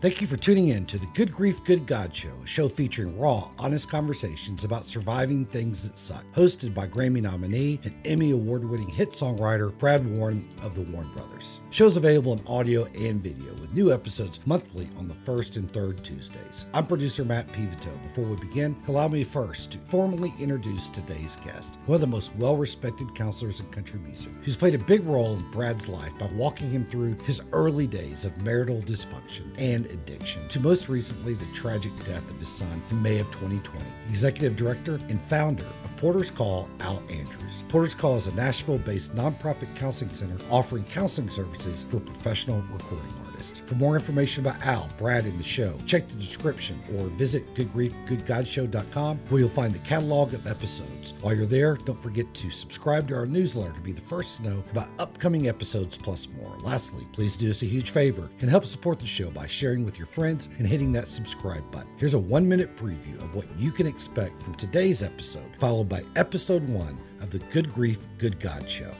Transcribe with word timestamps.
Thank 0.00 0.20
you 0.20 0.26
for 0.26 0.36
tuning 0.36 0.68
in 0.68 0.84
to 0.86 0.98
the 0.98 1.06
Good 1.14 1.32
Grief, 1.32 1.64
Good 1.64 1.86
God 1.86 2.14
Show, 2.14 2.34
a 2.44 2.46
show 2.46 2.68
featuring 2.68 3.18
raw, 3.18 3.48
honest 3.58 3.90
conversations 3.90 4.62
about 4.62 4.86
surviving 4.86 5.46
things 5.46 5.88
that 5.88 5.96
suck. 5.96 6.26
Hosted 6.34 6.74
by 6.74 6.86
Grammy 6.86 7.22
nominee 7.22 7.80
and 7.84 7.94
Emmy 8.04 8.32
award 8.32 8.68
winning 8.68 8.90
hit 8.90 9.12
songwriter 9.12 9.76
Brad 9.78 10.06
Warren 10.06 10.46
of 10.62 10.74
the 10.74 10.82
Warren 10.92 11.10
Brothers. 11.14 11.60
Show's 11.70 11.96
available 11.96 12.34
in 12.34 12.46
audio 12.46 12.84
and 12.94 13.22
video 13.22 13.54
with 13.54 13.72
new 13.72 13.94
episodes 13.94 14.46
monthly 14.46 14.88
on 14.98 15.08
the 15.08 15.14
first 15.14 15.56
and 15.56 15.70
third 15.70 16.04
Tuesdays. 16.04 16.66
I'm 16.74 16.86
producer 16.86 17.24
Matt 17.24 17.48
Pivito. 17.48 17.90
Before 18.02 18.24
we 18.28 18.36
begin, 18.36 18.76
allow 18.88 19.08
me 19.08 19.24
first 19.24 19.72
to 19.72 19.78
formally 19.78 20.32
introduce 20.38 20.88
today's 20.88 21.36
guest, 21.36 21.78
one 21.86 21.94
of 21.94 22.02
the 22.02 22.06
most 22.06 22.36
well 22.36 22.58
respected 22.58 23.14
counselors 23.14 23.60
in 23.60 23.66
country 23.68 24.00
music, 24.00 24.32
who's 24.42 24.56
played 24.56 24.74
a 24.74 24.78
big 24.78 25.02
role 25.04 25.32
in 25.32 25.50
Brad's 25.50 25.88
life 25.88 26.12
by 26.18 26.26
walking 26.34 26.70
him 26.70 26.84
through 26.84 27.16
his 27.24 27.40
early 27.52 27.86
days 27.86 28.26
of 28.26 28.36
marital 28.42 28.82
dysfunction 28.82 29.46
and 29.56 29.93
addiction, 29.94 30.46
to 30.48 30.60
most 30.60 30.88
recently 30.88 31.34
the 31.34 31.46
tragic 31.54 31.92
death 32.04 32.30
of 32.30 32.38
his 32.38 32.48
son 32.48 32.82
in 32.90 33.02
May 33.02 33.18
of 33.20 33.26
2020. 33.30 33.84
Executive 34.08 34.56
Director 34.56 35.00
and 35.08 35.20
founder 35.22 35.64
of 35.64 35.96
Porter's 35.96 36.30
Call, 36.30 36.68
Al 36.80 37.02
Andrews. 37.08 37.64
Porter's 37.68 37.94
Call 37.94 38.16
is 38.16 38.26
a 38.26 38.34
Nashville 38.34 38.78
based 38.78 39.14
nonprofit 39.14 39.74
counseling 39.76 40.12
center 40.12 40.36
offering 40.50 40.84
counseling 40.84 41.30
services 41.30 41.84
for 41.84 42.00
professional 42.00 42.62
recording 42.70 43.13
For 43.52 43.74
more 43.74 43.94
information 43.94 44.44
about 44.44 44.64
Al, 44.64 44.88
Brad, 44.98 45.24
and 45.24 45.38
the 45.38 45.44
show, 45.44 45.78
check 45.86 46.08
the 46.08 46.16
description 46.16 46.80
or 46.96 47.08
visit 47.08 47.54
goodgriefgoodgodshow.com 47.54 49.18
where 49.28 49.40
you'll 49.40 49.48
find 49.50 49.74
the 49.74 49.78
catalog 49.80 50.34
of 50.34 50.46
episodes. 50.46 51.14
While 51.20 51.34
you're 51.34 51.46
there, 51.46 51.76
don't 51.76 52.00
forget 52.00 52.32
to 52.34 52.50
subscribe 52.50 53.08
to 53.08 53.14
our 53.14 53.26
newsletter 53.26 53.72
to 53.72 53.80
be 53.80 53.92
the 53.92 54.00
first 54.00 54.36
to 54.36 54.44
know 54.44 54.64
about 54.70 54.88
upcoming 54.98 55.48
episodes 55.48 55.98
plus 55.98 56.28
more. 56.40 56.56
Lastly, 56.60 57.06
please 57.12 57.36
do 57.36 57.50
us 57.50 57.62
a 57.62 57.66
huge 57.66 57.90
favor 57.90 58.30
and 58.40 58.50
help 58.50 58.64
support 58.64 58.98
the 58.98 59.06
show 59.06 59.30
by 59.30 59.46
sharing 59.46 59.84
with 59.84 59.98
your 59.98 60.06
friends 60.06 60.48
and 60.58 60.66
hitting 60.66 60.92
that 60.92 61.08
subscribe 61.08 61.68
button. 61.70 61.90
Here's 61.96 62.14
a 62.14 62.18
one 62.18 62.48
minute 62.48 62.76
preview 62.76 63.16
of 63.16 63.34
what 63.34 63.46
you 63.58 63.70
can 63.70 63.86
expect 63.86 64.40
from 64.40 64.54
today's 64.54 65.02
episode, 65.02 65.50
followed 65.58 65.88
by 65.88 66.02
episode 66.16 66.66
one 66.68 66.98
of 67.20 67.30
the 67.30 67.38
Good 67.50 67.72
Grief, 67.72 68.06
Good 68.18 68.40
God 68.40 68.68
show. 68.68 68.92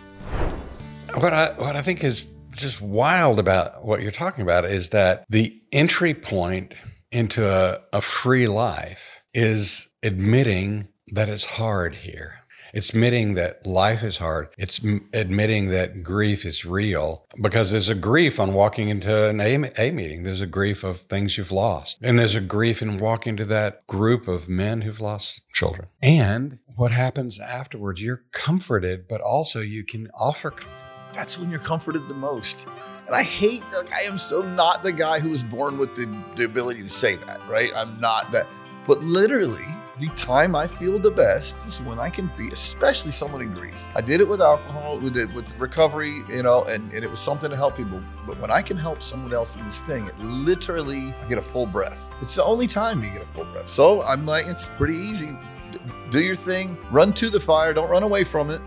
What 1.15 1.33
I 1.33 1.53
what 1.53 1.77
I 1.77 1.83
think 1.83 2.03
is 2.03 2.27
just 2.57 2.81
wild 2.81 3.39
about 3.39 3.85
what 3.85 4.03
you're 4.03 4.11
talking 4.11 4.43
about 4.43 4.65
is 4.65 4.91
that 4.91 5.25
the 5.29 5.61
entry 5.73 6.15
point 6.15 6.75
into 7.11 7.49
a, 7.49 7.81
a 7.93 8.01
free 8.01 8.49
life 8.49 9.23
is 9.33 9.91
admitting 10.03 10.89
that 11.09 11.29
it's 11.29 11.45
hard 11.45 11.97
here. 11.97 12.41
It's 12.73 12.91
admitting 12.91 13.35
that 13.35 13.65
life 13.65 14.03
is 14.03 14.17
hard. 14.17 14.49
It's 14.59 14.85
m- 14.85 15.09
admitting 15.13 15.69
that 15.69 16.03
grief 16.03 16.45
is 16.45 16.65
real 16.65 17.25
because 17.41 17.71
there's 17.71 17.89
a 17.89 17.95
grief 17.95 18.41
on 18.41 18.53
walking 18.53 18.89
into 18.89 19.29
an 19.29 19.41
A, 19.41 19.71
a 19.79 19.93
meeting. 19.93 20.25
There's 20.25 20.41
a 20.41 20.47
grief 20.47 20.83
of 20.83 20.99
things 21.03 21.39
you've 21.39 21.53
lost. 21.53 21.99
And 22.03 22.19
there's 22.19 22.35
a 22.35 22.41
grief 22.41 22.83
in 22.83 22.97
walking 22.97 23.37
to 23.37 23.45
that 23.45 23.87
group 23.87 24.27
of 24.27 24.49
men 24.49 24.81
who've 24.81 25.01
lost 25.01 25.43
children. 25.53 25.87
And 26.03 26.59
what 26.75 26.91
happens 26.91 27.39
afterwards, 27.39 28.03
you're 28.03 28.25
comforted, 28.33 29.07
but 29.07 29.21
also 29.21 29.61
you 29.61 29.85
can 29.85 30.11
offer 30.19 30.51
comfort. 30.51 30.94
That's 31.15 31.39
when 31.39 31.51
you're 31.51 31.61
comforted 31.61 32.09
the 32.09 32.15
most. 32.15 32.67
And 33.07 33.15
I 33.15 33.23
hate, 33.23 33.63
like, 33.77 33.93
I 33.93 34.03
am 34.03 34.17
so 34.17 34.41
not 34.43 34.83
the 34.83 34.93
guy 34.93 35.21
who 35.21 35.31
was 35.31 35.45
born 35.45 35.77
with 35.79 35.95
the, 35.95 36.07
the 36.37 36.45
ability 36.45 36.83
to 36.83 36.89
say 36.89 37.17
that, 37.17 37.47
right? 37.49 37.71
I'm 37.77 38.01
not 38.01 38.33
that. 38.33 38.47
But 38.87 39.01
literally, 39.03 39.65
the 40.01 40.09
time 40.17 40.57
I 40.57 40.67
feel 40.67 40.99
the 40.99 41.11
best 41.11 41.65
is 41.67 41.81
when 41.83 41.99
I 41.99 42.09
can 42.11 42.31
be, 42.37 42.49
especially 42.49 43.13
someone 43.13 43.43
in 43.43 43.53
grief. 43.53 43.87
I 43.95 44.01
did 44.01 44.21
it 44.21 44.29
with 44.29 44.41
alcohol, 44.41 44.99
with 44.99 45.17
it 45.19 45.33
with 45.35 45.55
recovery, 45.59 46.23
you 46.29 46.43
know, 46.43 46.65
and, 46.65 46.93
and 46.93 47.05
it 47.05 47.11
was 47.11 47.21
something 47.21 47.51
to 47.51 47.57
help 47.57 47.77
people. 47.77 48.01
But 48.27 48.41
when 48.41 48.51
I 48.51 48.63
can 48.63 48.77
help 48.77 49.03
someone 49.03 49.35
else 49.35 49.55
in 49.55 49.65
this 49.65 49.83
thing, 49.83 50.07
it 50.07 50.19
literally, 50.19 51.15
I 51.23 51.29
get 51.29 51.39
a 51.39 51.43
full 51.43 51.67
breath. 51.67 52.01
It's 52.23 52.35
the 52.35 52.45
only 52.45 52.67
time 52.67 53.05
you 53.05 53.11
get 53.11 53.23
a 53.23 53.27
full 53.27 53.45
breath. 53.45 53.69
So 53.69 54.03
I'm 54.03 54.25
like, 54.27 54.47
it's 54.47 54.71
pretty 54.79 54.97
easy. 54.97 55.37
D- 55.73 55.79
Do 56.11 56.21
your 56.23 56.37
thing, 56.37 56.77
run 56.91 57.13
to 57.15 57.29
the 57.29 57.39
fire, 57.41 57.73
don't 57.75 57.91
run 57.91 58.03
away 58.03 58.25
from 58.25 58.51
it. 58.51 58.61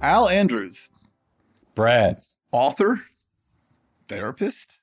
Al 0.00 0.28
Andrews, 0.28 0.90
Brad, 1.78 2.18
author, 2.50 3.02
therapist, 4.08 4.80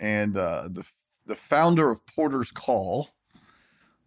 and 0.00 0.38
uh, 0.38 0.66
the 0.70 0.84
the 1.26 1.34
founder 1.34 1.90
of 1.90 2.06
Porter's 2.06 2.50
Call, 2.50 3.10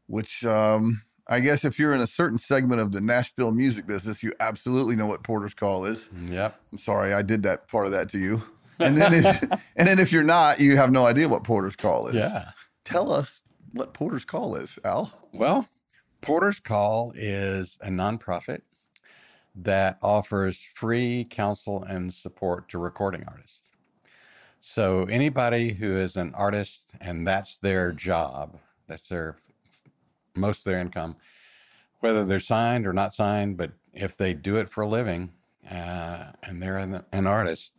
which 0.07 0.43
um, 0.43 1.03
I 1.27 1.41
guess 1.41 1.63
if 1.63 1.77
you're 1.77 1.93
in 1.93 2.01
a 2.01 2.07
certain 2.07 2.39
segment 2.39 2.81
of 2.81 2.91
the 2.91 3.01
Nashville 3.01 3.51
music 3.51 3.85
business, 3.85 4.23
you 4.23 4.33
absolutely 4.39 4.95
know 4.95 5.05
what 5.05 5.21
Porter's 5.21 5.53
Call 5.53 5.85
is. 5.85 6.09
yep. 6.25 6.59
I'm 6.71 6.79
sorry, 6.79 7.13
I 7.13 7.21
did 7.21 7.43
that 7.43 7.67
part 7.67 7.85
of 7.85 7.91
that 7.91 8.09
to 8.09 8.17
you. 8.17 8.41
And 8.79 8.97
then 8.97 9.13
if, 9.13 9.43
and 9.75 9.87
then 9.87 9.99
if 9.99 10.11
you're 10.11 10.23
not, 10.23 10.59
you 10.59 10.77
have 10.77 10.91
no 10.91 11.05
idea 11.05 11.29
what 11.29 11.43
Porter's 11.43 11.75
Call 11.75 12.07
is. 12.07 12.15
Yeah. 12.15 12.49
Tell 12.83 13.11
us 13.11 13.43
what 13.73 13.93
Porter's 13.93 14.25
Call 14.25 14.55
is, 14.55 14.79
Al. 14.83 15.13
Well, 15.33 15.67
Porter's 16.21 16.59
Call 16.59 17.13
is 17.15 17.77
a 17.79 17.89
nonprofit 17.89 18.61
that 19.55 19.97
offers 20.01 20.63
free 20.73 21.25
counsel 21.29 21.83
and 21.83 22.13
support 22.13 22.69
to 22.69 22.77
recording 22.77 23.23
artists. 23.27 23.71
So 24.59 25.05
anybody 25.05 25.73
who 25.73 25.97
is 25.97 26.15
an 26.15 26.33
artist 26.35 26.91
and 27.01 27.27
that's 27.27 27.57
their 27.57 27.91
job, 27.91 28.59
that's 28.87 29.07
their 29.07 29.37
most 30.35 30.59
of 30.59 30.63
their 30.65 30.79
income, 30.79 31.17
whether 31.99 32.23
they're 32.23 32.39
signed 32.39 32.87
or 32.87 32.93
not 32.93 33.13
signed, 33.13 33.57
but 33.57 33.71
if 33.93 34.15
they 34.15 34.33
do 34.33 34.57
it 34.57 34.69
for 34.69 34.81
a 34.81 34.87
living 34.87 35.31
uh, 35.69 36.27
and 36.43 36.61
they're 36.61 36.77
an, 36.77 37.03
an 37.11 37.27
artist, 37.27 37.75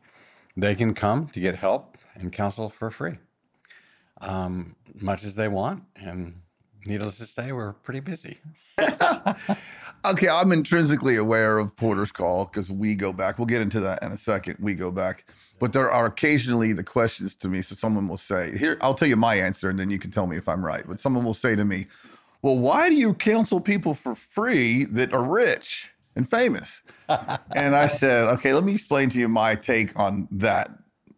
they 0.57 0.75
can 0.75 0.93
come 0.93 1.29
to 1.29 1.41
get 1.41 1.57
help 1.57 1.97
and 2.15 2.33
counsel 2.33 2.69
for 2.69 2.91
free, 2.91 3.15
um, 4.21 4.77
much 5.01 5.25
as 5.25 5.35
they 5.35 5.49
want. 5.49 5.85
And 5.97 6.43
needless 6.87 7.17
to 7.19 7.27
say, 7.27 7.53
we're 7.53 7.73
pretty 7.73 8.01
busy. 8.01 8.39
Okay, 10.05 10.29
I'm 10.29 10.51
intrinsically 10.51 11.17
aware 11.17 11.59
of 11.59 11.77
Porter's 11.77 12.11
Call 12.11 12.47
because 12.47 12.73
we 12.73 12.97
go 12.97 13.13
back. 13.13 13.39
We'll 13.39 13.47
get 13.47 13.63
into 13.63 13.79
that 13.81 14.03
in 14.03 14.11
a 14.11 14.19
second. 14.19 14.57
We 14.59 14.75
go 14.75 14.91
back. 14.91 15.25
But 15.61 15.73
there 15.73 15.89
are 15.89 16.07
occasionally 16.07 16.73
the 16.73 16.83
questions 16.83 17.37
to 17.37 17.49
me. 17.49 17.63
So 17.63 17.77
someone 17.77 18.09
will 18.09 18.19
say, 18.19 18.59
Here, 18.59 18.77
I'll 18.81 18.95
tell 18.95 19.07
you 19.07 19.15
my 19.15 19.37
answer, 19.37 19.71
and 19.71 19.79
then 19.79 19.91
you 19.91 20.01
can 20.01 20.11
tell 20.11 20.27
me 20.27 20.37
if 20.37 20.49
I'm 20.49 20.65
right. 20.65 20.83
But 20.85 20.99
someone 20.99 21.25
will 21.25 21.35
say 21.35 21.55
to 21.55 21.65
me, 21.65 21.87
Well, 22.43 22.59
why 22.59 22.89
do 22.89 22.97
you 22.97 23.15
counsel 23.15 23.61
people 23.61 23.95
for 23.95 24.17
free 24.17 24.87
that 24.87 25.13
are 25.13 25.23
rich 25.23 25.93
and 26.17 26.29
famous? 26.29 26.83
and 27.09 27.77
I 27.77 27.87
said, 27.87 28.25
Okay, 28.25 28.53
let 28.53 28.65
me 28.65 28.75
explain 28.75 29.09
to 29.11 29.19
you 29.21 29.29
my 29.29 29.55
take 29.55 29.97
on 29.97 30.27
that. 30.33 30.71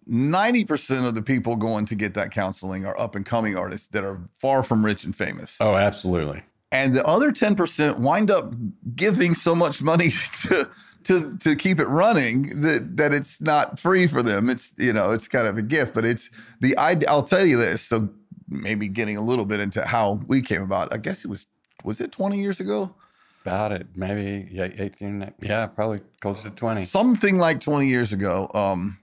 90% 0.06 1.06
of 1.06 1.14
the 1.14 1.22
people 1.22 1.56
going 1.56 1.86
to 1.86 1.94
get 1.94 2.12
that 2.12 2.30
counseling 2.30 2.84
are 2.84 3.00
up 3.00 3.14
and 3.14 3.24
coming 3.24 3.56
artists 3.56 3.88
that 3.88 4.04
are 4.04 4.20
far 4.34 4.62
from 4.62 4.84
rich 4.84 5.02
and 5.02 5.16
famous 5.16 5.56
Oh, 5.62 5.76
absolutely. 5.76 6.42
And 6.74 6.94
the 6.94 7.04
other 7.06 7.30
10% 7.32 7.98
wind 7.98 8.30
up 8.30 8.52
giving 8.96 9.34
so 9.34 9.54
much 9.54 9.82
money 9.82 10.10
to 10.42 10.68
to 11.04 11.36
to 11.38 11.54
keep 11.54 11.78
it 11.78 11.86
running 11.86 12.60
that 12.62 12.96
that 12.96 13.12
it's 13.12 13.40
not 13.40 13.78
free 13.78 14.06
for 14.06 14.22
them 14.22 14.48
it's 14.48 14.72
you 14.78 14.92
know 14.92 15.12
it's 15.12 15.28
kind 15.28 15.46
of 15.46 15.58
a 15.58 15.62
gift 15.62 15.92
but 15.94 16.04
it's 16.04 16.30
the 16.60 16.76
idea 16.78 17.06
i'll 17.10 17.22
tell 17.22 17.44
you 17.44 17.58
this 17.58 17.82
so 17.82 18.08
maybe 18.48 18.88
getting 18.88 19.16
a 19.16 19.20
little 19.20 19.44
bit 19.44 19.60
into 19.60 19.84
how 19.84 20.18
we 20.26 20.40
came 20.40 20.62
about 20.62 20.90
i 20.94 20.96
guess 20.96 21.22
it 21.24 21.28
was 21.28 21.46
was 21.84 22.00
it 22.00 22.10
20 22.10 22.40
years 22.40 22.58
ago 22.60 22.94
About 23.42 23.72
it. 23.72 23.86
Maybe 23.94 24.48
yeah, 24.50 24.68
18. 24.78 25.34
Yeah, 25.42 25.66
probably 25.66 26.00
close 26.22 26.42
to 26.44 26.50
20. 26.50 26.86
something 26.86 27.36
like 27.36 27.60
20 27.60 27.86
years 27.86 28.10
ago 28.10 28.48
um 28.54 28.96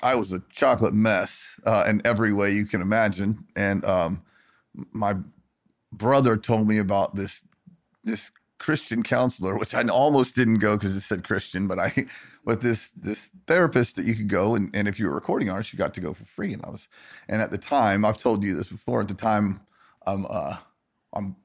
i 0.00 0.14
was 0.14 0.32
a 0.32 0.40
chocolate 0.50 0.94
mess 0.94 1.48
uh, 1.66 1.84
in 1.88 2.00
every 2.04 2.32
way 2.32 2.52
you 2.52 2.66
can 2.66 2.80
imagine 2.80 3.44
and 3.56 3.84
um 3.84 4.22
my 4.92 5.16
brother 5.92 6.36
told 6.36 6.68
me 6.68 6.78
about 6.78 7.14
this 7.14 7.44
this 8.04 8.32
christian 8.58 9.02
counselor 9.02 9.56
which 9.58 9.74
i 9.74 9.82
almost 9.88 10.36
didn't 10.36 10.58
go 10.58 10.76
because 10.76 10.96
it 10.96 11.00
said 11.00 11.24
christian 11.24 11.66
but 11.66 11.78
i 11.78 11.92
but 12.44 12.60
this 12.60 12.90
this 12.90 13.30
therapist 13.46 13.96
that 13.96 14.04
you 14.04 14.14
could 14.14 14.28
go 14.28 14.54
and, 14.54 14.70
and 14.74 14.88
if 14.88 14.98
you 14.98 15.06
were 15.06 15.12
a 15.12 15.16
recording 15.16 15.50
artist 15.50 15.72
you 15.72 15.78
got 15.78 15.94
to 15.94 16.00
go 16.00 16.12
for 16.12 16.24
free. 16.24 16.52
And 16.52 16.64
i 16.64 16.70
was 16.70 16.88
and 17.28 17.42
at 17.42 17.50
the 17.50 17.58
time 17.58 18.04
i've 18.04 18.18
told 18.18 18.44
you 18.44 18.54
this 18.54 18.68
before 18.68 19.00
at 19.00 19.08
the 19.08 19.14
time 19.14 19.60
i'm 20.06 20.26
uh 20.30 20.56
i'm 21.12 21.36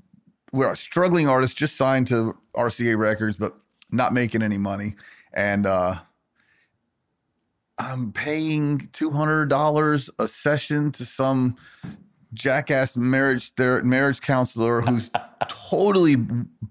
we're 0.52 0.72
a 0.72 0.78
struggling 0.78 1.28
artist 1.28 1.58
just 1.58 1.76
signed 1.76 2.08
to 2.08 2.38
rca 2.56 2.98
records 2.98 3.38
but 3.38 3.56
not 3.92 4.14
making 4.14 4.42
any 4.42 4.58
money. 4.58 4.96
And 5.34 5.66
uh 5.66 5.96
I'm 7.80 8.12
paying 8.12 8.90
two 8.92 9.12
hundred 9.12 9.50
dollars 9.50 10.10
a 10.20 10.28
session 10.28 10.92
to 10.94 11.06
some 11.06 11.58
jackass 12.34 12.98
marriage 12.98 13.54
ther- 13.56 13.84
marriage 13.84 14.22
counselor 14.22 14.82
who's 14.82 15.10
totally 15.48 16.16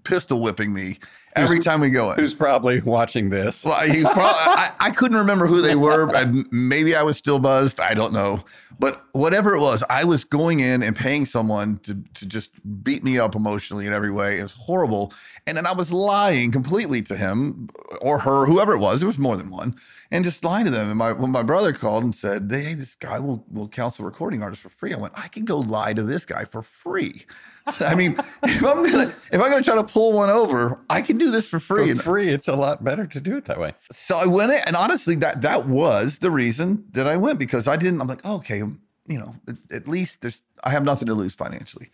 pistol 0.03 0.39
whipping 0.39 0.73
me 0.73 0.97
every 1.35 1.59
time 1.59 1.81
we 1.81 1.89
go 1.89 2.11
in. 2.11 2.15
Who's 2.17 2.33
probably 2.33 2.81
watching 2.81 3.29
this? 3.29 3.63
Well, 3.63 3.79
he 3.81 4.01
prob- 4.01 4.15
I, 4.17 4.71
I 4.79 4.91
couldn't 4.91 5.17
remember 5.17 5.45
who 5.45 5.61
they 5.61 5.75
were. 5.75 6.13
and 6.15 6.47
Maybe 6.51 6.95
I 6.95 7.03
was 7.03 7.17
still 7.17 7.39
buzzed. 7.39 7.79
I 7.79 7.93
don't 7.93 8.13
know. 8.13 8.43
But 8.79 9.03
whatever 9.13 9.55
it 9.55 9.59
was, 9.59 9.83
I 9.89 10.03
was 10.03 10.23
going 10.23 10.59
in 10.59 10.83
and 10.83 10.95
paying 10.95 11.25
someone 11.25 11.77
to, 11.79 11.95
to 12.15 12.25
just 12.25 12.51
beat 12.83 13.03
me 13.03 13.17
up 13.19 13.35
emotionally 13.35 13.85
in 13.87 13.93
every 13.93 14.11
way. 14.11 14.39
It 14.39 14.43
was 14.43 14.53
horrible. 14.53 15.13
And 15.47 15.55
then 15.55 15.65
I 15.65 15.71
was 15.71 15.93
lying 15.93 16.51
completely 16.51 17.01
to 17.03 17.15
him 17.15 17.69
or 18.01 18.19
her, 18.19 18.45
whoever 18.45 18.73
it 18.73 18.79
was. 18.79 18.99
There 18.99 19.07
was 19.07 19.17
more 19.17 19.37
than 19.37 19.49
one. 19.49 19.75
And 20.11 20.25
just 20.25 20.43
lying 20.43 20.65
to 20.65 20.71
them. 20.71 20.89
And 20.89 20.97
my 20.97 21.13
when 21.13 21.31
my 21.31 21.41
brother 21.43 21.73
called 21.73 22.03
and 22.03 22.13
said, 22.13 22.47
Hey, 22.51 22.73
this 22.73 22.95
guy 22.95 23.19
will 23.19 23.45
will 23.49 23.67
counsel 23.69 24.05
recording 24.05 24.43
artists 24.43 24.63
for 24.63 24.69
free. 24.69 24.93
I 24.93 24.97
went, 24.97 25.13
I 25.17 25.29
can 25.29 25.45
go 25.45 25.57
lie 25.57 25.93
to 25.93 26.03
this 26.03 26.25
guy 26.25 26.43
for 26.43 26.61
free. 26.61 27.25
I 27.79 27.95
mean, 27.95 28.17
if 28.43 28.63
I'm 28.63 28.89
gonna 28.89 29.13
if 29.31 29.41
I'm 29.41 29.49
gonna 29.49 29.63
try 29.63 29.75
to 29.75 29.83
pull 29.83 30.13
one 30.13 30.29
over, 30.29 30.79
I 30.89 31.01
can 31.01 31.17
do 31.17 31.31
this 31.31 31.47
for 31.47 31.59
free. 31.59 31.93
For 31.93 32.03
free, 32.03 32.29
it's 32.29 32.47
a 32.47 32.55
lot 32.55 32.83
better 32.83 33.05
to 33.05 33.19
do 33.19 33.37
it 33.37 33.45
that 33.45 33.59
way. 33.59 33.73
So 33.91 34.17
I 34.17 34.25
went 34.25 34.51
in, 34.51 34.59
and 34.65 34.75
honestly, 34.75 35.15
that 35.15 35.41
that 35.41 35.65
was 35.65 36.19
the 36.19 36.31
reason 36.31 36.85
that 36.91 37.07
I 37.07 37.17
went 37.17 37.39
because 37.39 37.67
I 37.67 37.75
didn't. 37.75 38.01
I'm 38.01 38.07
like, 38.07 38.21
oh, 38.23 38.35
okay, 38.35 38.57
you 38.59 39.17
know, 39.17 39.35
at, 39.47 39.55
at 39.71 39.87
least 39.87 40.21
there's 40.21 40.43
I 40.63 40.69
have 40.71 40.83
nothing 40.83 41.07
to 41.07 41.13
lose 41.13 41.35
financially. 41.35 41.89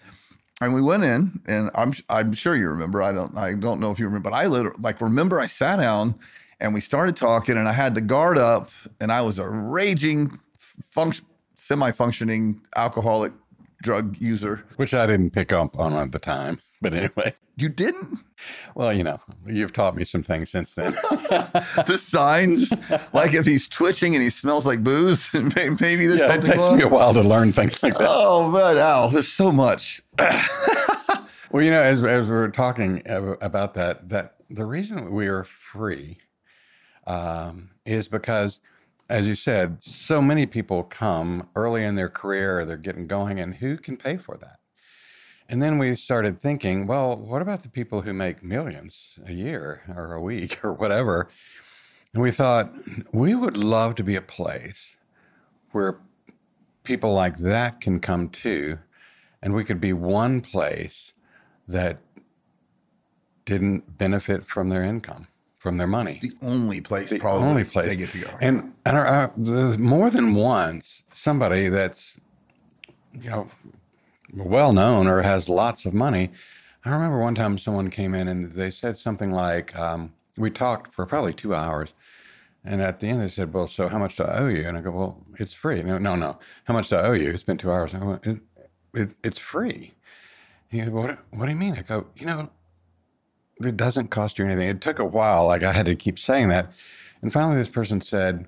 And 0.61 0.73
we 0.73 0.81
went 0.81 1.03
in, 1.03 1.41
and 1.47 1.71
I'm 1.75 1.93
I'm 2.09 2.33
sure 2.33 2.55
you 2.55 2.69
remember. 2.69 3.01
I 3.01 3.11
don't 3.11 3.37
I 3.37 3.53
don't 3.53 3.79
know 3.79 3.91
if 3.91 3.99
you 3.99 4.05
remember, 4.05 4.29
but 4.29 4.35
I 4.35 4.47
literally 4.47 4.77
like 4.79 5.01
remember 5.01 5.39
I 5.39 5.47
sat 5.47 5.77
down 5.77 6.15
and 6.59 6.73
we 6.73 6.81
started 6.81 7.15
talking, 7.15 7.57
and 7.57 7.67
I 7.67 7.73
had 7.73 7.95
the 7.95 8.01
guard 8.01 8.37
up, 8.37 8.69
and 9.01 9.11
I 9.11 9.21
was 9.21 9.39
a 9.39 9.49
raging, 9.49 10.39
function, 10.57 11.25
semi-functioning 11.55 12.61
alcoholic 12.75 13.33
drug 13.81 14.15
user. 14.19 14.63
Which 14.77 14.93
I 14.93 15.05
didn't 15.05 15.31
pick 15.31 15.51
up 15.51 15.77
on 15.77 15.93
at 15.93 16.11
the 16.11 16.19
time. 16.19 16.59
But 16.83 16.93
anyway. 16.93 17.33
You 17.55 17.69
didn't? 17.69 18.19
Well, 18.75 18.91
you 18.91 19.05
know, 19.05 19.21
you've 19.47 19.71
taught 19.71 19.95
me 19.95 20.03
some 20.03 20.21
things 20.21 20.49
since 20.49 20.75
then. 20.75 20.91
the 21.87 21.97
signs, 21.97 22.73
like 23.13 23.33
if 23.33 23.45
he's 23.45 23.69
twitching 23.69 24.15
and 24.15 24.23
he 24.23 24.29
smells 24.29 24.65
like 24.65 24.83
booze, 24.83 25.31
maybe 25.33 26.07
there's 26.07 26.19
yeah, 26.19 26.27
something. 26.27 26.51
It 26.51 26.53
takes 26.55 26.67
wrong. 26.67 26.77
me 26.77 26.83
a 26.83 26.89
while 26.89 27.13
to 27.13 27.21
learn 27.21 27.53
things 27.53 27.81
like 27.81 27.93
that. 27.97 28.07
Oh, 28.09 28.51
man, 28.51 28.77
Al, 28.77 29.09
there's 29.09 29.29
so 29.29 29.51
much. 29.51 30.01
well, 30.19 31.63
you 31.63 31.71
know, 31.71 31.81
as, 31.81 32.03
as 32.03 32.27
we 32.27 32.35
were 32.35 32.49
talking 32.49 33.01
about 33.07 33.75
that, 33.75 34.09
that 34.09 34.35
the 34.49 34.65
reason 34.65 35.11
we 35.13 35.27
are 35.27 35.45
free 35.45 36.17
um, 37.07 37.69
is 37.85 38.09
because 38.09 38.59
as 39.09 39.27
you 39.27 39.35
said, 39.35 39.83
so 39.83 40.21
many 40.21 40.45
people 40.45 40.83
come 40.83 41.47
early 41.55 41.83
in 41.83 41.95
their 41.95 42.09
career, 42.09 42.65
they're 42.65 42.77
getting 42.77 43.05
going, 43.07 43.39
and 43.39 43.55
who 43.55 43.77
can 43.77 43.95
pay 43.95 44.17
for 44.17 44.37
that? 44.37 44.59
And 45.49 45.61
then 45.61 45.77
we 45.77 45.95
started 45.95 46.39
thinking, 46.39 46.87
well, 46.87 47.15
what 47.15 47.41
about 47.41 47.63
the 47.63 47.69
people 47.69 48.01
who 48.01 48.13
make 48.13 48.43
millions 48.43 49.19
a 49.25 49.33
year 49.33 49.83
or 49.95 50.13
a 50.13 50.21
week 50.21 50.59
or 50.63 50.73
whatever? 50.73 51.29
And 52.13 52.21
we 52.21 52.31
thought, 52.31 52.71
we 53.11 53.35
would 53.35 53.57
love 53.57 53.95
to 53.95 54.03
be 54.03 54.15
a 54.15 54.21
place 54.21 54.97
where 55.71 55.99
people 56.83 57.13
like 57.13 57.37
that 57.37 57.81
can 57.81 57.99
come 57.99 58.29
to, 58.29 58.77
and 59.41 59.53
we 59.53 59.63
could 59.63 59.79
be 59.79 59.93
one 59.93 60.41
place 60.41 61.13
that 61.67 61.97
didn't 63.45 63.97
benefit 63.97 64.45
from 64.45 64.69
their 64.69 64.83
income 64.83 65.27
from 65.63 65.77
their 65.77 65.87
money. 65.87 66.19
The 66.21 66.33
only 66.41 66.81
place, 66.81 67.09
the 67.09 67.19
probably 67.19 67.47
only 67.47 67.63
place 67.63 67.87
they 67.87 67.95
get 67.95 68.09
to 68.09 68.19
go. 68.19 68.29
And 68.41 68.73
and 68.85 68.97
our, 68.97 69.05
our, 69.05 69.33
there's 69.37 69.77
more 69.77 70.09
than 70.09 70.33
once 70.33 71.05
somebody 71.13 71.69
that's 71.69 72.17
you 73.13 73.29
know 73.29 73.47
well 74.33 74.73
known 74.73 75.07
or 75.07 75.21
has 75.21 75.49
lots 75.49 75.85
of 75.85 75.93
money. 75.93 76.31
I 76.85 76.89
remember 76.91 77.19
one 77.19 77.35
time 77.35 77.57
someone 77.57 77.89
came 77.89 78.13
in 78.13 78.27
and 78.27 78.51
they 78.51 78.69
said 78.69 78.97
something 78.97 79.31
like, 79.31 79.77
um, 79.77 80.13
"We 80.37 80.49
talked 80.49 80.93
for 80.93 81.05
probably 81.05 81.33
two 81.33 81.55
hours." 81.55 81.93
And 82.65 82.81
at 82.81 82.99
the 82.99 83.07
end, 83.07 83.21
they 83.21 83.27
said, 83.27 83.53
"Well, 83.53 83.67
so 83.67 83.89
how 83.89 83.99
much 83.99 84.17
do 84.17 84.23
I 84.23 84.37
owe 84.39 84.47
you?" 84.47 84.67
And 84.67 84.77
I 84.77 84.81
go, 84.81 84.91
"Well, 84.91 85.25
it's 85.39 85.53
free." 85.53 85.81
No, 85.83 85.97
no, 85.97 86.15
no. 86.15 86.39
How 86.65 86.73
much 86.73 86.89
do 86.89 86.97
I 86.97 87.03
owe 87.03 87.13
you? 87.13 87.29
It's 87.29 87.43
been 87.43 87.57
two 87.57 87.71
hours. 87.71 87.93
It, 87.93 88.39
it, 88.93 89.09
"It's 89.23 89.37
free." 89.37 89.93
He 90.69 90.79
goes, 90.79 90.89
"What? 90.89 91.19
What 91.31 91.45
do 91.45 91.51
you 91.51 91.57
mean?" 91.57 91.75
I 91.77 91.81
go, 91.81 92.07
"You 92.15 92.25
know, 92.25 92.49
it 93.61 93.77
doesn't 93.77 94.09
cost 94.09 94.37
you 94.39 94.45
anything. 94.45 94.69
It 94.69 94.81
took 94.81 94.99
a 94.99 95.05
while. 95.05 95.47
Like 95.47 95.63
I 95.63 95.71
had 95.71 95.85
to 95.85 95.95
keep 95.95 96.19
saying 96.19 96.49
that. 96.49 96.71
And 97.21 97.31
finally, 97.31 97.55
this 97.57 97.67
person 97.67 98.01
said, 98.01 98.47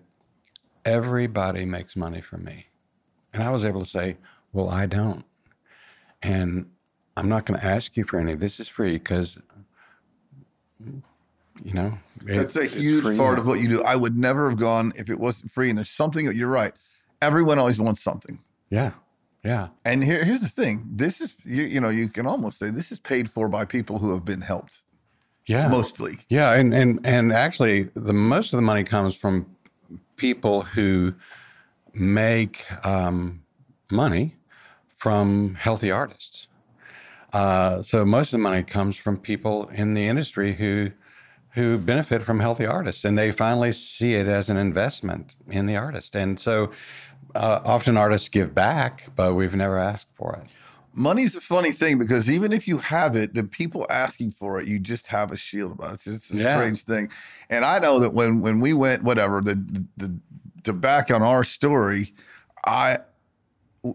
Everybody 0.84 1.66
makes 1.66 1.96
money 1.96 2.22
from 2.22 2.44
me. 2.44 2.68
And 3.34 3.42
I 3.42 3.50
was 3.50 3.66
able 3.66 3.82
to 3.84 3.90
say, 3.90 4.18
Well, 4.54 4.70
I 4.70 4.86
don't. 4.86 5.26
And 6.26 6.72
I'm 7.16 7.30
not 7.30 7.46
going 7.46 7.60
to 7.60 7.66
ask 7.66 7.96
you 7.96 8.04
for 8.04 8.20
any. 8.20 8.34
This 8.34 8.60
is 8.60 8.68
free 8.68 8.94
because, 8.94 9.38
you 10.80 11.74
know, 11.74 12.00
that's 12.24 12.56
a 12.56 12.66
huge 12.66 13.18
part 13.18 13.38
of 13.38 13.46
what 13.46 13.60
you 13.60 13.68
do. 13.70 13.84
I 13.84 13.96
would 13.96 14.18
never 14.18 14.50
have 14.50 14.58
gone 14.58 14.92
if 14.96 15.10
it 15.10 15.20
wasn't 15.20 15.52
free. 15.52 15.70
And 15.70 15.78
there's 15.78 15.90
something 15.90 16.26
that 16.26 16.36
you're 16.36 16.50
right. 16.50 16.74
Everyone 17.22 17.60
always 17.60 17.80
wants 17.80 18.02
something. 18.02 18.40
Yeah. 18.70 18.94
Yeah. 19.44 19.68
And 19.86 20.04
here, 20.04 20.26
here's 20.26 20.42
the 20.42 20.50
thing. 20.50 20.86
This 20.90 21.22
is, 21.22 21.34
you, 21.46 21.64
you 21.64 21.80
know, 21.80 21.90
you 21.90 22.10
can 22.10 22.26
almost 22.26 22.58
say 22.58 22.72
this 22.72 22.92
is 22.92 23.00
paid 23.00 23.30
for 23.30 23.48
by 23.48 23.64
people 23.64 24.00
who 24.00 24.12
have 24.14 24.26
been 24.26 24.42
helped. 24.42 24.82
Yeah. 25.46 25.68
Mostly. 25.68 26.18
Yeah. 26.28 26.54
And, 26.54 26.74
and, 26.74 27.00
and 27.06 27.32
actually, 27.32 27.84
the 27.94 28.14
most 28.14 28.52
of 28.52 28.58
the 28.58 28.64
money 28.64 28.84
comes 28.84 29.16
from 29.16 29.46
people 30.16 30.64
who 30.64 31.14
make 31.94 32.66
um, 32.84 33.44
money 33.92 34.36
from 35.06 35.54
healthy 35.54 35.92
artists. 35.92 36.48
Uh, 37.32 37.84
so 37.84 38.04
most 38.04 38.30
of 38.30 38.40
the 38.40 38.44
money 38.44 38.64
comes 38.64 38.98
from 38.98 39.20
people 39.20 39.68
in 39.68 39.94
the 39.94 40.08
industry 40.08 40.56
who 40.56 40.90
who 41.52 41.78
benefit 41.78 42.24
from 42.24 42.40
healthy 42.40 42.66
artists, 42.66 43.06
and 43.06 43.16
they 43.16 43.32
finally 43.32 43.72
see 43.72 44.16
it 44.16 44.28
as 44.28 44.50
an 44.50 44.58
investment 44.58 45.36
in 45.48 45.68
the 45.68 45.76
artist. 45.76 46.16
And 46.16 46.40
so, 46.40 46.72
uh, 47.36 47.60
often 47.64 47.98
artists 47.98 48.30
give 48.30 48.56
back, 48.56 49.16
but 49.16 49.36
we've 49.36 49.56
never 49.56 49.78
asked 49.78 50.08
for 50.12 50.42
it. 50.42 50.50
Money's 50.92 51.36
a 51.36 51.42
funny 51.42 51.72
thing 51.72 52.00
because 52.00 52.28
even 52.28 52.52
if 52.52 52.68
you 52.68 52.80
have 52.80 53.16
it, 53.16 53.36
the 53.36 53.44
people 53.44 53.86
asking 53.92 54.32
for 54.32 54.60
it, 54.60 54.68
you 54.68 54.80
just 54.80 55.06
have 55.08 55.32
a 55.32 55.38
shield 55.38 55.72
about 55.74 55.92
it. 55.92 55.94
It's 55.94 56.06
just 56.06 56.34
a 56.34 56.38
yeah. 56.38 56.58
strange 56.58 56.84
thing. 56.84 57.10
And 57.52 57.64
I 57.64 57.78
know 57.78 58.00
that 58.00 58.16
when 58.16 58.42
when 58.42 58.60
we 58.60 58.74
went, 58.74 59.04
whatever, 59.04 59.40
the 59.40 59.54
the, 59.54 59.86
the 59.98 60.20
to 60.64 60.74
back 60.74 61.12
on 61.12 61.22
our 61.22 61.44
story, 61.44 62.16
I 62.66 62.98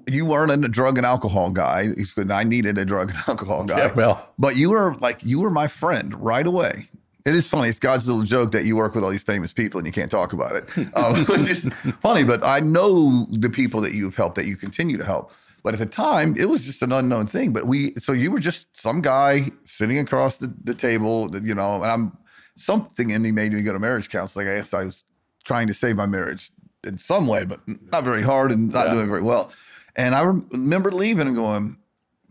you 0.07 0.25
weren't 0.25 0.65
a 0.65 0.69
drug 0.69 0.97
and 0.99 1.07
alcohol 1.07 1.51
guy. 1.51 1.89
I 2.31 2.45
needed 2.45 2.79
a 2.79 2.85
drug 2.85 3.11
and 3.11 3.19
alcohol 3.29 3.65
guy. 3.65 3.79
Yeah, 3.79 3.93
well, 3.95 4.29
but 4.39 4.57
you 4.57 4.71
were 4.71 4.95
like 4.97 5.25
you 5.25 5.41
were 5.41 5.51
my 5.51 5.67
friend 5.67 6.15
right 6.15 6.47
away. 6.47 6.89
It 7.27 7.35
is 7.35 7.49
funny. 7.49 7.69
It's 7.69 7.79
God's 7.79 8.09
little 8.09 8.25
joke 8.25 8.53
that 8.53 8.65
you 8.65 8.77
work 8.77 8.95
with 8.95 9.05
all 9.05 9.11
these 9.11 9.23
famous 9.23 9.53
people 9.53 9.79
and 9.79 9.87
you 9.87 9.93
can't 9.93 10.11
talk 10.11 10.33
about 10.33 10.57
it. 10.57 10.65
Um, 10.97 11.27
it's 11.29 11.47
just 11.47 11.73
funny, 12.01 12.25
but 12.25 12.43
I 12.43 12.61
know 12.61 13.27
the 13.31 13.51
people 13.51 13.83
that 13.83 13.93
you've 13.93 14.17
helped 14.17 14.37
that 14.37 14.47
you 14.47 14.57
continue 14.57 14.97
to 14.97 15.05
help. 15.05 15.33
But 15.63 15.75
at 15.75 15.81
the 15.81 15.87
time, 15.87 16.35
it 16.39 16.47
was 16.47 16.65
just 16.65 16.83
an 16.83 16.93
unknown 16.93 17.27
thing. 17.27 17.53
But 17.53 17.67
we, 17.67 17.95
so 17.97 18.13
you 18.13 18.31
were 18.31 18.39
just 18.39 18.75
some 18.75 19.03
guy 19.03 19.51
sitting 19.65 19.99
across 19.99 20.39
the, 20.39 20.53
the 20.65 20.75
table, 20.75 21.31
you 21.43 21.55
know, 21.55 21.83
and 21.83 21.93
I'm 21.93 22.17
something 22.57 23.11
in 23.11 23.23
me 23.23 23.31
made 23.33 23.53
me 23.53 23.63
go 23.63 23.73
to 23.73 23.79
marriage 23.79 24.09
counseling. 24.09 24.49
I 24.49 24.57
guess 24.57 24.73
I 24.73 24.85
was 24.85 25.05
trying 25.45 25.67
to 25.67 25.75
save 25.75 25.97
my 25.97 26.07
marriage 26.07 26.51
in 26.85 26.99
some 26.99 27.27
way, 27.27 27.45
but 27.45 27.61
not 27.67 28.05
very 28.05 28.23
hard 28.23 28.53
and 28.53 28.73
not 28.73 28.87
yeah. 28.87 28.95
doing 28.95 29.09
very 29.09 29.23
well. 29.23 29.53
And 29.97 30.15
I 30.15 30.23
remember 30.23 30.91
leaving 30.91 31.27
and 31.27 31.37
going, 31.37 31.79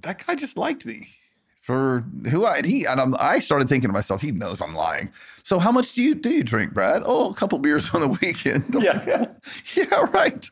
that 0.01 0.25
guy 0.25 0.36
just 0.36 0.58
liked 0.58 0.86
me 0.86 1.08
for 1.70 2.04
who 2.32 2.46
I 2.46 2.58
and 2.58 2.66
he 2.66 2.86
and 2.86 3.00
I'm, 3.00 3.13
i 3.20 3.38
started 3.38 3.70
thinking 3.70 3.89
to 3.89 3.94
myself, 3.94 4.22
he 4.22 4.32
knows 4.32 4.60
I'm 4.60 4.74
lying. 4.74 5.12
So 5.44 5.60
how 5.60 5.72
much 5.72 5.94
do 5.94 6.04
you 6.04 6.16
do 6.16 6.32
you 6.32 6.44
drink, 6.44 6.74
Brad? 6.74 7.04
Oh, 7.06 7.30
a 7.30 7.34
couple 7.36 7.60
beers 7.60 7.94
on 7.94 8.01
the 8.01 8.08
weekend. 8.22 8.66
Yeah, 8.82 9.28
yeah, 9.75 10.06
right. 10.12 10.50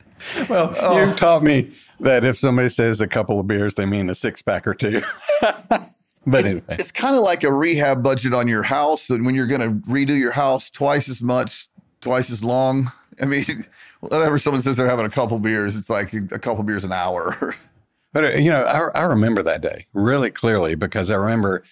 Well, 0.47 0.71
oh. 0.79 0.99
you've 0.99 1.15
taught 1.15 1.41
me 1.41 1.71
that 2.01 2.23
if 2.23 2.37
somebody 2.37 2.69
says 2.69 3.01
a 3.01 3.07
couple 3.07 3.39
of 3.39 3.47
beers, 3.47 3.73
they 3.73 3.87
mean 3.87 4.11
a 4.11 4.15
six 4.15 4.43
pack 4.43 4.67
or 4.67 4.75
two. 4.75 5.01
but 5.69 6.45
it's, 6.45 6.47
anyway, 6.47 6.61
it's 6.69 6.91
kind 6.91 7.15
of 7.15 7.23
like 7.23 7.43
a 7.43 7.51
rehab 7.51 8.03
budget 8.03 8.35
on 8.35 8.47
your 8.47 8.63
house. 8.63 9.09
And 9.09 9.25
when 9.25 9.33
you're 9.33 9.47
going 9.47 9.61
to 9.61 9.89
redo 9.89 10.15
your 10.17 10.33
house 10.33 10.69
twice 10.69 11.09
as 11.09 11.23
much, 11.23 11.67
twice 12.01 12.29
as 12.29 12.43
long. 12.43 12.91
I 13.21 13.25
mean, 13.25 13.65
whenever 13.99 14.37
someone 14.37 14.61
says 14.61 14.77
they're 14.77 14.89
having 14.89 15.05
a 15.05 15.09
couple 15.09 15.39
beers, 15.39 15.75
it's 15.75 15.89
like 15.89 16.13
a 16.13 16.39
couple 16.39 16.63
beers 16.63 16.83
an 16.83 16.91
hour. 16.91 17.55
but 18.13 18.25
uh, 18.25 18.37
you 18.37 18.49
know, 18.49 18.63
I, 18.63 18.99
I, 18.99 19.03
remember 19.03 19.43
that 19.43 19.61
day 19.61 19.85
really 19.93 20.31
clearly 20.31 20.75
because 20.75 21.11
I 21.11 21.15
remember 21.15 21.63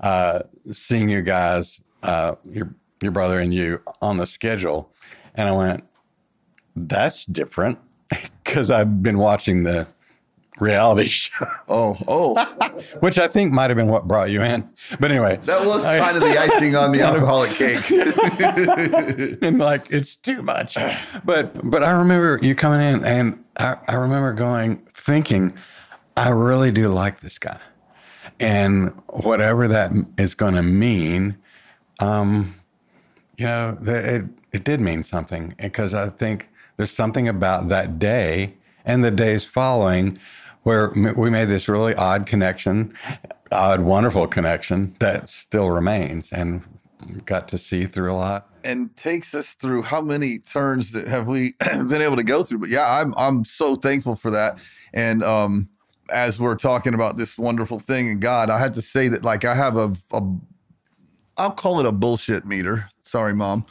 uh, 0.00 0.40
seeing 0.72 1.08
you 1.08 1.22
guys, 1.22 1.82
uh, 2.02 2.36
your 2.44 2.74
your 3.02 3.12
brother 3.12 3.38
and 3.38 3.52
you, 3.52 3.80
on 4.02 4.16
the 4.18 4.26
schedule, 4.26 4.90
and 5.34 5.48
I 5.48 5.52
went, 5.52 5.82
"That's 6.76 7.24
different." 7.24 7.78
because 8.44 8.70
I've 8.70 9.02
been 9.02 9.18
watching 9.18 9.62
the 9.62 9.86
reality 10.58 11.04
show. 11.08 11.46
Oh, 11.68 11.96
oh. 12.08 12.44
Which 13.00 13.18
I 13.18 13.28
think 13.28 13.52
might 13.52 13.70
have 13.70 13.76
been 13.76 13.88
what 13.88 14.08
brought 14.08 14.30
you 14.30 14.42
in. 14.42 14.68
But 14.98 15.10
anyway. 15.10 15.38
That 15.44 15.64
was 15.66 15.84
kind 15.84 16.16
of 16.16 16.22
the 16.22 16.38
icing 16.38 16.76
on 16.76 16.92
the 16.92 17.00
alcoholic 17.02 17.52
cake. 17.52 17.90
and 19.42 19.58
like, 19.58 19.90
it's 19.90 20.16
too 20.16 20.42
much. 20.42 20.76
But 21.24 21.70
but 21.70 21.82
I 21.82 21.92
remember 21.92 22.38
you 22.42 22.54
coming 22.54 22.80
in 22.80 23.04
and 23.04 23.44
I, 23.56 23.76
I 23.88 23.94
remember 23.94 24.32
going, 24.32 24.78
thinking, 24.94 25.54
I 26.16 26.30
really 26.30 26.70
do 26.70 26.88
like 26.88 27.20
this 27.20 27.38
guy. 27.38 27.58
And 28.38 28.92
whatever 29.08 29.68
that 29.68 29.90
is 30.16 30.34
going 30.34 30.54
to 30.54 30.62
mean, 30.62 31.36
um, 32.00 32.54
you 33.36 33.44
know, 33.44 33.76
the, 33.80 34.16
it, 34.16 34.24
it 34.52 34.64
did 34.64 34.80
mean 34.80 35.02
something 35.02 35.54
because 35.58 35.94
I 35.94 36.08
think 36.08 36.48
there's 36.76 36.90
something 36.90 37.28
about 37.28 37.68
that 37.68 37.98
day 37.98 38.54
and 38.84 39.04
the 39.04 39.10
days 39.10 39.44
following, 39.44 40.18
where 40.62 40.90
we 41.16 41.30
made 41.30 41.48
this 41.48 41.68
really 41.68 41.94
odd 41.94 42.26
connection, 42.26 42.94
odd, 43.50 43.80
wonderful 43.80 44.26
connection 44.26 44.94
that 44.98 45.28
still 45.28 45.70
remains 45.70 46.32
and 46.32 46.62
got 47.24 47.48
to 47.48 47.58
see 47.58 47.86
through 47.86 48.12
a 48.12 48.16
lot. 48.16 48.48
And 48.62 48.94
takes 48.94 49.34
us 49.34 49.54
through 49.54 49.82
how 49.82 50.02
many 50.02 50.38
turns 50.38 50.92
that 50.92 51.08
have 51.08 51.26
we 51.26 51.52
been 51.60 52.02
able 52.02 52.16
to 52.16 52.22
go 52.22 52.42
through? 52.42 52.58
But 52.58 52.68
yeah, 52.68 53.00
I'm 53.00 53.14
I'm 53.16 53.44
so 53.44 53.74
thankful 53.74 54.16
for 54.16 54.30
that. 54.30 54.58
And 54.92 55.22
um, 55.22 55.68
as 56.12 56.38
we're 56.38 56.56
talking 56.56 56.92
about 56.92 57.16
this 57.16 57.38
wonderful 57.38 57.78
thing 57.78 58.08
in 58.08 58.20
God, 58.20 58.50
I 58.50 58.58
had 58.58 58.74
to 58.74 58.82
say 58.82 59.08
that 59.08 59.24
like 59.24 59.44
I 59.44 59.54
have 59.54 59.76
a, 59.76 59.96
a 60.12 60.22
I'll 61.38 61.52
call 61.52 61.80
it 61.80 61.86
a 61.86 61.92
bullshit 61.92 62.44
meter. 62.44 62.90
Sorry, 63.00 63.34
mom. 63.34 63.64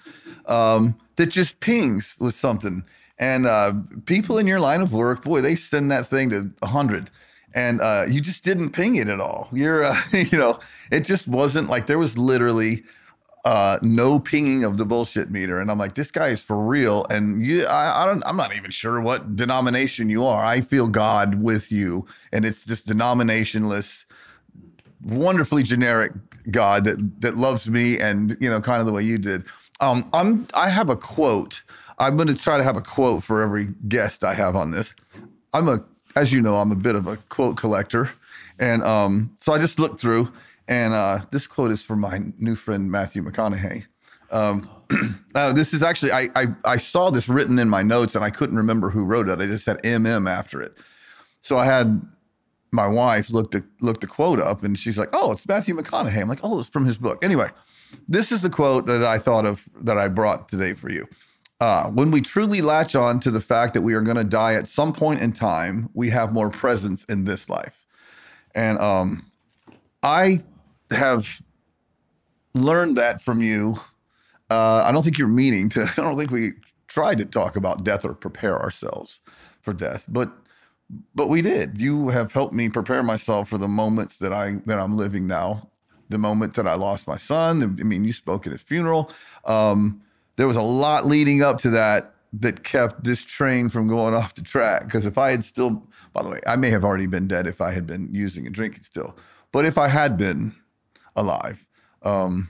Um, 0.48 0.98
that 1.18 1.28
just 1.28 1.60
pings 1.60 2.16
with 2.20 2.34
something. 2.34 2.84
And 3.20 3.46
uh, 3.46 3.74
people 4.06 4.38
in 4.38 4.48
your 4.48 4.60
line 4.60 4.82
of 4.82 4.94
work, 4.94 5.24
boy, 5.24 5.42
they 5.42 5.56
send 5.56 5.92
that 5.92 6.08
thing 6.08 6.30
to 6.30 6.52
100 6.60 7.12
and 7.54 7.82
uh, 7.82 8.06
you 8.08 8.22
just 8.22 8.44
didn't 8.44 8.72
ping 8.72 8.96
it 8.96 9.08
at 9.08 9.20
all. 9.20 9.48
You're, 9.52 9.84
uh, 9.84 9.96
you 10.14 10.38
know, 10.38 10.60
it 10.92 11.02
just 11.02 11.28
wasn't 11.28 11.70
like 11.70 11.88
there 11.88 12.00
was 12.00 12.18
literally 12.18 12.84
uh, 13.46 13.80
no 13.82 14.20
pinging 14.20 14.64
of 14.64 14.78
the 14.78 14.86
bullshit 14.86 15.32
meter. 15.32 15.60
And 15.60 15.72
I'm 15.72 15.78
like, 15.78 15.96
this 15.96 16.12
guy 16.12 16.28
is 16.28 16.44
for 16.44 16.60
real. 16.60 17.06
And 17.10 17.46
you, 17.46 17.66
I, 17.66 18.04
I 18.04 18.06
don't, 18.06 18.24
I'm 18.26 18.38
not 18.38 18.56
even 18.56 18.72
sure 18.72 19.00
what 19.02 19.36
denomination 19.36 20.10
you 20.10 20.26
are. 20.26 20.44
I 20.44 20.62
feel 20.62 20.88
God 20.88 21.42
with 21.42 21.72
you, 21.72 22.06
and 22.32 22.46
it's 22.46 22.66
this 22.66 22.84
denominationless, 22.84 24.06
wonderfully 25.04 25.64
generic 25.64 26.12
God 26.52 26.84
that 26.86 27.22
that 27.22 27.38
loves 27.38 27.70
me, 27.70 28.00
and 28.00 28.38
you 28.40 28.50
know, 28.50 28.60
kind 28.60 28.80
of 28.80 28.86
the 28.86 28.94
way 28.94 29.04
you 29.04 29.18
did. 29.18 29.46
Um, 29.82 30.10
I'm, 30.12 30.46
I 30.54 30.68
have 30.68 30.90
a 30.90 30.98
quote 30.98 31.64
I'm 32.00 32.16
going 32.16 32.28
to 32.28 32.36
try 32.36 32.58
to 32.58 32.64
have 32.64 32.78
a 32.78 32.82
quote 32.82 33.24
for 33.24 33.42
every 33.42 33.70
guest 33.88 34.24
I 34.24 34.34
have 34.34 34.56
on 34.56 34.72
this. 34.72 34.94
I'm 35.54 35.68
a, 35.68 35.84
as 36.16 36.32
you 36.32 36.42
know, 36.42 36.56
I'm 36.56 36.72
a 36.72 36.76
bit 36.76 36.96
of 36.96 37.08
a 37.08 37.18
quote 37.18 37.58
collector, 37.58 38.10
and 38.58 38.84
um, 38.84 39.36
so 39.40 39.54
I 39.54 39.60
just 39.60 39.80
looked 39.80 40.00
through, 40.00 40.32
and 40.68 40.94
uh, 40.94 41.20
this 41.32 41.48
quote 41.48 41.72
is 41.72 41.86
from 41.86 42.00
my 42.00 42.20
new 42.38 42.56
friend 42.56 42.90
Matthew 42.90 43.24
McConaughey. 43.24 43.86
Um, 44.32 44.70
uh, 45.36 45.54
this 45.54 45.74
is 45.74 45.84
actually 45.84 46.12
I, 46.12 46.30
I 46.36 46.46
I 46.66 46.78
saw 46.78 47.10
this 47.10 47.28
written 47.28 47.60
in 47.60 47.70
my 47.70 47.84
notes, 47.84 48.16
and 48.16 48.24
I 48.24 48.30
couldn't 48.30 48.56
remember 48.56 48.90
who 48.92 49.04
wrote 49.06 49.28
it. 49.28 49.40
I 49.40 49.46
just 49.46 49.66
had 49.66 49.82
MM 49.84 50.30
after 50.30 50.62
it, 50.62 50.78
so 51.42 51.58
I 51.58 51.66
had 51.66 52.02
my 52.72 52.88
wife 52.88 53.30
look 53.30 53.52
the 53.52 53.66
look 53.82 54.00
the 54.00 54.08
quote 54.08 54.40
up, 54.40 54.64
and 54.64 54.78
she's 54.78 54.98
like, 54.98 55.10
"Oh, 55.12 55.32
it's 55.32 55.48
Matthew 55.48 55.76
McConaughey." 55.76 56.22
I'm 56.22 56.30
like, 56.30 56.40
"Oh, 56.44 56.60
it's 56.60 56.70
from 56.70 56.86
his 56.86 56.98
book." 56.98 57.24
Anyway, 57.26 57.50
this 58.08 58.32
is 58.32 58.42
the 58.42 58.50
quote 58.50 58.86
that 58.86 59.04
I 59.04 59.18
thought 59.18 59.46
of 59.46 59.68
that 59.82 59.98
I 59.98 60.08
brought 60.08 60.48
today 60.48 60.74
for 60.74 60.90
you. 60.90 61.08
Uh, 61.62 61.90
when 61.90 62.10
we 62.10 62.22
truly 62.22 62.62
latch 62.62 62.96
on 62.96 63.20
to 63.20 63.30
the 63.30 63.42
fact 63.42 63.74
that 63.74 63.82
we 63.82 63.94
are 63.94 64.02
going 64.02 64.16
to 64.18 64.24
die 64.24 64.54
at 64.54 64.70
some 64.70 64.94
point 64.94 65.22
in 65.22 65.34
time, 65.34 65.90
we 65.94 66.10
have 66.10 66.32
more 66.32 66.50
presence 66.50 67.04
in 67.06 67.26
this 67.26 67.50
life. 67.50 67.86
And 68.56 68.80
um, 68.80 69.30
I 70.02 70.44
have 70.92 71.42
learned 72.54 72.98
that 72.98 73.22
from 73.22 73.42
you. 73.42 73.80
Uh, 74.50 74.84
I 74.86 74.92
don't 74.92 75.04
think 75.04 75.18
you're 75.18 75.28
meaning 75.28 75.70
to, 75.70 75.82
I 75.98 76.02
don't 76.02 76.18
think 76.18 76.32
we 76.32 76.52
tried 76.88 77.18
to 77.20 77.26
talk 77.26 77.56
about 77.56 77.84
death 77.84 78.06
or 78.06 78.14
prepare 78.14 78.60
ourselves 78.60 79.20
for 79.62 79.74
death, 79.74 80.06
but 80.08 80.32
but 81.14 81.28
we 81.28 81.44
did. 81.44 81.80
You 81.80 82.10
have 82.10 82.32
helped 82.32 82.54
me 82.54 82.68
prepare 82.68 83.04
myself 83.04 83.50
for 83.50 83.60
the 83.60 83.68
moments 83.68 84.18
that 84.18 84.34
I 84.34 84.56
that 84.66 84.80
I'm 84.80 84.98
living 84.98 85.28
now. 85.28 85.70
The 86.10 86.18
moment 86.18 86.56
that 86.56 86.68
I 86.68 86.74
lost 86.74 87.08
my 87.08 87.18
son. 87.18 87.62
I 87.80 87.84
mean, 87.84 88.04
you 88.04 88.14
spoke 88.14 88.48
at 88.48 88.52
his 88.54 88.64
funeral. 88.64 89.12
Um, 89.46 90.02
there 90.40 90.48
was 90.48 90.56
a 90.56 90.62
lot 90.62 91.06
leading 91.06 91.42
up 91.42 91.58
to 91.60 91.70
that 91.70 92.14
that 92.32 92.64
kept 92.64 93.04
this 93.04 93.26
train 93.26 93.68
from 93.68 93.90
going 93.90 94.14
off 94.14 94.36
the 94.36 94.42
track. 94.42 94.86
Because 94.86 95.06
if 95.06 95.18
I 95.18 95.32
had 95.32 95.44
still, 95.44 95.86
by 96.14 96.24
the 96.24 96.30
way, 96.30 96.40
I 96.48 96.56
may 96.56 96.70
have 96.70 96.86
already 96.86 97.08
been 97.08 97.28
dead 97.28 97.46
if 97.46 97.60
I 97.60 97.74
had 97.74 97.86
been 97.86 98.08
using 98.14 98.46
and 98.46 98.56
drinking 98.56 98.84
still. 98.84 99.18
But 99.52 99.66
if 99.66 99.78
I 99.78 99.90
had 99.90 100.18
been 100.18 100.56
alive, 101.14 101.68
um, 102.04 102.50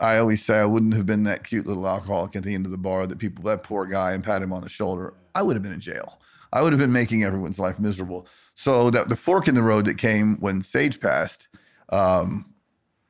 I 0.00 0.16
always 0.16 0.42
say 0.42 0.58
I 0.58 0.64
wouldn't 0.64 0.94
have 0.94 1.04
been 1.04 1.24
that 1.24 1.44
cute 1.44 1.66
little 1.66 1.86
alcoholic 1.86 2.34
at 2.36 2.42
the 2.42 2.54
end 2.54 2.64
of 2.64 2.72
the 2.72 2.78
bar 2.78 3.06
that 3.06 3.18
people, 3.18 3.44
that 3.44 3.62
poor 3.62 3.84
guy, 3.84 4.12
and 4.12 4.24
pat 4.24 4.40
him 4.40 4.54
on 4.54 4.62
the 4.62 4.70
shoulder. 4.70 5.12
I 5.34 5.42
would 5.42 5.56
have 5.56 5.62
been 5.62 5.74
in 5.74 5.80
jail. 5.80 6.18
I 6.54 6.62
would 6.62 6.72
have 6.72 6.80
been 6.80 6.92
making 6.92 7.22
everyone's 7.22 7.58
life 7.58 7.78
miserable. 7.78 8.26
So 8.54 8.88
that 8.88 9.10
the 9.10 9.16
fork 9.16 9.46
in 9.46 9.54
the 9.54 9.62
road 9.62 9.84
that 9.84 9.98
came 9.98 10.38
when 10.40 10.62
Sage 10.62 11.00
passed, 11.00 11.48
um, 11.90 12.54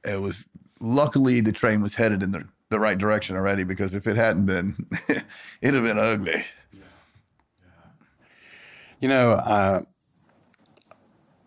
it 0.05 0.21
was 0.21 0.47
luckily 0.81 1.41
the 1.41 1.53
train 1.53 1.81
was 1.81 1.95
headed 1.95 2.25
in 2.25 2.33
the 2.33 2.49
the 2.69 2.81
right 2.81 2.99
direction 2.99 3.37
already 3.37 3.65
because 3.65 3.95
if 3.95 4.07
it 4.07 4.17
hadn't 4.17 4.47
been, 4.47 4.87
it'd 5.61 5.75
have 5.75 5.85
been 5.85 5.99
ugly. 5.99 6.45
You 9.01 9.09
know, 9.09 9.33
uh, 9.33 9.83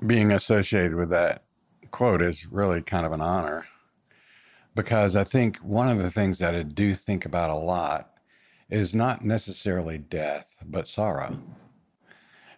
being 0.06 0.32
associated 0.32 0.96
with 0.96 1.10
that 1.10 1.44
quote 1.92 2.22
is 2.22 2.46
really 2.52 2.82
kind 2.82 3.06
of 3.06 3.12
an 3.12 3.22
honor 3.22 3.66
because 4.76 5.16
I 5.16 5.24
think 5.24 5.58
one 5.58 5.90
of 5.90 6.02
the 6.02 6.12
things 6.12 6.40
that 6.40 6.56
I 6.56 6.64
do 6.64 6.94
think 6.94 7.26
about 7.26 7.50
a 7.50 7.56
lot 7.56 8.12
is 8.70 8.94
not 8.94 9.26
necessarily 9.26 9.98
death, 9.98 10.58
but 10.66 10.88
sorrow. 10.88 11.38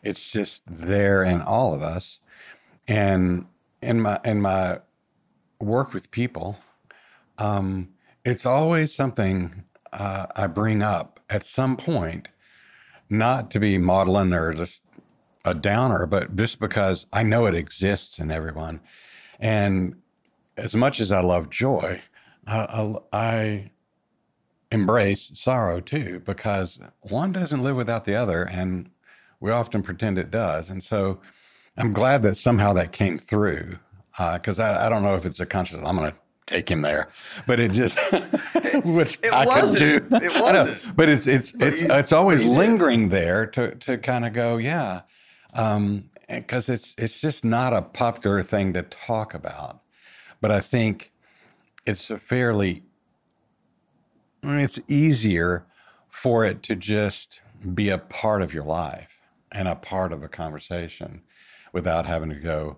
It's 0.03 0.31
just 0.31 0.63
there 0.67 1.23
in 1.23 1.41
all 1.41 1.73
of 1.73 1.81
us. 1.81 2.19
And 2.87 3.47
in 3.81 4.01
my 4.01 4.19
in 4.25 4.41
my 4.41 4.79
work 5.59 5.93
with 5.93 6.11
people, 6.11 6.59
um, 7.37 7.89
it's 8.23 8.45
always 8.45 8.93
something 8.93 9.63
uh, 9.93 10.27
I 10.35 10.47
bring 10.47 10.81
up 10.81 11.19
at 11.29 11.45
some 11.45 11.77
point, 11.77 12.29
not 13.09 13.51
to 13.51 13.59
be 13.59 13.77
maudlin 13.77 14.33
or 14.33 14.53
just 14.53 14.83
a 15.43 15.53
downer, 15.53 16.05
but 16.05 16.35
just 16.35 16.59
because 16.59 17.07
I 17.11 17.23
know 17.23 17.45
it 17.45 17.55
exists 17.55 18.19
in 18.19 18.31
everyone. 18.31 18.79
And 19.39 19.95
as 20.57 20.75
much 20.75 20.99
as 20.99 21.11
I 21.11 21.21
love 21.21 21.49
joy, 21.49 22.01
I, 22.47 22.95
I 23.11 23.71
embrace 24.71 25.31
sorrow 25.35 25.79
too, 25.79 26.21
because 26.25 26.79
one 27.01 27.31
doesn't 27.31 27.61
live 27.61 27.75
without 27.75 28.05
the 28.05 28.15
other. 28.15 28.43
And 28.43 28.89
we 29.39 29.51
often 29.51 29.81
pretend 29.81 30.17
it 30.17 30.31
does. 30.31 30.69
And 30.69 30.83
so 30.83 31.19
I'm 31.77 31.93
glad 31.93 32.21
that 32.23 32.35
somehow 32.35 32.73
that 32.73 32.91
came 32.91 33.17
through 33.17 33.79
because 34.11 34.59
uh, 34.59 34.63
I, 34.63 34.85
I, 34.85 34.89
don't 34.89 35.03
know 35.03 35.15
if 35.15 35.25
it's 35.25 35.39
a 35.39 35.45
conscious, 35.45 35.77
I'm 35.83 35.95
going 35.95 36.11
to 36.11 36.17
take 36.51 36.71
him 36.71 36.83
there. 36.83 37.09
But 37.47 37.59
it 37.59 37.71
just, 37.73 37.99
which 38.85 39.19
it 39.23 39.33
I 39.33 39.45
wasn't. 39.45 39.77
could 39.79 40.09
do. 40.09 40.09
It 40.21 40.33
wasn't. 40.35 40.79
but 40.95 41.09
it's 41.09 41.27
it's 41.27 41.53
but 41.59 41.69
it's 41.69 41.81
you, 41.81 41.89
it's 41.99 42.13
always 42.13 42.45
lingering 42.45 43.09
there 43.09 43.45
to 43.47 43.75
to 43.75 43.97
kind 43.99 44.25
of 44.25 44.33
go, 44.33 44.57
yeah, 44.57 45.01
Um 45.53 46.11
because 46.29 46.69
it's 46.69 46.95
it's 46.97 47.21
just 47.21 47.45
not 47.45 47.73
a 47.73 47.81
popular 47.83 48.43
thing 48.43 48.73
to 48.73 48.83
talk 48.83 49.33
about. 49.33 49.81
But 50.41 50.51
I 50.51 50.59
think 50.61 51.13
it's 51.85 52.09
a 52.11 52.17
fairly, 52.19 52.83
it's 54.43 54.79
easier 54.87 55.65
for 56.09 56.45
it 56.45 56.63
to 56.63 56.75
just 56.75 57.41
be 57.73 57.89
a 57.89 57.97
part 57.97 58.41
of 58.41 58.53
your 58.53 58.65
life 58.65 59.21
and 59.51 59.67
a 59.67 59.75
part 59.75 60.13
of 60.13 60.23
a 60.23 60.29
conversation 60.29 61.21
without 61.73 62.05
having 62.07 62.29
to 62.29 62.35
go 62.35 62.77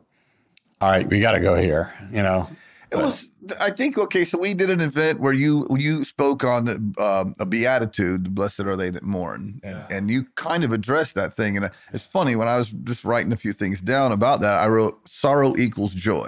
all 0.81 0.91
right 0.91 1.09
we 1.09 1.19
got 1.21 1.33
to 1.33 1.39
go 1.39 1.55
here 1.55 1.93
you 2.11 2.23
know 2.23 2.47
it 2.93 2.97
was, 2.97 3.29
I 3.59 3.71
think, 3.71 3.97
okay. 3.97 4.23
So 4.23 4.37
we 4.37 4.53
did 4.53 4.69
an 4.69 4.81
event 4.81 5.19
where 5.19 5.33
you 5.33 5.67
you 5.77 6.05
spoke 6.05 6.43
on 6.43 6.65
the, 6.65 6.75
um, 7.01 7.35
a 7.39 7.45
beatitude, 7.45 8.35
"Blessed 8.35 8.61
are 8.61 8.75
they 8.75 8.89
that 8.89 9.03
mourn," 9.03 9.59
and, 9.63 9.75
yeah. 9.75 9.97
and 9.97 10.09
you 10.09 10.25
kind 10.35 10.63
of 10.63 10.71
addressed 10.71 11.15
that 11.15 11.35
thing. 11.35 11.57
And 11.57 11.69
it's 11.91 12.05
funny 12.05 12.35
when 12.35 12.47
I 12.47 12.57
was 12.57 12.69
just 12.69 13.03
writing 13.03 13.33
a 13.33 13.37
few 13.37 13.51
things 13.51 13.81
down 13.81 14.11
about 14.11 14.41
that, 14.41 14.53
I 14.53 14.67
wrote 14.67 15.07
"sorrow 15.07 15.55
equals 15.57 15.93
joy," 15.93 16.27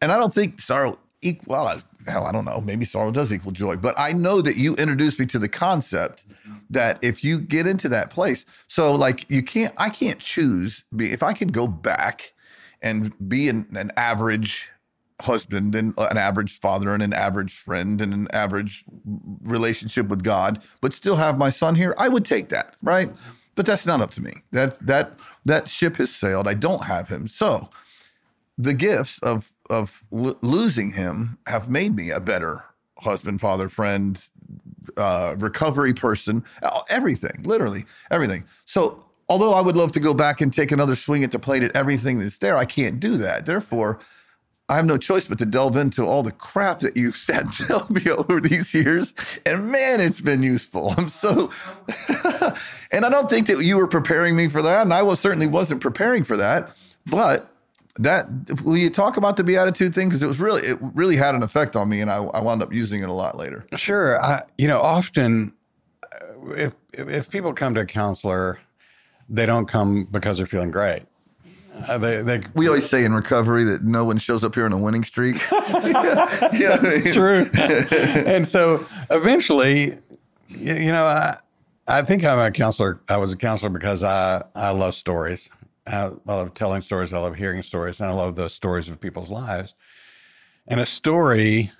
and 0.00 0.12
I 0.12 0.18
don't 0.18 0.34
think 0.34 0.60
sorrow 0.60 0.98
equal. 1.22 1.54
Well, 1.54 1.82
hell, 2.06 2.26
I 2.26 2.32
don't 2.32 2.44
know. 2.44 2.60
Maybe 2.60 2.84
sorrow 2.84 3.10
does 3.10 3.32
equal 3.32 3.52
joy, 3.52 3.76
but 3.76 3.94
I 3.98 4.12
know 4.12 4.42
that 4.42 4.56
you 4.56 4.74
introduced 4.76 5.18
me 5.18 5.26
to 5.26 5.38
the 5.38 5.48
concept 5.48 6.24
that 6.68 6.98
if 7.02 7.24
you 7.24 7.40
get 7.40 7.66
into 7.66 7.88
that 7.88 8.10
place, 8.10 8.44
so 8.68 8.94
like 8.94 9.28
you 9.30 9.42
can't, 9.42 9.74
I 9.76 9.90
can't 9.90 10.18
choose. 10.18 10.84
If 10.98 11.22
I 11.22 11.32
could 11.32 11.52
go 11.52 11.66
back 11.66 12.32
and 12.82 13.12
be 13.28 13.48
an, 13.48 13.66
an 13.74 13.92
average 13.96 14.70
husband 15.22 15.74
and 15.74 15.94
an 15.98 16.16
average 16.16 16.58
father 16.58 16.92
and 16.92 17.02
an 17.02 17.12
average 17.12 17.52
friend 17.52 18.00
and 18.00 18.12
an 18.12 18.28
average 18.32 18.84
relationship 19.42 20.08
with 20.08 20.22
God, 20.22 20.62
but 20.80 20.92
still 20.92 21.16
have 21.16 21.38
my 21.38 21.50
son 21.50 21.74
here, 21.74 21.94
I 21.98 22.08
would 22.08 22.24
take 22.24 22.48
that, 22.48 22.76
right? 22.82 23.10
But 23.54 23.66
that's 23.66 23.86
not 23.86 24.00
up 24.00 24.10
to 24.12 24.22
me. 24.22 24.42
That 24.52 24.78
that 24.86 25.12
that 25.44 25.68
ship 25.68 25.96
has 25.96 26.14
sailed. 26.14 26.46
I 26.48 26.54
don't 26.54 26.84
have 26.84 27.08
him. 27.08 27.28
So 27.28 27.70
the 28.56 28.74
gifts 28.74 29.18
of 29.20 29.50
of 29.68 30.04
l- 30.12 30.38
losing 30.42 30.92
him 30.92 31.38
have 31.46 31.68
made 31.68 31.94
me 31.94 32.10
a 32.10 32.20
better 32.20 32.64
husband, 32.98 33.40
father, 33.40 33.68
friend, 33.68 34.22
uh, 34.96 35.34
recovery 35.38 35.94
person, 35.94 36.44
everything, 36.88 37.42
literally 37.44 37.84
everything. 38.10 38.44
So 38.64 39.04
although 39.28 39.54
I 39.54 39.60
would 39.60 39.76
love 39.76 39.92
to 39.92 40.00
go 40.00 40.12
back 40.12 40.40
and 40.40 40.52
take 40.52 40.72
another 40.72 40.96
swing 40.96 41.24
at 41.24 41.30
the 41.30 41.38
plate 41.38 41.62
at 41.62 41.74
everything 41.76 42.18
that's 42.18 42.38
there, 42.38 42.56
I 42.56 42.64
can't 42.64 43.00
do 43.00 43.16
that. 43.18 43.46
Therefore, 43.46 44.00
I 44.70 44.76
have 44.76 44.86
no 44.86 44.96
choice 44.96 45.26
but 45.26 45.38
to 45.38 45.46
delve 45.46 45.76
into 45.76 46.06
all 46.06 46.22
the 46.22 46.30
crap 46.30 46.78
that 46.80 46.96
you've 46.96 47.16
said 47.16 47.50
to 47.52 47.84
me 47.90 48.08
over 48.10 48.40
these 48.40 48.72
years. 48.72 49.14
And 49.44 49.70
man, 49.70 50.00
it's 50.00 50.20
been 50.20 50.42
useful. 50.42 50.94
I'm 50.96 51.08
so, 51.08 51.50
and 52.92 53.04
I 53.04 53.08
don't 53.08 53.28
think 53.28 53.48
that 53.48 53.62
you 53.64 53.76
were 53.76 53.88
preparing 53.88 54.36
me 54.36 54.48
for 54.48 54.62
that. 54.62 54.82
And 54.82 54.94
I 54.94 55.02
was 55.02 55.18
certainly 55.18 55.48
wasn't 55.48 55.80
preparing 55.80 56.22
for 56.22 56.36
that. 56.36 56.70
But 57.04 57.52
that, 57.96 58.28
will 58.62 58.76
you 58.76 58.90
talk 58.90 59.16
about 59.16 59.36
the 59.36 59.42
Beatitude 59.42 59.92
thing? 59.92 60.08
Because 60.08 60.22
it 60.22 60.28
was 60.28 60.38
really, 60.38 60.62
it 60.62 60.78
really 60.80 61.16
had 61.16 61.34
an 61.34 61.42
effect 61.42 61.74
on 61.74 61.88
me. 61.88 62.00
And 62.00 62.10
I, 62.10 62.18
I 62.18 62.40
wound 62.40 62.62
up 62.62 62.72
using 62.72 63.02
it 63.02 63.08
a 63.08 63.12
lot 63.12 63.36
later. 63.36 63.66
Sure. 63.76 64.22
I, 64.22 64.42
you 64.56 64.68
know, 64.68 64.80
often 64.80 65.52
uh, 66.12 66.52
if, 66.52 66.74
if 66.92 67.28
people 67.28 67.52
come 67.52 67.74
to 67.74 67.80
a 67.80 67.86
counselor, 67.86 68.60
they 69.28 69.46
don't 69.46 69.66
come 69.66 70.04
because 70.04 70.36
they're 70.36 70.46
feeling 70.46 70.70
great 70.70 71.02
uh, 71.88 71.98
they, 71.98 72.22
they, 72.22 72.40
we 72.54 72.66
always 72.66 72.88
say 72.88 73.04
in 73.04 73.12
recovery 73.12 73.64
that 73.64 73.82
no 73.82 74.04
one 74.04 74.18
shows 74.18 74.44
up 74.44 74.54
here 74.54 74.64
on 74.64 74.72
a 74.72 74.78
winning 74.78 75.04
streak. 75.04 75.36
yeah, 75.50 76.52
you 76.52 76.68
know 76.68 76.74
I 76.74 77.00
mean? 77.00 77.12
True. 77.12 77.50
and 78.26 78.46
so 78.46 78.84
eventually, 79.10 79.98
you 80.48 80.92
know, 80.92 81.06
I, 81.06 81.36
I 81.86 82.02
think 82.02 82.24
I'm 82.24 82.38
a 82.38 82.50
counselor. 82.50 83.00
I 83.08 83.16
was 83.16 83.32
a 83.32 83.36
counselor 83.36 83.70
because 83.70 84.04
I, 84.04 84.42
I 84.54 84.70
love 84.70 84.94
stories. 84.94 85.50
I, 85.86 86.06
I 86.06 86.10
love 86.24 86.54
telling 86.54 86.82
stories. 86.82 87.12
I 87.12 87.18
love 87.18 87.36
hearing 87.36 87.62
stories. 87.62 88.00
And 88.00 88.08
I 88.08 88.12
love 88.12 88.36
those 88.36 88.54
stories 88.54 88.88
of 88.88 89.00
people's 89.00 89.30
lives. 89.30 89.74
And 90.66 90.80
a 90.80 90.86
story, 90.86 91.72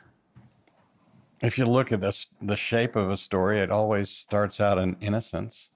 if 1.40 1.58
you 1.58 1.64
look 1.64 1.92
at 1.92 2.00
this, 2.00 2.26
the 2.42 2.56
shape 2.56 2.96
of 2.96 3.10
a 3.10 3.16
story, 3.16 3.60
it 3.60 3.70
always 3.70 4.10
starts 4.10 4.60
out 4.60 4.78
in 4.78 4.96
innocence. 5.00 5.70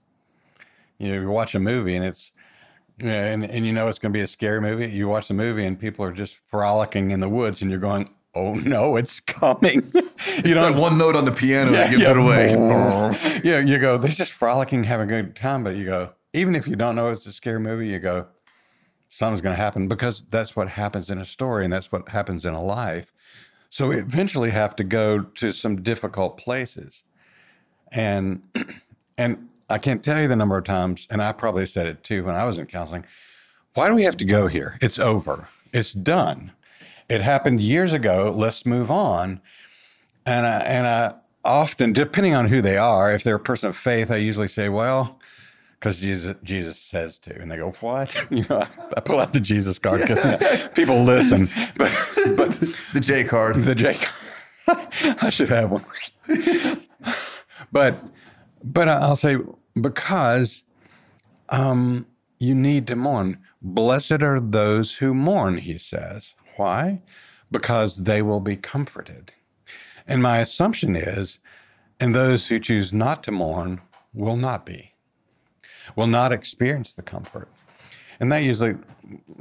You 0.99 1.09
know, 1.09 1.21
you 1.21 1.29
watch 1.29 1.55
a 1.55 1.61
movie 1.61 1.95
and 1.97 2.05
it's 2.05 2.33
yeah, 2.99 3.25
and, 3.27 3.45
and 3.45 3.67
you 3.67 3.73
know 3.73 3.89
it's 3.89 3.99
going 3.99 4.13
to 4.13 4.17
be 4.17 4.23
a 4.23 4.27
scary 4.27 4.61
movie. 4.61 4.89
You 4.89 5.09
watch 5.09 5.29
the 5.29 5.35
movie 5.35 5.65
and 5.65 5.79
people 5.79 6.05
are 6.05 6.13
just 6.13 6.37
frolicking 6.37 7.11
in 7.11 7.21
the 7.21 7.29
woods, 7.29 7.61
and 7.61 7.71
you're 7.71 7.81
going, 7.81 8.09
"Oh 8.35 8.55
no, 8.55 8.97
it's 8.97 9.19
coming!" 9.21 9.83
you 10.45 10.55
know, 10.55 10.73
one 10.73 10.97
note 10.97 11.17
on 11.17 11.25
the 11.25 11.33
piano 11.33 11.73
yeah, 11.73 11.79
that 11.79 11.91
gives 11.91 12.03
yeah. 12.03 12.11
it 12.13 12.17
away. 12.17 13.41
yeah, 13.45 13.59
you 13.59 13.79
go, 13.79 13.99
they're 13.99 14.11
just 14.11 14.33
frolicking, 14.33 14.85
having 14.85 15.11
a 15.11 15.23
good 15.23 15.35
time. 15.35 15.65
But 15.65 15.77
you 15.77 15.87
go, 15.87 16.13
even 16.33 16.55
if 16.55 16.69
you 16.69 16.77
don't 16.77 16.95
know 16.95 17.09
it's 17.09 17.27
a 17.27 17.33
scary 17.33 17.59
movie, 17.59 17.89
you 17.89 17.99
go, 17.99 18.27
something's 19.09 19.41
going 19.41 19.57
to 19.57 19.63
happen 19.63 19.89
because 19.89 20.25
that's 20.31 20.55
what 20.55 20.69
happens 20.69 21.11
in 21.11 21.19
a 21.19 21.25
story, 21.25 21.65
and 21.65 21.73
that's 21.73 21.91
what 21.91 22.11
happens 22.11 22.47
in 22.47 22.55
a 22.55 22.63
life. 22.63 23.13
So 23.71 23.89
we 23.89 23.97
eventually 23.97 24.51
have 24.51 24.77
to 24.77 24.85
go 24.85 25.21
to 25.21 25.51
some 25.51 25.83
difficult 25.83 26.37
places, 26.37 27.03
and 27.91 28.45
and 29.19 29.49
I 29.69 29.79
can't 29.79 30.03
tell 30.05 30.21
you 30.21 30.29
the 30.29 30.37
number 30.37 30.57
of 30.59 30.65
times, 30.65 31.07
and 31.11 31.23
I 31.23 31.33
probably 31.33 31.67
said 31.67 31.87
it 31.87 32.05
too 32.05 32.25
when 32.25 32.35
I 32.35 32.45
was 32.45 32.59
in 32.59 32.67
counseling. 32.67 33.05
Why 33.75 33.89
do 33.89 33.95
we 33.95 34.05
have 34.05 34.17
to 34.19 34.25
go 34.25 34.47
here? 34.47 34.79
It's 34.81 34.99
over. 34.99 35.49
It's 35.73 35.93
done. 35.93 36.53
It 37.09 37.21
happened 37.21 37.61
years 37.61 37.93
ago. 37.93 38.33
Let's 38.35 38.65
move 38.65 38.91
on. 38.91 39.41
And 40.25 40.47
I, 40.47 40.59
and 40.61 40.87
I 40.87 41.15
often, 41.45 41.93
depending 41.93 42.35
on 42.35 42.49
who 42.49 42.63
they 42.63 42.77
are, 42.77 43.13
if 43.13 43.25
they're 43.25 43.37
a 43.37 43.41
person 43.41 43.69
of 43.69 43.77
faith, 43.77 44.11
I 44.11 44.17
usually 44.17 44.49
say, 44.49 44.69
well, 44.69 45.19
because 45.85 46.01
Jesus 46.01 46.35
Jesus 46.43 46.79
says 46.79 47.19
to, 47.19 47.39
and 47.39 47.51
they 47.51 47.59
go, 47.59 47.73
"What?" 47.81 48.17
You 48.31 48.45
know, 48.49 48.61
I, 48.61 48.69
I 48.97 49.01
pull 49.01 49.21
out 49.21 49.35
the 49.35 49.41
Jesus 49.41 49.79
card 49.79 50.01
because 50.01 50.25
you 50.25 50.31
know, 50.31 50.69
people 50.75 51.03
listen, 51.03 51.47
but 51.77 51.93
but 52.37 52.53
the 52.95 53.01
J 53.01 53.25
card, 53.25 53.57
the 53.57 53.75
J 53.75 53.99
card, 54.67 54.89
I 55.23 55.29
should 55.29 55.51
have 55.51 55.71
one. 55.71 55.85
but 57.71 58.03
but 58.65 58.89
I'll 58.89 59.17
say 59.17 59.37
because 59.79 60.65
um, 61.51 62.07
you 62.39 62.55
need 62.55 62.87
to 62.89 62.97
mourn. 62.97 63.39
Blessed 63.61 64.23
are 64.23 64.41
those 64.41 64.97
who 64.97 65.15
mourn, 65.15 65.59
he 65.59 65.79
says. 65.79 66.35
Why? 66.57 67.03
Because 67.51 68.05
they 68.05 68.23
will 68.23 68.41
be 68.41 68.57
comforted. 68.57 69.35
And 70.07 70.23
my 70.23 70.39
assumption 70.39 70.97
is, 70.97 71.39
and 72.01 72.15
those 72.15 72.49
who 72.49 72.59
choose 72.59 72.93
not 72.93 73.23
to 73.25 73.33
mourn 73.33 73.81
will 74.13 74.37
not 74.37 74.67
be, 74.67 74.95
will 75.97 76.07
not 76.07 76.33
experience 76.33 76.93
the 76.93 77.03
comfort. 77.03 77.49
And 78.21 78.31
that 78.31 78.45
usually, 78.45 78.77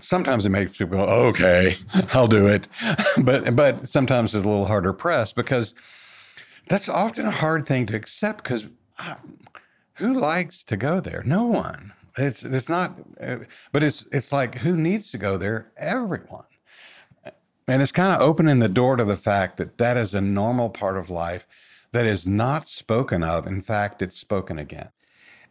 sometimes 0.01 0.45
it 0.45 0.49
makes 0.49 0.77
people 0.77 0.97
go, 0.97 1.03
okay, 1.03 1.75
I'll 2.13 2.27
do 2.27 2.47
it. 2.47 2.67
but, 3.21 3.55
but 3.55 3.87
sometimes 3.87 4.35
it's 4.35 4.45
a 4.45 4.49
little 4.49 4.65
harder 4.65 4.93
pressed 4.93 5.35
because 5.35 5.73
that's 6.67 6.89
often 6.89 7.25
a 7.25 7.31
hard 7.31 7.65
thing 7.65 7.85
to 7.87 7.95
accept 7.95 8.43
because 8.43 8.67
who 9.95 10.13
likes 10.13 10.63
to 10.65 10.77
go 10.77 10.99
there? 10.99 11.23
No 11.25 11.45
one. 11.45 11.93
It's 12.17 12.43
it's 12.43 12.69
not, 12.69 12.99
uh, 13.19 13.37
but 13.71 13.83
it's 13.83 14.07
it's 14.11 14.31
like 14.31 14.59
who 14.59 14.75
needs 14.75 15.11
to 15.11 15.17
go 15.17 15.37
there? 15.37 15.71
Everyone. 15.77 16.45
And 17.67 17.81
it's 17.81 17.91
kind 17.91 18.13
of 18.13 18.21
opening 18.21 18.59
the 18.59 18.69
door 18.69 18.97
to 18.97 19.05
the 19.05 19.15
fact 19.15 19.57
that 19.57 19.77
that 19.77 19.95
is 19.95 20.13
a 20.13 20.21
normal 20.21 20.69
part 20.69 20.97
of 20.97 21.09
life 21.09 21.47
that 21.93 22.05
is 22.05 22.27
not 22.27 22.67
spoken 22.67 23.23
of. 23.23 23.47
In 23.47 23.61
fact, 23.61 24.01
it's 24.01 24.17
spoken 24.17 24.59
again. 24.59 24.89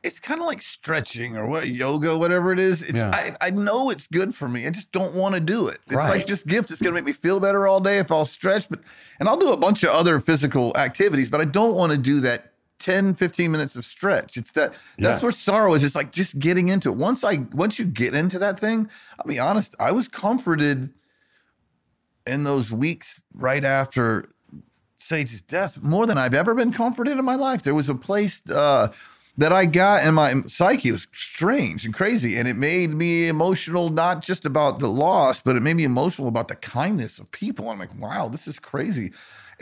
It's 0.02 0.18
kind 0.18 0.40
of 0.40 0.46
like 0.46 0.60
stretching 0.60 1.36
or 1.36 1.46
what 1.46 1.68
yoga, 1.68 2.18
whatever 2.18 2.52
it 2.52 2.58
is. 2.58 2.82
It's, 2.82 2.94
yeah. 2.94 3.12
I, 3.14 3.46
I 3.46 3.50
know 3.50 3.88
it's 3.88 4.08
good 4.08 4.34
for 4.34 4.48
me. 4.48 4.66
I 4.66 4.70
just 4.70 4.90
don't 4.90 5.14
want 5.14 5.36
to 5.36 5.40
do 5.40 5.68
it. 5.68 5.78
It's 5.86 5.94
right. 5.94 6.10
like 6.10 6.26
this 6.26 6.44
gift. 6.44 6.72
It's 6.72 6.82
going 6.82 6.92
to 6.92 7.00
make 7.00 7.06
me 7.06 7.12
feel 7.12 7.38
better 7.38 7.68
all 7.68 7.80
day 7.80 7.98
if 7.98 8.10
I'll 8.10 8.26
stretch, 8.26 8.68
but 8.68 8.80
and 9.20 9.28
I'll 9.28 9.36
do 9.36 9.52
a 9.52 9.56
bunch 9.56 9.84
of 9.84 9.90
other 9.90 10.18
physical 10.18 10.76
activities, 10.76 11.30
but 11.30 11.40
I 11.40 11.44
don't 11.44 11.74
want 11.74 11.92
to 11.92 11.98
do 11.98 12.20
that 12.20 12.51
10 12.82 13.14
15 13.14 13.50
minutes 13.50 13.76
of 13.76 13.84
stretch. 13.84 14.36
It's 14.36 14.52
that 14.52 14.72
that's 14.98 15.20
yeah. 15.20 15.26
where 15.26 15.32
sorrow 15.32 15.74
is. 15.74 15.84
It's 15.84 15.94
like 15.94 16.12
just 16.12 16.38
getting 16.38 16.68
into 16.68 16.90
it. 16.90 16.96
Once 16.96 17.22
i 17.24 17.38
once 17.52 17.78
you 17.78 17.84
get 17.84 18.14
into 18.14 18.38
that 18.38 18.58
thing 18.58 18.88
i'll 19.18 19.26
be 19.26 19.38
honest 19.38 19.74
i 19.78 19.90
was 19.92 20.08
comforted 20.08 20.90
in 22.26 22.44
those 22.44 22.70
weeks 22.72 23.24
right 23.34 23.64
after 23.64 24.24
sage's 24.96 25.42
death 25.42 25.82
more 25.82 26.06
than 26.06 26.16
i've 26.16 26.34
ever 26.34 26.54
been 26.54 26.72
comforted 26.72 27.18
in 27.18 27.24
my 27.24 27.34
life. 27.34 27.62
There 27.62 27.74
was 27.74 27.88
a 27.88 27.94
place 27.94 28.42
uh, 28.48 28.88
that 29.36 29.52
i 29.52 29.64
got 29.64 30.04
in 30.04 30.14
my 30.14 30.34
psyche 30.46 30.92
was 30.92 31.06
strange 31.12 31.84
and 31.84 31.94
crazy 31.94 32.36
and 32.36 32.46
it 32.46 32.56
made 32.56 32.90
me 32.90 33.28
emotional 33.28 33.88
not 33.88 34.22
just 34.22 34.44
about 34.44 34.78
the 34.78 34.88
loss 34.88 35.40
but 35.40 35.56
it 35.56 35.60
made 35.60 35.74
me 35.74 35.84
emotional 35.84 36.28
about 36.28 36.48
the 36.48 36.56
kindness 36.56 37.18
of 37.18 37.30
people 37.32 37.70
i'm 37.70 37.78
like 37.78 37.98
wow 37.98 38.28
this 38.28 38.46
is 38.46 38.58
crazy 38.58 39.10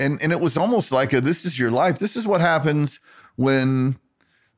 and 0.00 0.20
and 0.22 0.32
it 0.32 0.40
was 0.40 0.56
almost 0.56 0.90
like 0.90 1.12
a, 1.12 1.20
this 1.20 1.44
is 1.44 1.58
your 1.58 1.70
life. 1.70 1.98
This 1.98 2.16
is 2.16 2.26
what 2.26 2.40
happens 2.40 2.98
when 3.36 3.98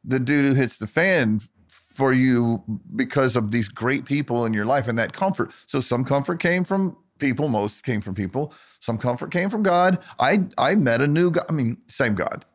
the 0.04 0.18
dude 0.18 0.44
who 0.44 0.54
hits 0.54 0.78
the 0.78 0.86
fan 0.86 1.40
for 1.68 2.12
you 2.12 2.62
because 2.96 3.36
of 3.36 3.50
these 3.50 3.68
great 3.68 4.06
people 4.06 4.46
in 4.46 4.54
your 4.54 4.64
life 4.64 4.88
and 4.88 4.98
that 4.98 5.12
comfort. 5.12 5.52
So 5.66 5.80
some 5.80 6.04
comfort 6.04 6.40
came 6.40 6.64
from 6.64 6.96
people, 7.18 7.48
most 7.48 7.84
came 7.84 8.00
from 8.00 8.14
people. 8.14 8.54
Some 8.80 8.98
comfort 8.98 9.30
came 9.30 9.50
from 9.50 9.62
God. 9.62 9.98
I 10.18 10.44
I 10.56 10.76
met 10.76 11.00
a 11.00 11.08
new 11.08 11.30
God. 11.30 11.44
I 11.48 11.52
mean, 11.52 11.78
same 11.88 12.14
God. 12.14 12.46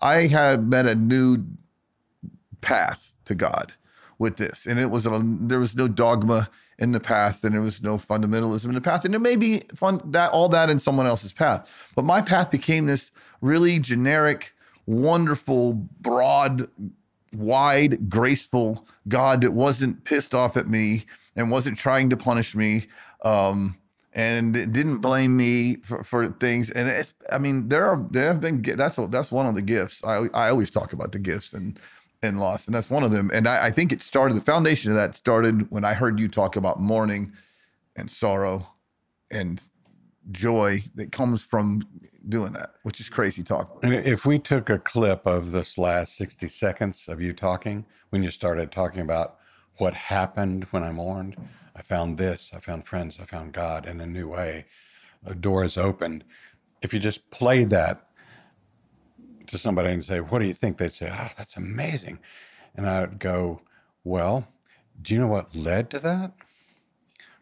I 0.00 0.26
had 0.26 0.68
met 0.68 0.86
a 0.86 0.94
new 0.94 1.44
path 2.64 3.14
to 3.26 3.34
God 3.34 3.72
with 4.18 4.36
this, 4.36 4.66
and 4.66 4.78
it 4.78 4.90
was 4.90 5.06
a 5.06 5.20
there 5.24 5.58
was 5.58 5.76
no 5.76 5.88
dogma 5.88 6.48
in 6.78 6.92
the 6.92 7.00
path 7.00 7.44
and 7.44 7.54
there 7.54 7.62
was 7.62 7.82
no 7.82 7.96
fundamentalism 7.96 8.66
in 8.66 8.74
the 8.74 8.80
path. 8.80 9.04
And 9.04 9.14
there 9.14 9.20
may 9.20 9.36
be 9.36 9.60
fun 9.74 10.00
that 10.06 10.32
all 10.32 10.48
that 10.48 10.70
in 10.70 10.78
someone 10.78 11.06
else's 11.06 11.32
path. 11.32 11.68
But 11.94 12.04
my 12.04 12.20
path 12.20 12.50
became 12.50 12.86
this 12.86 13.10
really 13.40 13.78
generic 13.78 14.54
wonderful 14.86 15.72
broad 15.72 16.68
wide 17.34 18.08
graceful 18.08 18.86
god 19.08 19.40
that 19.40 19.52
wasn't 19.52 20.04
pissed 20.04 20.34
off 20.34 20.56
at 20.56 20.68
me 20.68 21.04
and 21.34 21.50
wasn't 21.50 21.76
trying 21.76 22.10
to 22.10 22.16
punish 22.16 22.54
me 22.54 22.86
um, 23.24 23.76
and 24.12 24.52
didn't 24.52 24.98
blame 24.98 25.36
me 25.36 25.76
for, 25.76 26.04
for 26.04 26.28
things. 26.32 26.70
And 26.70 26.88
it's 26.88 27.14
i 27.32 27.38
mean 27.38 27.68
there 27.68 27.86
are 27.86 28.04
there 28.10 28.28
have 28.28 28.40
been 28.40 28.62
that's 28.62 28.96
that's 28.96 29.32
one 29.32 29.46
of 29.46 29.54
the 29.54 29.62
gifts. 29.62 30.02
I 30.04 30.26
i 30.34 30.48
always 30.48 30.70
talk 30.70 30.92
about 30.92 31.12
the 31.12 31.18
gifts 31.18 31.52
and 31.52 31.78
and 32.24 32.40
loss, 32.40 32.66
and 32.66 32.74
that's 32.74 32.90
one 32.90 33.02
of 33.02 33.10
them. 33.10 33.30
And 33.32 33.46
I, 33.46 33.66
I 33.66 33.70
think 33.70 33.92
it 33.92 34.02
started. 34.02 34.34
The 34.34 34.40
foundation 34.40 34.90
of 34.90 34.96
that 34.96 35.14
started 35.14 35.70
when 35.70 35.84
I 35.84 35.94
heard 35.94 36.18
you 36.18 36.28
talk 36.28 36.56
about 36.56 36.80
mourning 36.80 37.32
and 37.96 38.10
sorrow 38.10 38.74
and 39.30 39.62
joy 40.30 40.82
that 40.94 41.12
comes 41.12 41.44
from 41.44 41.86
doing 42.28 42.52
that, 42.52 42.74
which 42.82 43.00
is 43.00 43.08
crazy 43.08 43.42
talk. 43.42 43.78
And 43.82 43.94
if 43.94 44.24
we 44.24 44.38
took 44.38 44.70
a 44.70 44.78
clip 44.78 45.26
of 45.26 45.52
this 45.52 45.76
last 45.76 46.16
60 46.16 46.48
seconds 46.48 47.08
of 47.08 47.20
you 47.20 47.32
talking, 47.32 47.84
when 48.10 48.22
you 48.22 48.30
started 48.30 48.72
talking 48.72 49.02
about 49.02 49.36
what 49.78 49.94
happened 49.94 50.64
when 50.70 50.82
I 50.82 50.92
mourned, 50.92 51.36
I 51.76 51.82
found 51.82 52.16
this, 52.16 52.52
I 52.54 52.60
found 52.60 52.86
friends, 52.86 53.18
I 53.20 53.24
found 53.24 53.52
God 53.52 53.86
in 53.86 54.00
a 54.00 54.06
new 54.06 54.28
way. 54.28 54.66
A 55.26 55.34
door 55.34 55.64
is 55.64 55.76
opened. 55.76 56.24
If 56.82 56.94
you 56.94 57.00
just 57.00 57.30
play 57.30 57.64
that 57.64 58.06
to 59.48 59.58
somebody 59.58 59.90
and 59.90 60.04
say, 60.04 60.20
What 60.20 60.40
do 60.40 60.46
you 60.46 60.54
think? 60.54 60.78
They'd 60.78 60.92
say, 60.92 61.10
Oh, 61.12 61.28
that's 61.36 61.56
amazing. 61.56 62.18
And 62.74 62.88
I'd 62.88 63.18
go, 63.18 63.62
Well, 64.04 64.48
do 65.00 65.14
you 65.14 65.20
know 65.20 65.26
what 65.28 65.54
led 65.54 65.90
to 65.90 65.98
that? 66.00 66.32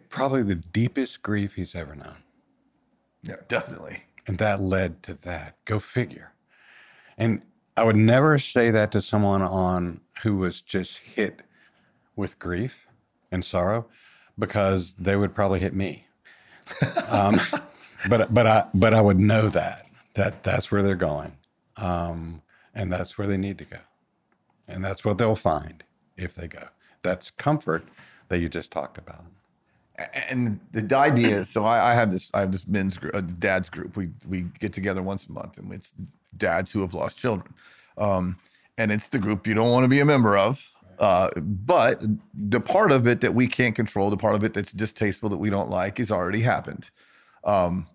Probably 0.09 0.43
the 0.43 0.55
deepest 0.55 1.23
grief 1.23 1.55
he's 1.55 1.75
ever 1.75 1.95
known. 1.95 2.17
Yeah, 3.23 3.37
definitely. 3.49 4.05
And 4.27 4.39
that 4.39 4.61
led 4.61 5.03
to 5.05 5.15
that. 5.15 5.57
Go 5.65 5.79
figure. 5.79 6.33
And 7.17 7.43
I 7.77 7.85
would 7.85 7.97
never 7.97 8.39
say 8.39 8.71
that 8.71 8.93
to 8.93 9.01
someone 9.01 9.43
on 9.43 10.01
who 10.23 10.37
was 10.37 10.61
just 10.61 10.99
hit 10.99 11.43
with 12.17 12.39
grief 12.39 12.87
and 13.31 13.45
sorrow 13.45 13.87
because 14.39 14.95
they 14.95 15.17
would 15.17 15.35
probably 15.35 15.61
hit 15.61 15.75
me. 15.75 16.07
Um, 17.11 17.39
but 18.09 18.33
but 18.33 18.47
I 18.47 18.67
but 18.75 18.95
I 18.95 19.01
would 19.01 19.21
know 19.21 19.49
that 19.49 19.87
that 20.15 20.43
that's 20.43 20.73
where 20.73 20.83
they're 20.83 20.95
going, 20.95 21.33
um, 21.77 22.43
and 22.75 22.93
that's 22.93 23.19
where 23.19 23.27
they 23.27 23.37
need 23.37 23.59
to 23.59 23.65
go, 23.65 23.79
and 24.69 24.85
that's 24.85 25.05
what 25.05 25.19
they'll 25.19 25.35
find 25.35 25.85
if 26.17 26.35
they 26.35 26.49
go. 26.49 26.69
That's 27.03 27.31
comfort 27.31 27.85
that 28.29 28.39
you 28.39 28.49
just 28.49 28.73
talked 28.73 28.99
about. 28.99 29.25
and 30.31 30.59
the 30.73 30.97
idea 30.97 31.45
so 31.45 31.65
I, 31.65 31.91
I 31.91 31.95
have 31.95 32.11
this 32.11 32.31
i 32.35 32.41
have 32.41 32.51
this 32.51 32.67
men's 32.67 32.97
group, 32.97 33.15
uh, 33.15 33.21
dad's 33.21 33.69
group 33.69 33.97
we 33.97 34.09
we 34.27 34.47
get 34.59 34.73
together 34.73 35.03
once 35.03 35.27
a 35.27 35.33
month 35.33 35.59
and 35.59 35.73
it's 35.73 35.95
dads 36.37 36.73
who 36.73 36.81
have 36.81 36.95
lost 36.95 37.19
children 37.19 37.53
um, 37.99 38.39
and 38.79 38.91
it's 38.91 39.11
the 39.11 39.19
group 39.19 39.47
you 39.47 39.55
don't 39.55 39.71
want 39.71 39.85
to 39.85 39.89
be 39.89 40.01
a 40.01 40.05
member 40.05 40.37
of 40.37 40.71
uh, 40.99 41.29
but 41.37 42.03
the 42.35 42.61
part 42.61 42.91
of 42.91 43.07
it 43.07 43.21
that 43.21 43.35
we 43.35 43.47
can't 43.47 43.75
control 43.75 44.09
the 44.09 44.17
part 44.17 44.35
of 44.35 44.43
it 44.45 44.55
that's 44.55 44.73
distasteful 44.73 45.29
that 45.29 45.39
we 45.39 45.51
don't 45.51 45.69
like 45.69 45.99
has 45.99 46.11
already 46.11 46.41
happened 46.41 46.91
um, 47.45 47.87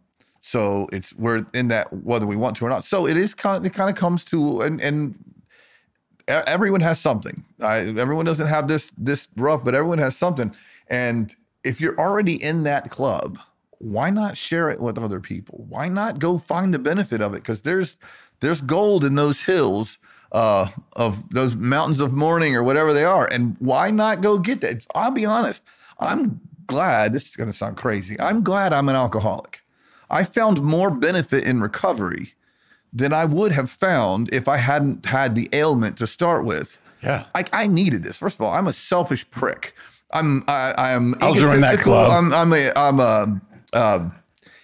so 0.47 0.87
it's 0.91 1.13
we're 1.15 1.45
in 1.53 1.67
that 1.67 1.91
whether 1.91 2.25
we 2.25 2.35
want 2.35 2.55
to 2.57 2.65
or 2.65 2.69
not 2.69 2.85
so 2.85 3.05
it 3.05 3.17
is 3.17 3.33
kind 3.33 3.57
of, 3.57 3.65
it 3.65 3.73
kind 3.73 3.89
of 3.89 3.95
comes 3.95 4.23
to 4.25 4.61
and 4.61 4.81
and 4.81 5.15
everyone 6.27 6.81
has 6.81 6.99
something. 6.99 7.43
I, 7.61 7.77
everyone 7.77 8.25
doesn't 8.25 8.47
have 8.47 8.67
this 8.67 8.91
this 8.97 9.27
rough, 9.35 9.63
but 9.63 9.75
everyone 9.75 9.99
has 9.99 10.15
something. 10.15 10.53
And 10.89 11.35
if 11.63 11.79
you're 11.81 11.97
already 11.97 12.41
in 12.41 12.63
that 12.63 12.89
club, 12.89 13.39
why 13.79 14.09
not 14.09 14.37
share 14.37 14.69
it 14.69 14.79
with 14.79 14.97
other 14.97 15.19
people? 15.19 15.65
Why 15.69 15.87
not 15.87 16.19
go 16.19 16.37
find 16.37 16.73
the 16.73 16.79
benefit 16.79 17.21
of 17.21 17.33
it? 17.33 17.37
Because 17.37 17.61
there's 17.61 17.97
there's 18.39 18.61
gold 18.61 19.03
in 19.03 19.15
those 19.15 19.41
hills 19.41 19.99
uh, 20.31 20.67
of 20.95 21.29
those 21.29 21.55
mountains 21.55 21.99
of 21.99 22.13
mourning 22.13 22.55
or 22.55 22.63
whatever 22.63 22.93
they 22.93 23.05
are. 23.05 23.27
And 23.31 23.55
why 23.59 23.91
not 23.91 24.21
go 24.21 24.37
get 24.37 24.61
that? 24.61 24.85
I'll 24.93 25.11
be 25.11 25.25
honest. 25.25 25.63
I'm 25.99 26.41
glad. 26.67 27.13
This 27.13 27.27
is 27.27 27.35
going 27.35 27.49
to 27.49 27.55
sound 27.55 27.77
crazy. 27.77 28.19
I'm 28.19 28.43
glad 28.43 28.73
I'm 28.73 28.89
an 28.89 28.95
alcoholic. 28.95 29.61
I 30.09 30.23
found 30.23 30.61
more 30.61 30.89
benefit 30.89 31.43
in 31.43 31.61
recovery 31.61 32.33
than 32.93 33.13
I 33.13 33.25
would 33.25 33.51
have 33.51 33.69
found 33.69 34.33
if 34.33 34.47
I 34.47 34.57
hadn't 34.57 35.05
had 35.05 35.35
the 35.35 35.49
ailment 35.53 35.97
to 35.97 36.07
start 36.07 36.45
with. 36.45 36.81
Yeah. 37.03 37.25
I, 37.35 37.45
I 37.53 37.67
needed 37.67 38.03
this. 38.03 38.17
First 38.17 38.35
of 38.35 38.41
all, 38.41 38.53
I'm 38.53 38.67
a 38.67 38.73
selfish 38.73 39.29
prick. 39.29 39.75
I'm 40.13 40.43
I, 40.47 40.73
I 40.77 40.91
am 40.91 41.15
I'll 41.19 41.33
join 41.33 41.59
that 41.61 41.79
club. 41.79 42.11
I'm 42.11 42.33
I'm 42.33 42.53
a 42.53 42.71
I'm 42.75 42.99
a, 42.99 43.41
uh, 43.73 44.09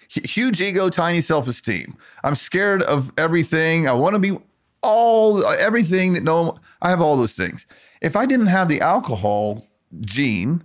huge 0.08 0.62
ego, 0.62 0.88
tiny 0.88 1.20
self 1.20 1.46
esteem. 1.46 1.96
I'm 2.22 2.34
scared 2.34 2.82
of 2.82 3.12
everything. 3.18 3.86
I 3.86 3.92
want 3.92 4.14
to 4.14 4.18
be 4.18 4.38
all 4.82 5.44
everything 5.46 6.14
that 6.14 6.22
no. 6.22 6.56
I 6.80 6.90
have 6.90 7.00
all 7.00 7.16
those 7.16 7.34
things. 7.34 7.66
If 8.00 8.16
I 8.16 8.26
didn't 8.26 8.46
have 8.46 8.68
the 8.68 8.80
alcohol 8.80 9.66
gene, 10.00 10.64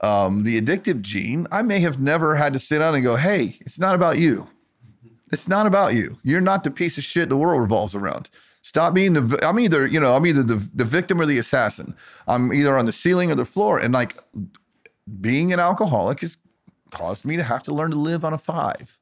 um, 0.00 0.44
the 0.44 0.60
addictive 0.60 1.02
gene, 1.02 1.46
I 1.52 1.62
may 1.62 1.80
have 1.80 2.00
never 2.00 2.36
had 2.36 2.52
to 2.54 2.58
sit 2.58 2.78
down 2.78 2.94
and 2.94 3.04
go, 3.04 3.16
"Hey, 3.16 3.58
it's 3.60 3.78
not 3.78 3.94
about 3.94 4.18
you." 4.18 4.48
It's 5.32 5.48
not 5.48 5.66
about 5.66 5.94
you. 5.94 6.18
You're 6.22 6.40
not 6.40 6.64
the 6.64 6.70
piece 6.70 6.98
of 6.98 7.04
shit 7.04 7.28
the 7.28 7.36
world 7.36 7.60
revolves 7.60 7.94
around. 7.94 8.28
Stop 8.62 8.94
being 8.94 9.12
the. 9.14 9.38
I'm 9.42 9.58
either 9.58 9.86
you 9.86 10.00
know 10.00 10.14
I'm 10.14 10.26
either 10.26 10.42
the 10.42 10.56
the 10.74 10.84
victim 10.84 11.20
or 11.20 11.26
the 11.26 11.38
assassin. 11.38 11.94
I'm 12.26 12.52
either 12.52 12.76
on 12.76 12.86
the 12.86 12.92
ceiling 12.92 13.30
or 13.30 13.34
the 13.34 13.44
floor. 13.44 13.78
And 13.78 13.94
like 13.94 14.16
being 15.20 15.52
an 15.52 15.60
alcoholic 15.60 16.20
has 16.20 16.36
caused 16.90 17.24
me 17.24 17.36
to 17.36 17.42
have 17.42 17.62
to 17.64 17.74
learn 17.74 17.90
to 17.90 17.96
live 17.96 18.24
on 18.24 18.32
a 18.32 18.38
five, 18.38 18.98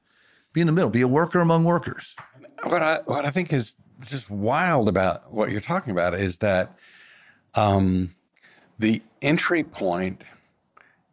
be 0.52 0.60
in 0.60 0.66
the 0.66 0.72
middle, 0.72 0.90
be 0.90 1.00
a 1.00 1.08
worker 1.08 1.40
among 1.40 1.64
workers. 1.64 2.14
what 2.62 2.82
I 2.82 3.00
what 3.06 3.24
I 3.24 3.30
think 3.30 3.52
is 3.52 3.74
just 4.06 4.30
wild 4.30 4.88
about 4.88 5.32
what 5.32 5.50
you're 5.50 5.60
talking 5.60 5.90
about 5.90 6.14
is 6.14 6.38
that 6.38 6.78
um, 7.54 8.14
the 8.78 9.02
entry 9.22 9.64
point 9.64 10.22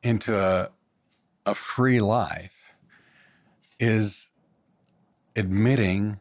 into 0.05 0.39
a 0.39 0.71
a 1.45 1.55
free 1.55 2.01
life 2.01 2.75
is 3.79 4.31
admitting 5.35 6.19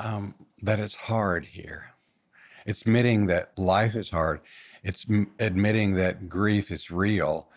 um, 0.00 0.34
that 0.62 0.80
it's 0.80 0.96
hard 0.96 1.46
here. 1.46 1.92
It's 2.66 2.82
admitting 2.82 3.26
that 3.26 3.58
life 3.58 3.96
is 3.96 4.10
hard. 4.10 4.40
It's 4.84 5.06
m- 5.10 5.32
admitting 5.38 5.94
that 5.96 6.28
grief 6.28 6.70
is 6.70 6.90
real 6.90 7.48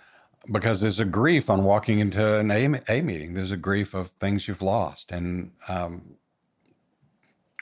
because 0.51 0.81
there's 0.81 0.99
a 0.99 1.05
grief 1.05 1.49
on 1.49 1.63
walking 1.63 1.99
into 1.99 2.39
an 2.39 2.51
A, 2.51 2.81
a 2.89 3.01
meeting. 3.01 3.35
There's 3.35 3.51
a 3.51 3.57
grief 3.57 3.93
of 3.93 4.09
things 4.09 4.47
you've 4.47 4.61
lost 4.63 5.11
and 5.11 5.51
um, 5.69 6.15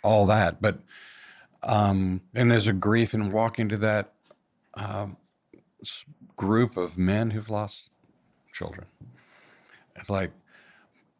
all 0.03 0.25
that. 0.27 0.61
But 0.61 0.79
um, 1.63 2.21
and 2.35 2.51
there's 2.51 2.67
a 2.67 2.73
grief 2.73 3.13
in 3.13 3.29
walking 3.29 3.69
to 3.69 3.77
that 3.77 4.13
um, 4.75 5.17
group 6.39 6.77
of 6.77 6.97
men 6.97 7.31
who've 7.31 7.49
lost 7.49 7.89
children. 8.53 8.85
It's 9.97 10.09
like, 10.09 10.31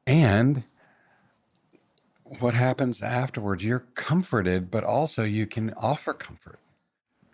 and 0.08 0.64
what 2.24 2.54
happens 2.54 3.02
afterwards? 3.02 3.66
You're 3.66 3.86
comforted, 3.96 4.72
but 4.72 4.86
also 4.86 5.26
you 5.26 5.46
can 5.46 5.74
offer 5.74 6.14
comfort. 6.14 6.60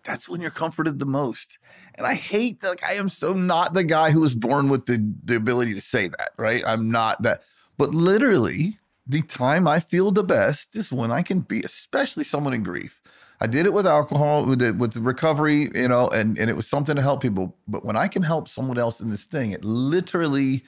That's 0.03 0.27
when 0.27 0.41
you're 0.41 0.49
comforted 0.49 0.97
the 0.97 1.05
most. 1.05 1.59
And 1.93 2.07
I 2.07 2.15
hate 2.15 2.61
that. 2.61 2.69
Like, 2.69 2.83
I 2.83 2.93
am 2.93 3.07
so 3.07 3.33
not 3.33 3.75
the 3.75 3.83
guy 3.83 4.09
who 4.09 4.21
was 4.21 4.33
born 4.33 4.67
with 4.69 4.87
the, 4.87 5.13
the 5.23 5.35
ability 5.35 5.75
to 5.75 5.81
say 5.81 6.07
that, 6.07 6.29
right? 6.37 6.63
I'm 6.65 6.89
not 6.89 7.21
that. 7.21 7.43
But 7.77 7.91
literally, 7.91 8.79
the 9.05 9.21
time 9.21 9.67
I 9.67 9.79
feel 9.79 10.09
the 10.09 10.23
best 10.23 10.75
is 10.75 10.91
when 10.91 11.11
I 11.11 11.21
can 11.21 11.41
be, 11.41 11.61
especially 11.61 12.23
someone 12.23 12.55
in 12.55 12.63
grief. 12.63 12.99
I 13.41 13.47
did 13.47 13.65
it 13.65 13.73
with 13.73 13.85
alcohol, 13.85 14.45
with 14.45 14.59
the, 14.59 14.73
with 14.73 14.97
recovery, 14.97 15.69
you 15.73 15.87
know, 15.87 16.07
and, 16.09 16.37
and 16.37 16.49
it 16.49 16.55
was 16.55 16.67
something 16.67 16.95
to 16.95 17.01
help 17.01 17.21
people. 17.21 17.55
But 17.67 17.83
when 17.83 17.95
I 17.95 18.07
can 18.07 18.23
help 18.23 18.47
someone 18.47 18.77
else 18.77 19.01
in 19.01 19.09
this 19.09 19.25
thing, 19.25 19.51
it 19.51 19.63
literally, 19.63 20.63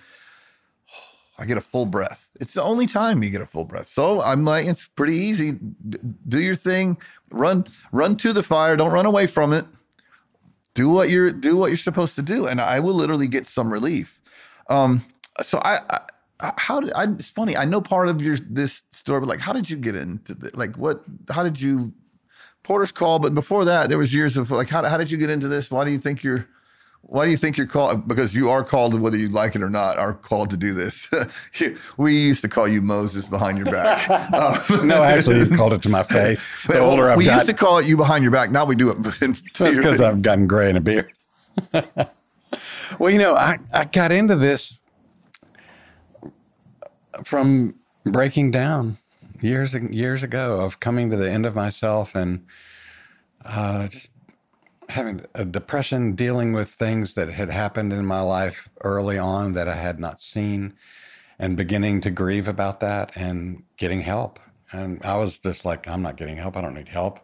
I 1.39 1.45
get 1.45 1.57
a 1.57 1.61
full 1.61 1.85
breath. 1.85 2.29
It's 2.39 2.53
the 2.53 2.63
only 2.63 2.85
time 2.85 3.23
you 3.23 3.29
get 3.29 3.41
a 3.41 3.45
full 3.45 3.65
breath. 3.65 3.87
So 3.87 4.21
I'm 4.21 4.43
like, 4.43 4.65
it's 4.65 4.87
pretty 4.87 5.15
easy. 5.15 5.53
D- 5.53 5.97
do 6.27 6.41
your 6.41 6.55
thing, 6.55 6.97
run, 7.31 7.65
run 7.91 8.17
to 8.17 8.33
the 8.33 8.43
fire. 8.43 8.75
Don't 8.75 8.91
run 8.91 9.05
away 9.05 9.27
from 9.27 9.53
it. 9.53 9.65
Do 10.73 10.89
what 10.89 11.09
you're 11.09 11.31
do 11.31 11.57
what 11.57 11.67
you're 11.71 11.77
supposed 11.77 12.13
to 12.15 12.21
do, 12.21 12.45
and 12.45 12.61
I 12.61 12.79
will 12.79 12.93
literally 12.93 13.27
get 13.27 13.47
some 13.47 13.73
relief. 13.73 14.21
Um, 14.69 15.03
so 15.41 15.59
I, 15.65 15.79
I 15.89 16.53
how 16.59 16.79
did 16.81 16.93
I? 16.93 17.05
It's 17.05 17.31
funny. 17.31 17.57
I 17.57 17.65
know 17.65 17.81
part 17.81 18.09
of 18.09 18.21
your 18.21 18.37
this 18.37 18.83
story, 18.91 19.21
but 19.21 19.27
like, 19.27 19.39
how 19.39 19.53
did 19.53 19.71
you 19.71 19.75
get 19.75 19.95
into 19.95 20.35
the, 20.35 20.51
like 20.53 20.77
what? 20.77 21.03
How 21.31 21.41
did 21.41 21.59
you? 21.59 21.93
Porter's 22.67 22.91
call, 22.91 23.17
but 23.17 23.33
before 23.33 23.63
that, 23.63 23.87
there 23.87 23.97
was 23.97 24.13
years 24.13 24.35
of 24.35 24.51
like, 24.51 24.67
how, 24.67 24.83
how 24.83 24.97
did 24.97 25.09
you 25.09 25.17
get 25.17 25.29
into 25.29 25.47
this? 25.47 25.71
Why 25.71 25.85
do 25.85 25.91
you 25.91 25.97
think 25.97 26.21
you're 26.21 26.49
why 27.03 27.23
do 27.23 27.31
you 27.31 27.37
think 27.37 27.55
you're 27.55 27.65
called? 27.65 28.05
Because 28.09 28.35
you 28.35 28.49
are 28.49 28.61
called, 28.61 28.99
whether 28.99 29.15
you 29.17 29.29
like 29.29 29.55
it 29.55 29.63
or 29.63 29.69
not, 29.69 29.97
are 29.97 30.13
called 30.13 30.49
to 30.49 30.57
do 30.57 30.73
this. 30.73 31.07
we 31.97 32.17
used 32.19 32.41
to 32.41 32.49
call 32.49 32.67
you 32.67 32.81
Moses 32.81 33.25
behind 33.25 33.57
your 33.57 33.67
back. 33.67 34.09
Uh, 34.33 34.83
No, 34.83 35.01
actually, 35.01 35.47
called 35.55 35.71
it 35.71 35.81
to 35.83 35.89
my 35.89 36.03
face. 36.17 36.49
The 36.67 36.73
well, 36.73 36.89
older 36.89 37.09
I've 37.09 37.17
we 37.17 37.23
got, 37.23 37.35
used 37.35 37.49
to 37.49 37.55
call 37.55 37.77
it 37.77 37.87
you 37.87 37.95
behind 37.95 38.23
your 38.23 38.31
back. 38.33 38.51
Now 38.51 38.65
we 38.65 38.75
do 38.75 38.89
it. 38.89 39.01
That's 39.01 39.41
because 39.77 40.01
I've 40.01 40.21
gotten 40.21 40.45
gray 40.45 40.69
in 40.69 40.75
a 40.75 40.81
beard. 40.81 41.09
well, 42.99 43.09
you 43.09 43.19
know, 43.19 43.35
I, 43.37 43.59
I 43.73 43.85
got 43.85 44.11
into 44.11 44.35
this 44.35 44.81
from 47.23 47.75
breaking 48.03 48.51
down 48.51 48.97
years 49.41 49.73
years 49.73 50.23
ago 50.23 50.61
of 50.61 50.79
coming 50.79 51.09
to 51.09 51.17
the 51.17 51.29
end 51.29 51.45
of 51.45 51.55
myself 51.55 52.15
and 52.15 52.45
uh, 53.45 53.87
just 53.87 54.09
having 54.89 55.25
a 55.33 55.43
depression, 55.43 56.15
dealing 56.15 56.53
with 56.53 56.69
things 56.69 57.13
that 57.15 57.29
had 57.29 57.49
happened 57.49 57.91
in 57.91 58.05
my 58.05 58.21
life 58.21 58.69
early 58.83 59.17
on 59.17 59.53
that 59.53 59.67
I 59.67 59.75
had 59.75 59.99
not 59.99 60.21
seen, 60.21 60.73
and 61.39 61.57
beginning 61.57 62.01
to 62.01 62.09
grieve 62.09 62.47
about 62.47 62.79
that 62.79 63.11
and 63.15 63.63
getting 63.77 64.01
help. 64.01 64.39
And 64.71 65.03
I 65.03 65.15
was 65.17 65.39
just 65.39 65.65
like, 65.65 65.87
I'm 65.87 66.01
not 66.01 66.17
getting 66.17 66.37
help. 66.37 66.57
I 66.57 66.61
don't 66.61 66.73
need 66.73 66.89
help. 66.89 67.19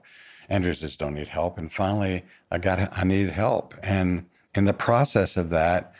Andrews 0.50 0.82
just 0.82 1.00
don't 1.00 1.14
need 1.14 1.30
help. 1.30 1.58
And 1.58 1.72
finally, 1.72 2.24
I 2.52 2.58
got 2.58 2.96
I 2.98 3.04
needed 3.04 3.32
help. 3.32 3.74
And 3.82 4.26
in 4.56 4.66
the 4.66 4.74
process 4.74 5.38
of 5.38 5.50
that, 5.50 5.94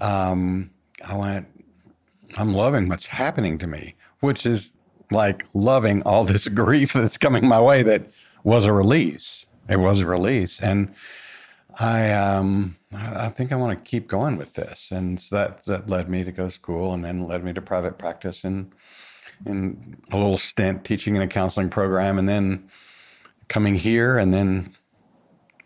um, 0.00 0.70
I 1.08 1.16
went, 1.16 1.46
I'm 2.36 2.52
loving 2.52 2.88
what's 2.88 3.06
happening 3.06 3.58
to 3.58 3.66
me, 3.66 3.94
which 4.20 4.46
is 4.46 4.74
like 5.10 5.46
loving 5.54 6.02
all 6.02 6.24
this 6.24 6.48
grief 6.62 6.92
that's 6.92 7.18
coming 7.18 7.46
my 7.46 7.60
way 7.60 7.82
that 7.82 8.10
was 8.44 8.66
a 8.66 8.72
release. 8.72 9.46
It 9.68 9.76
was 9.76 10.00
a 10.00 10.06
release. 10.06 10.60
And 10.60 10.94
I 11.80 12.12
um 12.12 12.76
I 12.92 13.28
think 13.28 13.52
I 13.52 13.56
want 13.56 13.78
to 13.78 13.84
keep 13.84 14.08
going 14.08 14.36
with 14.36 14.54
this. 14.54 14.90
And 14.90 15.20
so 15.20 15.36
that 15.36 15.64
that 15.66 15.88
led 15.88 16.08
me 16.08 16.24
to 16.24 16.32
go 16.32 16.46
to 16.46 16.52
school 16.52 16.92
and 16.92 17.04
then 17.04 17.26
led 17.26 17.44
me 17.44 17.52
to 17.52 17.62
private 17.62 17.98
practice 17.98 18.44
and 18.44 18.72
in 19.46 19.96
a 20.10 20.16
little 20.16 20.38
stint 20.38 20.84
teaching 20.84 21.14
in 21.16 21.22
a 21.22 21.28
counseling 21.28 21.70
program 21.70 22.18
and 22.18 22.28
then 22.28 22.68
coming 23.48 23.76
here 23.76 24.18
and 24.18 24.34
then 24.34 24.74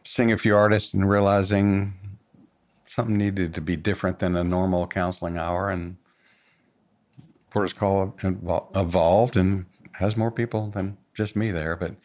seeing 0.05 0.31
a 0.33 0.37
few 0.37 0.55
artists 0.55 0.93
and 0.93 1.09
realizing 1.09 1.95
something 2.87 3.17
needed 3.17 3.55
to 3.55 3.61
be 3.61 3.77
different 3.77 4.19
than 4.19 4.37
a 4.37 4.45
normal 4.45 4.87
counseling 4.87 5.39
hour 5.39 5.71
and 5.71 5.97
Call 7.53 8.15
evolved 8.75 9.37
and 9.37 9.67
has 9.93 10.17
more 10.17 10.31
people 10.31 10.71
than 10.71 10.97
just 11.15 11.37
me 11.37 11.51
there. 11.51 11.77
But 11.77 11.97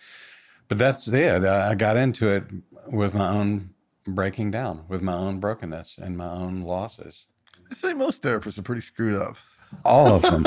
but 0.68 0.78
that's 0.78 1.08
it. 1.08 1.46
I 1.46 1.72
I 1.72 1.76
got 1.76 1.98
into 1.98 2.28
it 2.30 2.44
with 2.88 3.14
my 3.14 3.30
own 3.30 3.72
breaking 4.06 4.52
down, 4.52 4.86
with 4.88 5.02
my 5.02 5.14
own 5.14 5.40
brokenness 5.40 5.98
and 5.98 6.18
my 6.18 6.30
own 6.30 6.62
losses. 6.62 7.28
I 7.70 7.76
say 7.76 7.94
most 7.94 8.22
therapists 8.24 8.58
are 8.58 8.64
pretty 8.64 8.82
screwed 8.82 9.16
up. 9.16 9.38
All 9.86 10.14
of 10.16 10.22
them. 10.22 10.46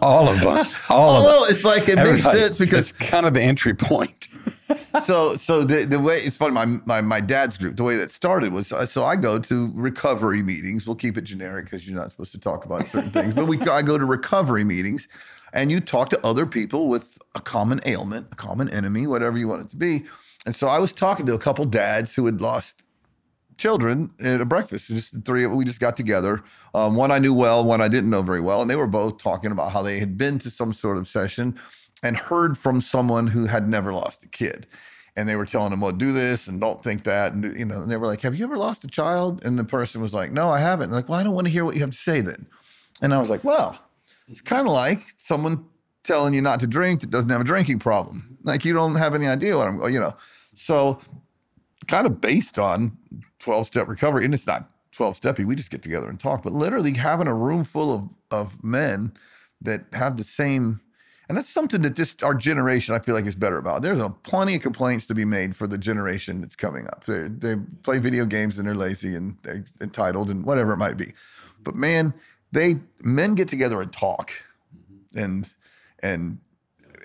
All 0.00 0.28
of 0.28 0.46
us. 0.46 0.82
All 0.88 1.10
of 1.10 1.24
Although 1.24 1.44
us. 1.44 1.50
it's 1.50 1.64
like 1.64 1.88
it 1.88 1.96
makes 1.96 2.22
sense 2.22 2.58
because 2.58 2.90
it's 2.90 2.92
kind 2.92 3.26
of 3.26 3.34
the 3.34 3.42
entry 3.42 3.74
point. 3.74 4.28
so 5.04 5.36
so 5.36 5.64
the, 5.64 5.84
the 5.84 6.00
way 6.00 6.16
it's 6.16 6.36
funny 6.36 6.52
my, 6.52 6.66
my 6.84 7.00
my 7.00 7.20
dad's 7.20 7.58
group 7.58 7.76
the 7.76 7.82
way 7.82 7.96
that 7.96 8.10
started 8.10 8.52
was 8.52 8.72
uh, 8.72 8.86
so 8.86 9.04
I 9.04 9.16
go 9.16 9.38
to 9.38 9.70
recovery 9.74 10.42
meetings 10.42 10.86
we'll 10.86 10.96
keep 10.96 11.16
it 11.18 11.22
generic 11.24 11.66
because 11.66 11.88
you're 11.88 11.98
not 11.98 12.10
supposed 12.10 12.32
to 12.32 12.38
talk 12.38 12.64
about 12.64 12.86
certain 12.86 13.10
things 13.10 13.34
but 13.34 13.46
we 13.46 13.60
I 13.60 13.82
go 13.82 13.98
to 13.98 14.04
recovery 14.04 14.64
meetings 14.64 15.08
and 15.52 15.70
you 15.70 15.80
talk 15.80 16.08
to 16.10 16.26
other 16.26 16.46
people 16.46 16.88
with 16.88 17.18
a 17.34 17.40
common 17.40 17.80
ailment 17.84 18.28
a 18.32 18.36
common 18.36 18.68
enemy 18.70 19.06
whatever 19.06 19.36
you 19.36 19.48
want 19.48 19.62
it 19.62 19.70
to 19.70 19.76
be 19.76 20.04
and 20.46 20.56
so 20.56 20.68
I 20.68 20.78
was 20.78 20.92
talking 20.92 21.26
to 21.26 21.34
a 21.34 21.38
couple 21.38 21.64
dads 21.64 22.14
who 22.14 22.26
had 22.26 22.40
lost 22.40 22.82
children 23.56 24.12
at 24.20 24.40
a 24.40 24.44
breakfast. 24.44 24.88
Just 24.88 25.24
three 25.24 25.44
of 25.44 25.52
we 25.52 25.64
just 25.64 25.80
got 25.80 25.96
together. 25.96 26.42
Um, 26.74 26.96
one 26.96 27.10
I 27.10 27.18
knew 27.18 27.34
well, 27.34 27.64
one 27.64 27.80
I 27.80 27.88
didn't 27.88 28.10
know 28.10 28.22
very 28.22 28.40
well, 28.40 28.60
and 28.60 28.70
they 28.70 28.76
were 28.76 28.86
both 28.86 29.18
talking 29.18 29.50
about 29.50 29.72
how 29.72 29.82
they 29.82 29.98
had 29.98 30.18
been 30.18 30.38
to 30.40 30.50
some 30.50 30.72
sort 30.72 30.98
of 30.98 31.08
session 31.08 31.58
and 32.02 32.16
heard 32.16 32.58
from 32.58 32.80
someone 32.80 33.28
who 33.28 33.46
had 33.46 33.68
never 33.68 33.92
lost 33.92 34.24
a 34.24 34.28
kid. 34.28 34.66
And 35.18 35.26
they 35.26 35.36
were 35.36 35.46
telling 35.46 35.70
them, 35.70 35.80
"Well, 35.80 35.92
do 35.92 36.12
this 36.12 36.46
and 36.46 36.60
don't 36.60 36.82
think 36.82 37.04
that." 37.04 37.32
And 37.32 37.56
you 37.58 37.64
know, 37.64 37.82
and 37.82 37.90
they 37.90 37.96
were 37.96 38.06
like, 38.06 38.20
"Have 38.20 38.34
you 38.34 38.44
ever 38.44 38.58
lost 38.58 38.84
a 38.84 38.88
child?" 38.88 39.44
And 39.44 39.58
the 39.58 39.64
person 39.64 40.02
was 40.02 40.12
like, 40.12 40.30
"No, 40.30 40.50
I 40.50 40.58
haven't." 40.58 40.84
And 40.84 40.92
like, 40.92 41.08
"Well, 41.08 41.18
I 41.18 41.22
don't 41.22 41.34
want 41.34 41.46
to 41.46 41.52
hear 41.52 41.64
what 41.64 41.74
you 41.74 41.80
have 41.80 41.90
to 41.90 41.96
say 41.96 42.20
then." 42.20 42.46
And 43.00 43.14
I 43.14 43.18
was 43.18 43.30
like, 43.30 43.42
"Well, 43.42 43.78
it's 44.28 44.42
kind 44.42 44.66
of 44.66 44.74
like 44.74 45.02
someone 45.16 45.64
telling 46.02 46.34
you 46.34 46.42
not 46.42 46.60
to 46.60 46.66
drink 46.66 47.00
that 47.00 47.10
doesn't 47.10 47.30
have 47.30 47.40
a 47.40 47.44
drinking 47.44 47.78
problem. 47.78 48.36
Like 48.42 48.64
you 48.64 48.74
don't 48.74 48.96
have 48.96 49.14
any 49.14 49.26
idea 49.26 49.56
what 49.56 49.68
I'm, 49.68 49.90
you 49.90 50.00
know." 50.00 50.12
So, 50.54 51.00
kind 51.86 52.06
of 52.06 52.20
based 52.20 52.58
on 52.58 52.96
12 53.46 53.66
step 53.68 53.86
recovery, 53.86 54.24
and 54.24 54.34
it's 54.34 54.44
not 54.44 54.68
12 54.90 55.20
steppy, 55.20 55.46
we 55.46 55.54
just 55.54 55.70
get 55.70 55.80
together 55.80 56.08
and 56.08 56.18
talk, 56.18 56.42
but 56.42 56.52
literally 56.52 56.94
having 56.94 57.28
a 57.28 57.34
room 57.34 57.62
full 57.62 57.94
of, 57.94 58.08
of 58.32 58.64
men 58.64 59.12
that 59.60 59.84
have 59.92 60.16
the 60.16 60.24
same, 60.24 60.80
and 61.28 61.38
that's 61.38 61.48
something 61.48 61.82
that 61.82 61.94
this, 61.94 62.16
our 62.24 62.34
generation, 62.34 62.92
I 62.92 62.98
feel 62.98 63.14
like 63.14 63.24
is 63.24 63.36
better 63.36 63.56
about. 63.56 63.82
There's 63.82 64.00
a 64.00 64.10
plenty 64.10 64.56
of 64.56 64.62
complaints 64.62 65.06
to 65.06 65.14
be 65.14 65.24
made 65.24 65.54
for 65.54 65.68
the 65.68 65.78
generation 65.78 66.40
that's 66.40 66.56
coming 66.56 66.88
up. 66.88 67.04
They, 67.04 67.28
they 67.28 67.54
play 67.84 67.98
video 67.98 68.24
games 68.24 68.58
and 68.58 68.66
they're 68.66 68.74
lazy 68.74 69.14
and 69.14 69.36
they're 69.44 69.64
entitled 69.80 70.28
and 70.28 70.44
whatever 70.44 70.72
it 70.72 70.78
might 70.78 70.96
be. 70.96 71.12
But 71.62 71.76
man, 71.76 72.14
they, 72.50 72.80
men 73.00 73.36
get 73.36 73.46
together 73.46 73.80
and 73.80 73.92
talk 73.92 74.32
and, 75.14 75.48
and, 76.00 76.38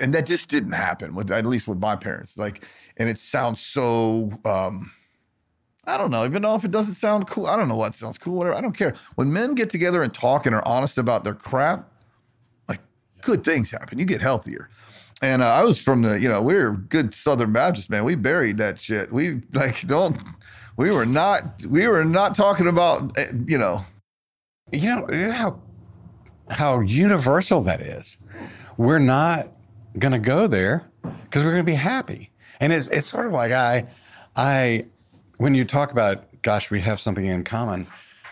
and 0.02 0.16
that 0.16 0.26
just 0.26 0.50
didn't 0.50 0.72
happen 0.72 1.14
with 1.14 1.30
at 1.30 1.46
least 1.46 1.68
with 1.68 1.78
my 1.78 1.96
parents. 1.96 2.36
Like, 2.36 2.66
and 2.98 3.10
it 3.10 3.20
sounds 3.20 3.62
so 3.62 4.32
um, 4.44 4.92
I 5.86 5.98
don't 5.98 6.12
know, 6.12 6.26
even 6.26 6.44
though 6.44 6.56
if 6.56 6.64
it 6.64 6.72
doesn't 6.72 6.94
sound 6.94 7.28
cool, 7.28 7.48
I 7.48 7.56
don't 7.56 7.68
know 7.68 7.76
what 7.76 7.96
sounds 7.96 8.18
cool, 8.18 8.38
whatever. 8.38 8.56
I 8.56 8.62
don't 8.62 8.78
care. 8.78 8.94
When 9.16 9.34
men 9.34 9.56
get 9.56 9.72
together 9.72 10.04
and 10.04 10.14
talk 10.14 10.46
and 10.46 10.54
are 10.54 10.68
honest 10.68 10.98
about 10.98 11.24
their 11.24 11.34
crap, 11.34 11.90
like 12.70 12.82
good 13.22 13.44
things 13.44 13.72
happen. 13.72 13.98
You 13.98 14.06
get 14.06 14.22
healthier. 14.22 14.70
And 15.24 15.42
uh, 15.42 15.48
I 15.48 15.64
was 15.64 15.80
from 15.80 16.04
the, 16.04 16.20
you 16.20 16.30
know, 16.30 16.42
we 16.42 16.56
were 16.56 16.72
good 16.72 17.14
Southern 17.14 17.52
Baptist, 17.52 17.90
man. 17.90 18.04
We 18.04 18.16
buried 18.16 18.58
that 18.58 18.80
shit. 18.80 19.12
We 19.12 19.42
like 19.54 19.82
don't. 19.88 20.18
We 20.78 20.92
were 20.92 21.06
not. 21.06 21.64
We 21.66 21.88
were 21.88 22.06
not 22.06 22.36
talking 22.36 22.68
about, 22.68 23.18
eh, 23.18 23.32
you 23.46 23.58
know. 23.58 23.86
You 24.72 24.90
know, 24.90 25.08
you 25.12 25.28
know 25.28 25.32
how 25.32 25.60
how 26.50 26.80
universal 26.80 27.62
that 27.62 27.82
is. 27.82 28.18
We're 28.78 29.00
not 29.00 29.48
going 30.00 30.14
to 30.14 30.20
go 30.20 30.48
there 30.48 30.90
because 31.04 31.44
we're 31.44 31.52
going 31.52 31.66
to 31.66 31.72
be 31.72 31.76
happy. 31.76 32.32
And 32.60 32.72
it's 32.72 32.88
it's 32.88 33.08
sort 33.08 33.26
of 33.26 33.34
like 33.34 33.52
I 33.52 33.88
I 34.36 34.86
when 35.42 35.56
you 35.56 35.66
talk 35.66 35.92
about 35.92 36.42
gosh, 36.42 36.72
we 36.72 36.82
have 36.82 37.00
something 37.00 37.26
in 37.26 37.44
common. 37.44 37.88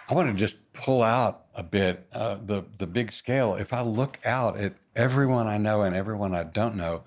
I 0.09 0.13
want 0.13 0.29
to 0.29 0.33
just 0.33 0.55
pull 0.73 1.03
out 1.03 1.45
a 1.55 1.63
bit 1.63 2.07
uh, 2.13 2.37
the 2.45 2.63
the 2.77 2.87
big 2.87 3.11
scale. 3.11 3.55
If 3.55 3.73
I 3.73 3.81
look 3.81 4.19
out 4.25 4.57
at 4.57 4.73
everyone 4.95 5.47
I 5.47 5.57
know 5.57 5.81
and 5.81 5.95
everyone 5.95 6.35
I 6.35 6.43
don't 6.43 6.75
know, 6.75 7.03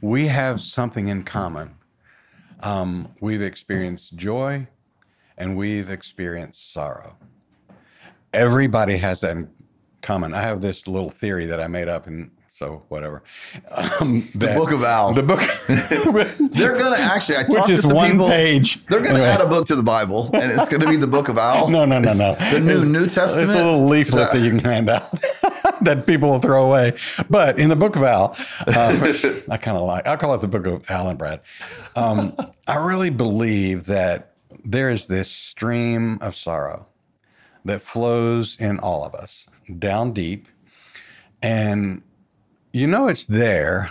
we 0.00 0.26
have 0.26 0.60
something 0.60 1.08
in 1.08 1.22
common. 1.22 1.76
Um, 2.60 3.08
we've 3.20 3.42
experienced 3.42 4.16
joy, 4.16 4.66
and 5.36 5.56
we've 5.56 5.90
experienced 5.90 6.72
sorrow 6.72 7.16
everybody 8.36 8.98
has 8.98 9.20
that 9.20 9.36
in 9.36 9.48
common. 10.02 10.34
I 10.34 10.42
have 10.42 10.60
this 10.60 10.86
little 10.86 11.08
theory 11.08 11.46
that 11.46 11.60
I 11.60 11.66
made 11.66 11.88
up, 11.88 12.06
and 12.06 12.30
so 12.56 12.84
whatever. 12.88 13.22
Um, 13.70 14.26
The 14.34 14.46
Book 14.48 14.72
of 14.72 14.82
Al. 14.82 15.12
The 15.12 15.22
book, 15.22 15.40
They're 16.52 16.72
gonna 16.72 16.96
actually. 16.96 17.36
I 17.36 17.42
which 17.46 17.66
to 17.66 17.72
is 17.72 17.86
one 17.86 18.12
people, 18.12 18.28
page. 18.28 18.82
They're 18.86 19.00
gonna 19.00 19.16
Anyway. 19.18 19.28
add 19.28 19.42
a 19.42 19.46
book 19.46 19.66
to 19.66 19.76
the 19.76 19.82
Bible, 19.82 20.30
and 20.32 20.50
it's 20.52 20.66
gonna 20.70 20.88
be 20.88 20.96
the 20.96 21.06
Book 21.06 21.28
of 21.28 21.36
Al. 21.36 21.68
No, 21.76 21.84
no, 21.84 21.98
no, 21.98 22.14
no. 22.14 22.34
The 22.50 22.58
new 22.60 22.86
New 22.86 23.06
Testament. 23.08 23.50
It's 23.50 23.52
a 23.52 23.56
little 23.58 23.84
leaflet 23.84 24.32
that 24.32 24.40
you 24.40 24.48
can 24.50 24.60
hand 24.60 24.88
out 24.88 25.02
that 25.82 26.04
people 26.06 26.30
will 26.30 26.38
throw 26.40 26.64
away. 26.64 26.94
But 27.28 27.58
in 27.58 27.68
the 27.68 27.76
book 27.76 27.94
of 27.96 28.02
Al, 28.02 28.34
uh, 28.66 29.12
I 29.50 29.58
kind 29.58 29.76
of 29.76 29.82
like, 29.82 30.06
I 30.06 30.16
call 30.16 30.34
it 30.34 30.40
the 30.40 30.48
book 30.48 30.66
of 30.66 30.82
Al 30.90 31.08
and 31.08 31.18
Brad. 31.18 31.42
Um, 31.94 32.34
I 32.66 32.76
really 32.76 33.10
believe 33.10 33.84
that 33.84 34.32
there 34.64 34.88
is 34.88 35.08
this 35.08 35.30
stream 35.30 36.16
of 36.22 36.34
sorrow 36.34 36.86
that 37.66 37.82
flows 37.82 38.56
in 38.58 38.78
all 38.78 39.04
of 39.04 39.14
us 39.14 39.46
down 39.78 40.12
deep. 40.12 40.48
And 41.42 42.02
you 42.76 42.86
know 42.86 43.08
it's 43.08 43.24
there 43.24 43.90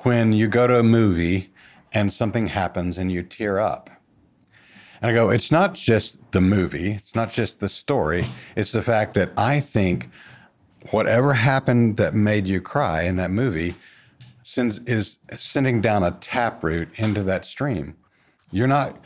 when 0.00 0.32
you 0.32 0.48
go 0.48 0.66
to 0.66 0.80
a 0.80 0.82
movie 0.82 1.52
and 1.92 2.12
something 2.12 2.48
happens 2.48 2.98
and 2.98 3.12
you 3.12 3.22
tear 3.22 3.60
up. 3.60 3.88
And 5.00 5.12
I 5.12 5.14
go, 5.14 5.30
it's 5.30 5.52
not 5.52 5.74
just 5.74 6.18
the 6.32 6.40
movie, 6.40 6.90
it's 6.92 7.14
not 7.14 7.30
just 7.30 7.60
the 7.60 7.68
story, 7.68 8.24
it's 8.56 8.72
the 8.72 8.82
fact 8.82 9.14
that 9.14 9.30
I 9.36 9.60
think 9.60 10.10
whatever 10.90 11.32
happened 11.32 11.96
that 11.98 12.14
made 12.14 12.48
you 12.48 12.60
cry 12.60 13.02
in 13.02 13.14
that 13.16 13.30
movie 13.30 13.76
sends, 14.42 14.80
is 14.80 15.18
sending 15.36 15.80
down 15.80 16.02
a 16.02 16.10
taproot 16.10 16.88
into 16.96 17.22
that 17.22 17.44
stream. 17.44 17.94
You're 18.50 18.66
not 18.66 18.98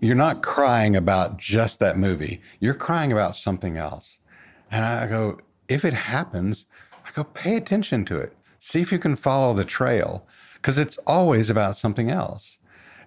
you're 0.00 0.16
not 0.16 0.42
crying 0.42 0.96
about 0.96 1.36
just 1.36 1.78
that 1.78 1.98
movie. 1.98 2.40
You're 2.58 2.74
crying 2.74 3.12
about 3.12 3.36
something 3.36 3.76
else. 3.76 4.18
And 4.70 4.84
I 4.84 5.06
go, 5.06 5.38
if 5.68 5.84
it 5.84 5.92
happens, 5.92 6.66
I 7.06 7.10
go, 7.12 7.22
pay 7.22 7.54
attention 7.54 8.04
to 8.06 8.18
it. 8.18 8.34
See 8.64 8.80
if 8.80 8.92
you 8.92 9.00
can 9.00 9.16
follow 9.16 9.54
the 9.54 9.64
trail 9.64 10.24
because 10.54 10.78
it's 10.78 10.96
always 10.98 11.50
about 11.50 11.76
something 11.76 12.12
else. 12.12 12.60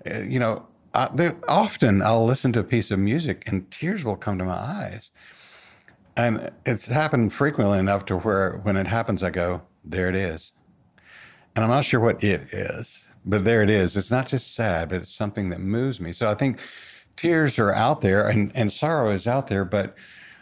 Uh, 0.06 0.20
You 0.20 0.38
know, 0.38 0.68
I, 0.94 1.34
often 1.48 2.02
I'll 2.02 2.26
listen 2.26 2.52
to 2.54 2.60
a 2.60 2.64
piece 2.66 2.92
of 2.92 3.00
music 3.00 3.44
and 3.48 3.72
tears 3.72 4.04
will 4.04 4.18
come 4.18 4.38
to 4.38 4.44
my 4.44 4.52
eyes. 4.52 5.12
And 6.18 6.52
it's 6.66 6.88
happened 6.88 7.32
frequently 7.32 7.80
enough 7.80 8.04
to 8.08 8.18
where 8.18 8.58
when 8.64 8.76
it 8.76 8.88
happens, 8.88 9.24
I 9.24 9.30
go, 9.30 9.62
there 9.82 10.10
it 10.10 10.16
is. 10.16 10.52
And 11.56 11.64
I'm 11.64 11.72
not 11.72 11.86
sure 11.86 12.02
what 12.02 12.22
it 12.22 12.54
is, 12.54 13.06
but 13.24 13.46
there 13.46 13.62
it 13.62 13.70
is. 13.70 13.96
It's 13.96 14.12
not 14.12 14.28
just 14.28 14.54
sad, 14.54 14.90
but 14.90 14.98
it's 14.98 15.16
something 15.16 15.52
that 15.52 15.62
moves 15.62 16.02
me. 16.02 16.12
So 16.12 16.30
I 16.30 16.36
think 16.36 16.60
tears 17.16 17.58
are 17.60 17.72
out 17.72 18.02
there 18.02 18.28
and, 18.28 18.52
and 18.54 18.74
sorrow 18.74 19.10
is 19.10 19.26
out 19.26 19.48
there. 19.48 19.64
But 19.64 19.96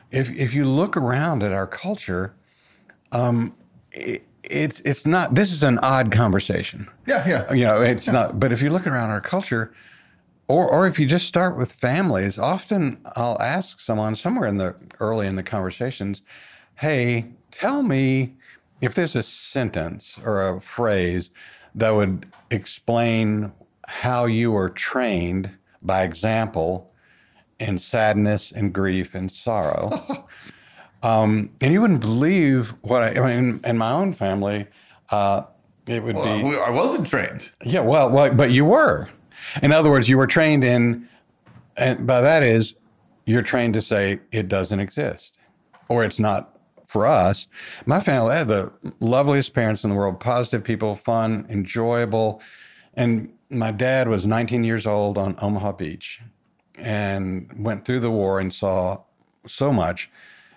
if, 0.10 0.32
if 0.32 0.56
you 0.56 0.66
look 0.66 0.98
around 0.98 1.44
at 1.44 1.54
our 1.54 1.68
culture, 1.68 2.34
um, 3.12 3.56
it, 3.92 4.26
it's, 4.44 4.80
it's 4.82 5.06
not, 5.06 5.36
this 5.36 5.52
is 5.52 5.64
an 5.64 5.80
odd 5.80 6.12
conversation. 6.12 6.90
Yeah, 7.08 7.28
yeah. 7.28 7.54
You 7.54 7.66
know, 7.66 7.82
it's 7.82 8.08
not, 8.08 8.40
but 8.40 8.52
if 8.52 8.62
you 8.62 8.70
look 8.70 8.86
around 8.86 9.10
our 9.10 9.22
culture, 9.22 9.74
or, 10.48 10.70
or 10.70 10.86
if 10.88 11.00
you 11.00 11.06
just 11.06 11.28
start 11.28 11.58
with 11.58 11.72
families, 11.72 12.38
often 12.38 13.02
I'll 13.16 13.42
ask 13.42 13.80
someone 13.80 14.16
somewhere 14.16 14.48
in 14.48 14.58
the 14.58 14.76
early 15.00 15.26
in 15.28 15.36
the 15.36 15.44
conversations, 15.44 16.22
hey, 16.76 17.32
tell 17.52 17.82
me 17.82 18.36
if 18.82 18.94
there's 18.96 19.16
a 19.16 19.24
sentence 19.24 20.20
or 20.24 20.48
a 20.48 20.60
phrase 20.60 21.32
that 21.76 21.92
would 21.92 22.26
explain 22.52 23.54
how 23.88 24.26
you 24.26 24.52
were 24.52 24.70
trained 24.70 25.58
by 25.82 26.04
example 26.04 26.94
in 27.60 27.78
sadness 27.78 28.52
and 28.52 28.74
grief 28.74 29.16
and 29.16 29.32
sorrow. 29.32 29.92
um, 31.04 31.50
and 31.62 31.74
you 31.74 31.82
wouldn't 31.82 32.02
believe 32.02 32.74
what 32.82 33.02
I, 33.04 33.22
I 33.22 33.36
mean, 33.36 33.60
in 33.64 33.78
my 33.78 33.92
own 33.92 34.14
family, 34.14 34.68
uh, 35.12 35.44
it 35.86 36.02
would 36.02 36.16
Well, 36.16 36.42
be. 36.42 36.58
I 36.58 36.70
wasn't 36.70 37.08
trained. 37.08 37.52
Yeah, 37.64 37.82
well, 37.82 38.10
well, 38.10 38.34
but 38.34 38.52
you 38.52 38.66
were. 38.66 39.10
In 39.62 39.72
other 39.72 39.90
words, 39.90 40.08
you 40.10 40.18
were 40.18 40.28
trained 40.28 40.64
in, 40.64 41.08
and 41.76 42.08
by 42.08 42.22
that 42.22 42.42
is, 42.42 42.76
you're 43.26 43.42
trained 43.42 43.74
to 43.76 43.82
say 43.82 44.20
it 44.32 44.48
doesn't 44.48 44.80
exist, 44.80 45.38
or 45.90 46.04
it's 46.04 46.20
not 46.20 46.58
for 46.86 47.06
us. 47.06 47.48
My 47.86 48.00
family 48.00 48.36
had 48.36 48.48
the 48.48 48.72
loveliest 49.00 49.54
parents 49.54 49.84
in 49.84 49.90
the 49.90 49.96
world, 49.96 50.20
positive 50.20 50.64
people, 50.64 50.96
fun, 50.96 51.46
enjoyable, 51.50 52.42
and 52.94 53.34
my 53.50 53.72
dad 53.72 54.08
was 54.08 54.26
19 54.26 54.64
years 54.64 54.88
old 54.88 55.18
on 55.18 55.36
Omaha 55.42 55.74
Beach, 55.74 56.22
and 56.78 57.52
went 57.58 57.86
through 57.86 58.00
the 58.00 58.12
war 58.12 58.40
and 58.40 58.54
saw 58.54 59.02
so 59.48 59.72
much. 59.74 60.10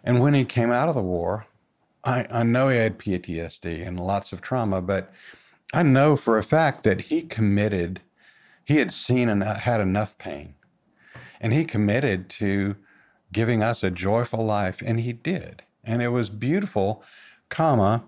And 0.07 0.21
when 0.21 0.35
he 0.35 0.45
came 0.45 0.71
out 0.71 0.88
of 0.88 0.95
the 0.95 1.03
war, 1.03 1.47
I, 2.05 2.27
I 2.31 2.42
know 2.45 2.69
he 2.69 2.79
had 2.79 2.99
PTSD 2.99 3.87
and 3.87 3.99
lots 3.99 4.33
of 4.33 4.40
trauma, 4.40 4.81
but 4.81 5.12
I 5.75 5.83
know 5.83 6.14
for 6.16 6.38
a 6.38 6.42
fact 6.45 6.85
that 6.85 7.03
he 7.03 7.23
committed, 7.23 8.01
he 8.64 8.77
had 8.77 8.92
seen 8.92 9.29
and 9.29 9.42
had 9.42 9.81
enough 9.81 10.16
pain, 10.16 10.55
and 11.40 11.53
he 11.53 11.64
committed 11.64 12.29
to 12.31 12.77
giving 13.33 13.62
us 13.64 13.83
a 13.83 13.90
joyful 13.90 14.45
life, 14.47 14.81
and 14.87 15.01
he 15.01 15.12
did. 15.12 15.64
And 15.83 16.01
it 16.03 16.09
was 16.09 16.31
beautiful 16.31 17.03
comma, 17.49 18.05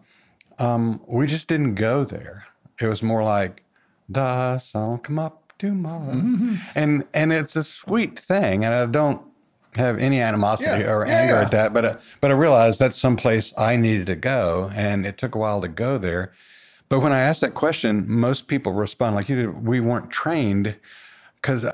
um, 0.61 1.00
we 1.06 1.26
just 1.26 1.48
didn't 1.48 1.74
go 1.74 2.04
there. 2.04 2.46
It 2.80 2.87
was 2.87 3.02
more 3.02 3.22
like 3.24 3.64
the 4.08 4.58
sun 4.58 4.90
will 4.90 4.98
come 4.98 5.18
up 5.18 5.52
tomorrow, 5.58 6.12
Mm-hmm. 6.12 6.54
and 6.76 7.04
and 7.12 7.32
it's 7.32 7.56
a 7.56 7.64
sweet 7.64 8.16
thing, 8.18 8.64
and 8.64 8.72
I 8.72 8.87
don't 8.87 9.20
have 9.78 9.98
any 9.98 10.20
animosity 10.20 10.82
Yeah, 10.82 10.92
or 10.92 11.06
yeah, 11.06 11.12
anger 11.20 11.34
yeah. 11.34 11.40
at 11.42 11.50
that, 11.52 11.72
but 11.72 11.84
uh, 11.84 11.96
but 12.20 12.30
I 12.30 12.34
realized 12.34 12.78
that's 12.80 12.98
someplace 12.98 13.52
I 13.56 13.76
needed 13.76 14.06
to 14.08 14.16
go, 14.16 14.70
and 14.74 15.06
it 15.06 15.16
took 15.18 15.34
a 15.34 15.38
while 15.38 15.60
to 15.60 15.68
go 15.68 15.98
there. 15.98 16.32
But 16.88 17.00
when 17.00 17.12
I 17.12 17.20
asked 17.20 17.40
that 17.42 17.54
question, 17.54 18.04
most 18.08 18.46
people 18.48 18.72
respond 18.72 19.14
like 19.16 19.28
you 19.28 19.36
did. 19.36 19.66
We 19.66 19.80
weren't 19.80 20.10
trained 20.10 20.76
because 21.36 21.64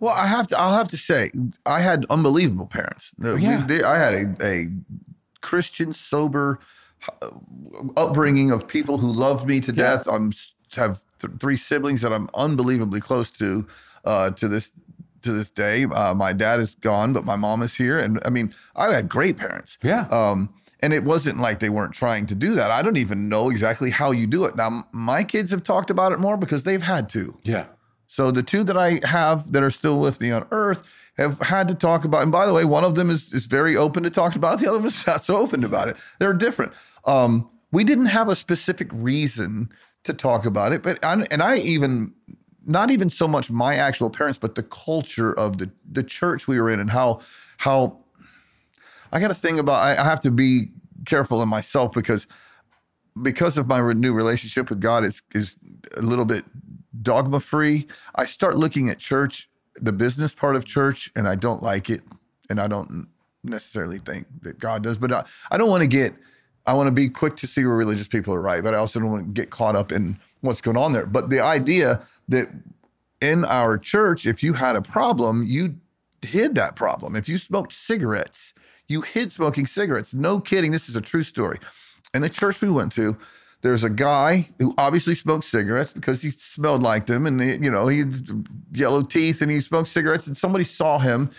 Well, 0.00 0.14
I 0.14 0.26
have 0.26 0.46
to. 0.48 0.58
I'll 0.58 0.76
have 0.76 0.88
to 0.88 0.96
say, 0.98 1.30
I 1.66 1.80
had 1.80 2.04
unbelievable 2.10 2.66
parents. 2.66 3.12
Uh, 3.24 3.34
we- 3.36 3.42
yeah. 3.42 3.64
they- 3.66 3.82
I 3.82 3.98
had 3.98 4.14
a, 4.14 4.24
a 4.42 4.66
Christian, 5.40 5.92
sober 5.92 6.58
uh, 7.22 7.28
upbringing 7.96 8.50
of 8.50 8.66
people 8.66 8.98
who 8.98 9.10
loved 9.12 9.46
me 9.46 9.60
to 9.60 9.72
death. 9.72 10.06
I'm 10.10 10.32
have 10.76 11.00
th- 11.20 11.34
three 11.40 11.56
siblings 11.56 12.00
that 12.02 12.12
I'm 12.12 12.28
unbelievably 12.34 13.00
close 13.00 13.30
to 13.32 13.66
uh, 14.04 14.30
to 14.32 14.48
this 14.48 14.72
to 15.22 15.32
this 15.32 15.50
day. 15.50 15.84
Uh, 15.84 16.14
my 16.14 16.32
dad 16.32 16.60
is 16.60 16.74
gone, 16.74 17.12
but 17.12 17.24
my 17.24 17.36
mom 17.36 17.62
is 17.62 17.74
here, 17.74 17.98
and 17.98 18.20
I 18.24 18.30
mean, 18.30 18.54
I 18.76 18.92
had 18.92 19.08
great 19.08 19.36
parents. 19.36 19.78
Yeah. 19.82 20.06
Um, 20.10 20.54
and 20.80 20.92
it 20.92 21.02
wasn't 21.02 21.38
like 21.38 21.58
they 21.58 21.70
weren't 21.70 21.92
trying 21.92 22.26
to 22.26 22.36
do 22.36 22.54
that. 22.54 22.70
I 22.70 22.82
don't 22.82 22.96
even 22.96 23.28
know 23.28 23.50
exactly 23.50 23.90
how 23.90 24.12
you 24.12 24.26
do 24.28 24.44
it. 24.44 24.54
Now, 24.54 24.86
my 24.92 25.24
kids 25.24 25.50
have 25.50 25.64
talked 25.64 25.90
about 25.90 26.12
it 26.12 26.20
more 26.20 26.36
because 26.36 26.62
they've 26.62 26.82
had 26.82 27.08
to. 27.10 27.36
yeah, 27.42 27.64
So 28.06 28.30
the 28.30 28.44
two 28.44 28.62
that 28.64 28.76
I 28.76 29.00
have 29.04 29.50
that 29.52 29.62
are 29.64 29.70
still 29.72 29.98
with 29.98 30.20
me 30.20 30.30
on 30.30 30.46
Earth 30.52 30.86
have 31.16 31.40
had 31.40 31.66
to 31.66 31.74
talk 31.74 32.04
about. 32.04 32.22
And 32.22 32.30
by 32.30 32.46
the 32.46 32.54
way, 32.54 32.64
one 32.64 32.84
of 32.84 32.94
them 32.94 33.10
is 33.10 33.32
is 33.32 33.46
very 33.46 33.76
open 33.76 34.04
to 34.04 34.10
talk 34.10 34.36
about 34.36 34.54
it. 34.54 34.60
The 34.64 34.68
other 34.70 34.78
one 34.78 34.86
is 34.86 35.04
not 35.04 35.24
so 35.24 35.36
open 35.38 35.64
about 35.64 35.88
it. 35.88 35.96
They're 36.20 36.32
different. 36.32 36.72
Um, 37.04 37.50
we 37.72 37.82
didn't 37.82 38.06
have 38.06 38.28
a 38.28 38.36
specific 38.36 38.88
reason 38.92 39.70
to 40.04 40.12
talk 40.12 40.46
about 40.46 40.72
it, 40.72 40.82
but 40.84 41.04
I, 41.04 41.26
and 41.32 41.42
I 41.42 41.56
even 41.56 42.14
not 42.68 42.90
even 42.90 43.08
so 43.08 43.26
much 43.26 43.50
my 43.50 43.76
actual 43.76 44.10
parents, 44.10 44.38
but 44.38 44.54
the 44.54 44.62
culture 44.62 45.32
of 45.32 45.58
the 45.58 45.70
the 45.90 46.02
church 46.02 46.46
we 46.46 46.60
were 46.60 46.70
in 46.70 46.78
and 46.78 46.90
how 46.90 47.20
how 47.56 47.98
I 49.10 49.20
got 49.20 49.28
to 49.28 49.34
think 49.34 49.58
about. 49.58 49.78
I, 49.78 50.00
I 50.00 50.04
have 50.04 50.20
to 50.20 50.30
be 50.30 50.70
careful 51.06 51.42
in 51.42 51.48
myself 51.48 51.92
because 51.92 52.26
because 53.20 53.56
of 53.56 53.66
my 53.66 53.92
new 53.94 54.12
relationship 54.12 54.68
with 54.68 54.80
God 54.80 55.02
is 55.02 55.22
is 55.32 55.56
a 55.96 56.02
little 56.02 56.26
bit 56.26 56.44
dogma 57.02 57.40
free. 57.40 57.86
I 58.14 58.26
start 58.26 58.56
looking 58.56 58.90
at 58.90 58.98
church, 58.98 59.48
the 59.76 59.92
business 59.92 60.34
part 60.34 60.54
of 60.54 60.66
church, 60.66 61.10
and 61.16 61.26
I 61.26 61.36
don't 61.36 61.62
like 61.62 61.88
it, 61.88 62.02
and 62.50 62.60
I 62.60 62.68
don't 62.68 63.08
necessarily 63.42 63.98
think 63.98 64.26
that 64.42 64.58
God 64.58 64.82
does. 64.82 64.98
But 64.98 65.12
I, 65.12 65.24
I 65.50 65.56
don't 65.56 65.70
want 65.70 65.82
to 65.82 65.88
get. 65.88 66.14
I 66.66 66.74
want 66.74 66.88
to 66.88 66.92
be 66.92 67.08
quick 67.08 67.36
to 67.36 67.46
see 67.46 67.64
where 67.64 67.74
religious 67.74 68.08
people 68.08 68.34
are 68.34 68.42
right, 68.42 68.62
but 68.62 68.74
I 68.74 68.76
also 68.76 69.00
don't 69.00 69.10
want 69.10 69.24
to 69.24 69.32
get 69.32 69.48
caught 69.48 69.74
up 69.74 69.90
in 69.90 70.18
what's 70.40 70.60
going 70.60 70.76
on 70.76 70.92
there. 70.92 71.06
But 71.06 71.30
the 71.30 71.40
idea 71.40 72.02
that 72.28 72.48
in 73.20 73.44
our 73.44 73.78
church, 73.78 74.26
if 74.26 74.42
you 74.42 74.54
had 74.54 74.76
a 74.76 74.82
problem, 74.82 75.44
you 75.46 75.76
hid 76.22 76.54
that 76.56 76.76
problem. 76.76 77.16
If 77.16 77.28
you 77.28 77.38
smoked 77.38 77.72
cigarettes, 77.72 78.54
you 78.86 79.02
hid 79.02 79.32
smoking 79.32 79.66
cigarettes. 79.66 80.14
No 80.14 80.40
kidding. 80.40 80.72
This 80.72 80.88
is 80.88 80.96
a 80.96 81.00
true 81.00 81.22
story. 81.22 81.58
In 82.14 82.22
the 82.22 82.28
church 82.28 82.60
we 82.62 82.70
went 82.70 82.92
to, 82.92 83.18
there's 83.62 83.84
a 83.84 83.90
guy 83.90 84.48
who 84.58 84.74
obviously 84.78 85.14
smoked 85.14 85.44
cigarettes 85.44 85.92
because 85.92 86.22
he 86.22 86.30
smelled 86.30 86.82
like 86.82 87.06
them, 87.06 87.26
and 87.26 87.40
he, 87.40 87.56
you 87.56 87.70
know 87.70 87.88
he 87.88 87.98
had 87.98 88.46
yellow 88.72 89.02
teeth 89.02 89.42
and 89.42 89.50
he 89.50 89.60
smoked 89.60 89.88
cigarettes. 89.88 90.26
And 90.26 90.36
somebody 90.36 90.64
saw 90.64 90.98
him 90.98 91.30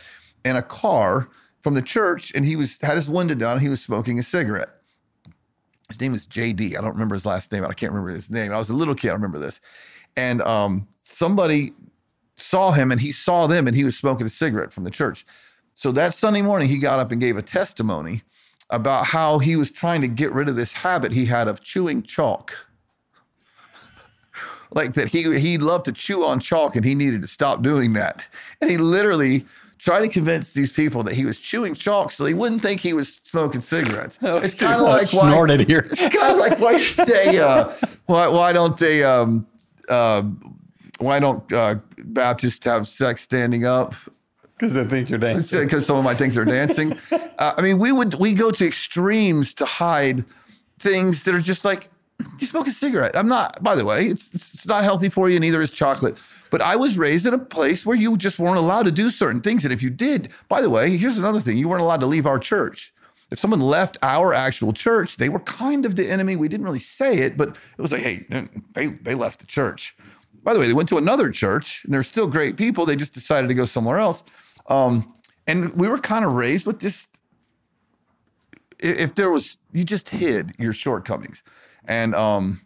in 0.44 0.56
a 0.56 0.62
car 0.62 1.30
from 1.62 1.76
the 1.76 1.82
church, 1.82 2.32
and 2.36 2.46
he 2.46 2.56
was 2.56 2.78
had 2.82 2.98
his 2.98 3.10
window 3.10 3.36
down. 3.36 3.54
and 3.54 3.62
He 3.62 3.70
was 3.70 3.82
smoking 3.82 4.20
a 4.20 4.24
cigarette. 4.24 4.79
His 5.90 6.00
name 6.00 6.12
was 6.12 6.26
JD. 6.28 6.78
I 6.78 6.82
don't 6.82 6.94
remember 6.94 7.16
his 7.16 7.26
last 7.26 7.52
name. 7.52 7.66
I 7.66 7.74
can't 7.74 7.92
remember 7.92 8.12
his 8.12 8.30
name. 8.30 8.54
I 8.54 8.58
was 8.58 8.70
a 8.70 8.74
little 8.74 8.96
kid. 8.96 9.10
I 9.10 9.14
remember 9.14 9.40
this. 9.40 9.60
And 10.16 10.42
um, 10.44 10.88
somebody 11.02 11.74
saw 12.36 12.72
him 12.72 12.92
and 12.92 13.02
he 13.02 13.12
saw 13.12 13.48
them 13.48 13.68
and 13.68 13.76
he 13.76 13.84
was 13.84 13.98
smoking 13.98 14.28
a 14.28 14.30
cigarette 14.30 14.72
from 14.72 14.84
the 14.84 14.92
church. 14.92 15.26
So 15.74 15.92
that 15.94 16.14
Sunday 16.14 16.42
morning, 16.42 16.70
he 16.70 16.78
got 16.78 17.00
up 17.00 17.12
and 17.12 17.20
gave 17.20 17.38
a 17.38 17.42
testimony 17.42 18.24
about 18.70 19.08
how 19.08 19.40
he 19.40 19.56
was 19.56 19.72
trying 19.72 20.02
to 20.02 20.08
get 20.08 20.32
rid 20.32 20.48
of 20.48 20.56
this 20.56 20.72
habit 20.74 21.12
he 21.12 21.26
had 21.26 21.48
of 21.48 21.62
chewing 21.62 22.04
chalk. 22.04 22.68
Like 24.72 24.94
that 24.94 25.08
he 25.08 25.40
he 25.40 25.58
loved 25.58 25.86
to 25.86 25.92
chew 25.92 26.24
on 26.24 26.40
chalk 26.40 26.76
and 26.76 26.86
he 26.86 26.94
needed 26.94 27.24
to 27.24 27.28
stop 27.28 27.64
doing 27.64 27.94
that. 27.94 28.28
And 28.62 28.70
he 28.70 28.78
literally 28.78 29.46
tried 29.80 30.02
to 30.02 30.10
convince 30.10 30.54
these 30.54 30.72
people 30.72 31.04
that 31.04 31.16
he 31.16 31.26
was 31.26 31.40
chewing 31.40 31.74
chalk 31.74 32.12
so 32.12 32.24
they 32.24 32.34
wouldn't 32.34 32.62
think 32.62 32.82
he 32.82 32.94
was 32.94 33.16
smoking 33.24 33.62
cigarettes. 33.62 34.20
it's 34.22 34.60
kind 34.60 34.80
of 34.80 34.88
like 34.88 35.12
why, 35.14 35.32
snorted 35.32 35.62
here. 35.62 35.88
it's 35.90 36.16
kind 36.16 36.34
of 36.34 36.38
like 36.38 36.60
why 36.60 36.74
you 36.74 36.80
say, 36.80 37.38
uh, 37.40 37.72
why 38.06 38.28
why 38.28 38.54
don't 38.54 38.78
they 38.78 39.04
um, 39.04 39.48
uh, 39.88 40.22
why 41.00 41.20
don't 41.20 41.52
uh, 41.52 41.76
Baptists 41.98 42.66
have 42.66 42.88
sex 42.88 43.24
standing 43.24 43.66
up? 43.66 43.96
because 44.60 44.74
they 44.74 44.84
think 44.84 45.10
you're 45.10 45.20
dancing. 45.20 45.62
Because 45.62 45.86
someone 45.86 46.04
might 46.04 46.18
think 46.18 46.34
they're 46.34 46.46
dancing. 46.46 46.98
Uh, 47.40 47.54
I 47.58 47.62
mean, 47.62 47.78
we 47.78 47.94
would 47.94 48.16
we 48.16 48.34
go 48.34 48.52
to 48.52 48.68
extremes 48.68 49.54
to 49.54 49.64
hide 49.64 50.26
things 50.78 51.24
that 51.24 51.34
are 51.34 51.40
just 51.40 51.64
like 51.64 51.90
you 52.38 52.46
smoke 52.46 52.68
a 52.68 52.72
cigarette. 52.72 53.16
I'm 53.16 53.30
not. 53.30 53.64
By 53.64 53.76
the 53.76 53.86
way, 53.86 54.08
it's 54.08 54.34
it's 54.34 54.68
not 54.68 54.84
healthy 54.84 55.08
for 55.08 55.30
you. 55.30 55.40
Neither 55.40 55.62
is 55.62 55.72
chocolate. 55.72 56.18
But 56.50 56.62
I 56.62 56.76
was 56.76 56.98
raised 56.98 57.26
in 57.26 57.34
a 57.34 57.40
place 57.40 57.86
where 57.86 57.96
you 57.96 58.18
just 58.18 58.40
weren't 58.40 58.58
allowed 58.58 58.84
to 58.84 58.92
do 58.92 59.12
certain 59.12 59.42
things, 59.42 59.64
and 59.64 59.74
if 59.74 59.84
you 59.84 59.90
did, 59.90 60.30
by 60.48 60.62
the 60.62 60.70
way, 60.70 60.98
here's 60.98 61.18
another 61.18 61.40
thing: 61.40 61.58
you 61.58 61.70
weren't 61.70 61.84
allowed 61.84 62.00
to 62.02 62.08
leave 62.08 62.26
our 62.26 62.40
church. 62.40 62.94
If 63.32 63.38
someone 63.38 63.62
left 63.62 63.98
our 64.02 64.34
actual 64.34 64.74
church, 64.74 65.18
they 65.18 65.30
were 65.30 65.40
kind 65.40 65.86
of 65.86 65.96
the 65.96 66.10
enemy. 66.10 66.36
We 66.36 66.48
didn't 66.48 66.66
really 66.66 66.80
say 66.80 67.20
it, 67.20 67.38
but 67.38 67.50
it 67.50 67.82
was 67.82 67.92
like, 67.92 68.02
hey, 68.02 68.26
they 68.74 68.88
they 68.88 69.14
left 69.14 69.40
the 69.40 69.46
church. 69.46 69.96
By 70.44 70.54
the 70.54 70.60
way, 70.60 70.68
they 70.68 70.74
went 70.74 70.90
to 70.90 70.98
another 70.98 71.30
church, 71.30 71.84
and 71.86 71.94
they're 71.94 72.04
still 72.04 72.28
great 72.28 72.58
people. 72.58 72.86
They 72.86 72.96
just 72.96 73.14
decided 73.14 73.48
to 73.50 73.54
go 73.54 73.66
somewhere 73.66 74.00
else. 74.00 74.24
Um, 74.68 75.14
and 75.46 75.74
we 75.74 75.88
were 75.88 76.00
kind 76.00 76.26
of 76.26 76.34
raised 76.34 76.66
with 76.66 76.80
this. 76.80 77.08
If 78.80 79.14
there 79.16 79.30
was, 79.30 79.58
you 79.74 79.84
just 79.84 80.10
hid 80.10 80.54
your 80.58 80.74
shortcomings, 80.74 81.44
and 81.86 82.16
um, 82.16 82.62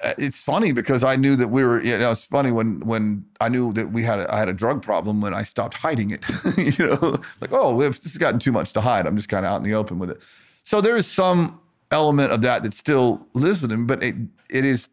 it's 0.00 0.42
funny 0.42 0.72
because 0.72 1.02
I 1.02 1.16
knew 1.16 1.36
that 1.36 1.48
we 1.48 1.64
were. 1.64 1.82
You 1.82 1.98
know, 1.98 2.12
it's 2.12 2.24
funny 2.24 2.52
when 2.52 2.80
when 2.80 3.24
I 3.40 3.48
knew 3.48 3.72
that 3.72 3.92
we 3.92 4.02
had 4.02 4.20
a, 4.20 4.32
I 4.32 4.38
had 4.38 4.48
a 4.48 4.52
drug 4.52 4.82
problem 4.82 5.20
when 5.20 5.34
I 5.34 5.42
stopped 5.42 5.78
hiding 5.78 6.10
it. 6.10 6.24
you 6.78 6.86
know, 6.86 7.20
like 7.40 7.52
oh, 7.52 7.78
this 7.78 8.02
has 8.04 8.16
gotten 8.16 8.40
too 8.40 8.52
much 8.52 8.72
to 8.74 8.80
hide, 8.80 9.06
I'm 9.06 9.16
just 9.16 9.28
kind 9.28 9.44
of 9.44 9.52
out 9.52 9.56
in 9.56 9.64
the 9.64 9.74
open 9.74 9.98
with 9.98 10.10
it. 10.10 10.18
So 10.64 10.80
there 10.80 10.96
is 10.96 11.06
some 11.06 11.60
element 11.90 12.30
of 12.32 12.42
that 12.42 12.62
that 12.62 12.74
still 12.74 13.26
lives 13.34 13.62
with 13.62 13.72
him, 13.72 13.86
but 13.86 14.02
it 14.02 14.14
it 14.50 14.64
is 14.64 14.88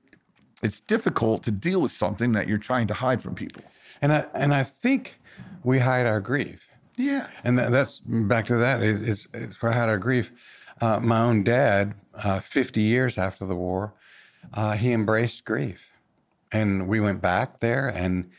it's 0.63 0.79
difficult 0.79 1.43
to 1.43 1.51
deal 1.51 1.81
with 1.81 1.91
something 1.91 2.31
that 2.31 2.47
you're 2.47 2.57
trying 2.57 2.87
to 2.87 2.93
hide 2.93 3.21
from 3.21 3.35
people. 3.35 3.63
And 4.01 4.11
I 4.13 4.25
and 4.33 4.53
I 4.53 4.63
think 4.63 5.19
we 5.63 5.79
hide 5.79 6.05
our 6.05 6.21
grief. 6.21 6.69
Yeah. 6.97 7.27
And 7.43 7.57
that, 7.59 7.71
that's 7.71 7.99
back 7.99 8.45
to 8.45 8.57
that 8.57 8.81
is, 8.81 9.01
is, 9.01 9.27
is 9.33 9.61
where 9.61 9.71
I 9.71 9.75
had 9.75 9.89
our 9.89 9.97
grief. 9.97 10.31
Uh, 10.81 10.99
my 10.99 11.19
own 11.19 11.43
dad, 11.43 11.95
uh, 12.13 12.39
50 12.39 12.81
years 12.81 13.17
after 13.17 13.45
the 13.45 13.55
war, 13.55 13.93
uh, 14.53 14.73
he 14.73 14.91
embraced 14.91 15.45
grief. 15.45 15.91
And 16.51 16.87
we 16.87 16.99
went 16.99 17.21
back 17.21 17.59
there 17.59 17.87
and 17.87 18.29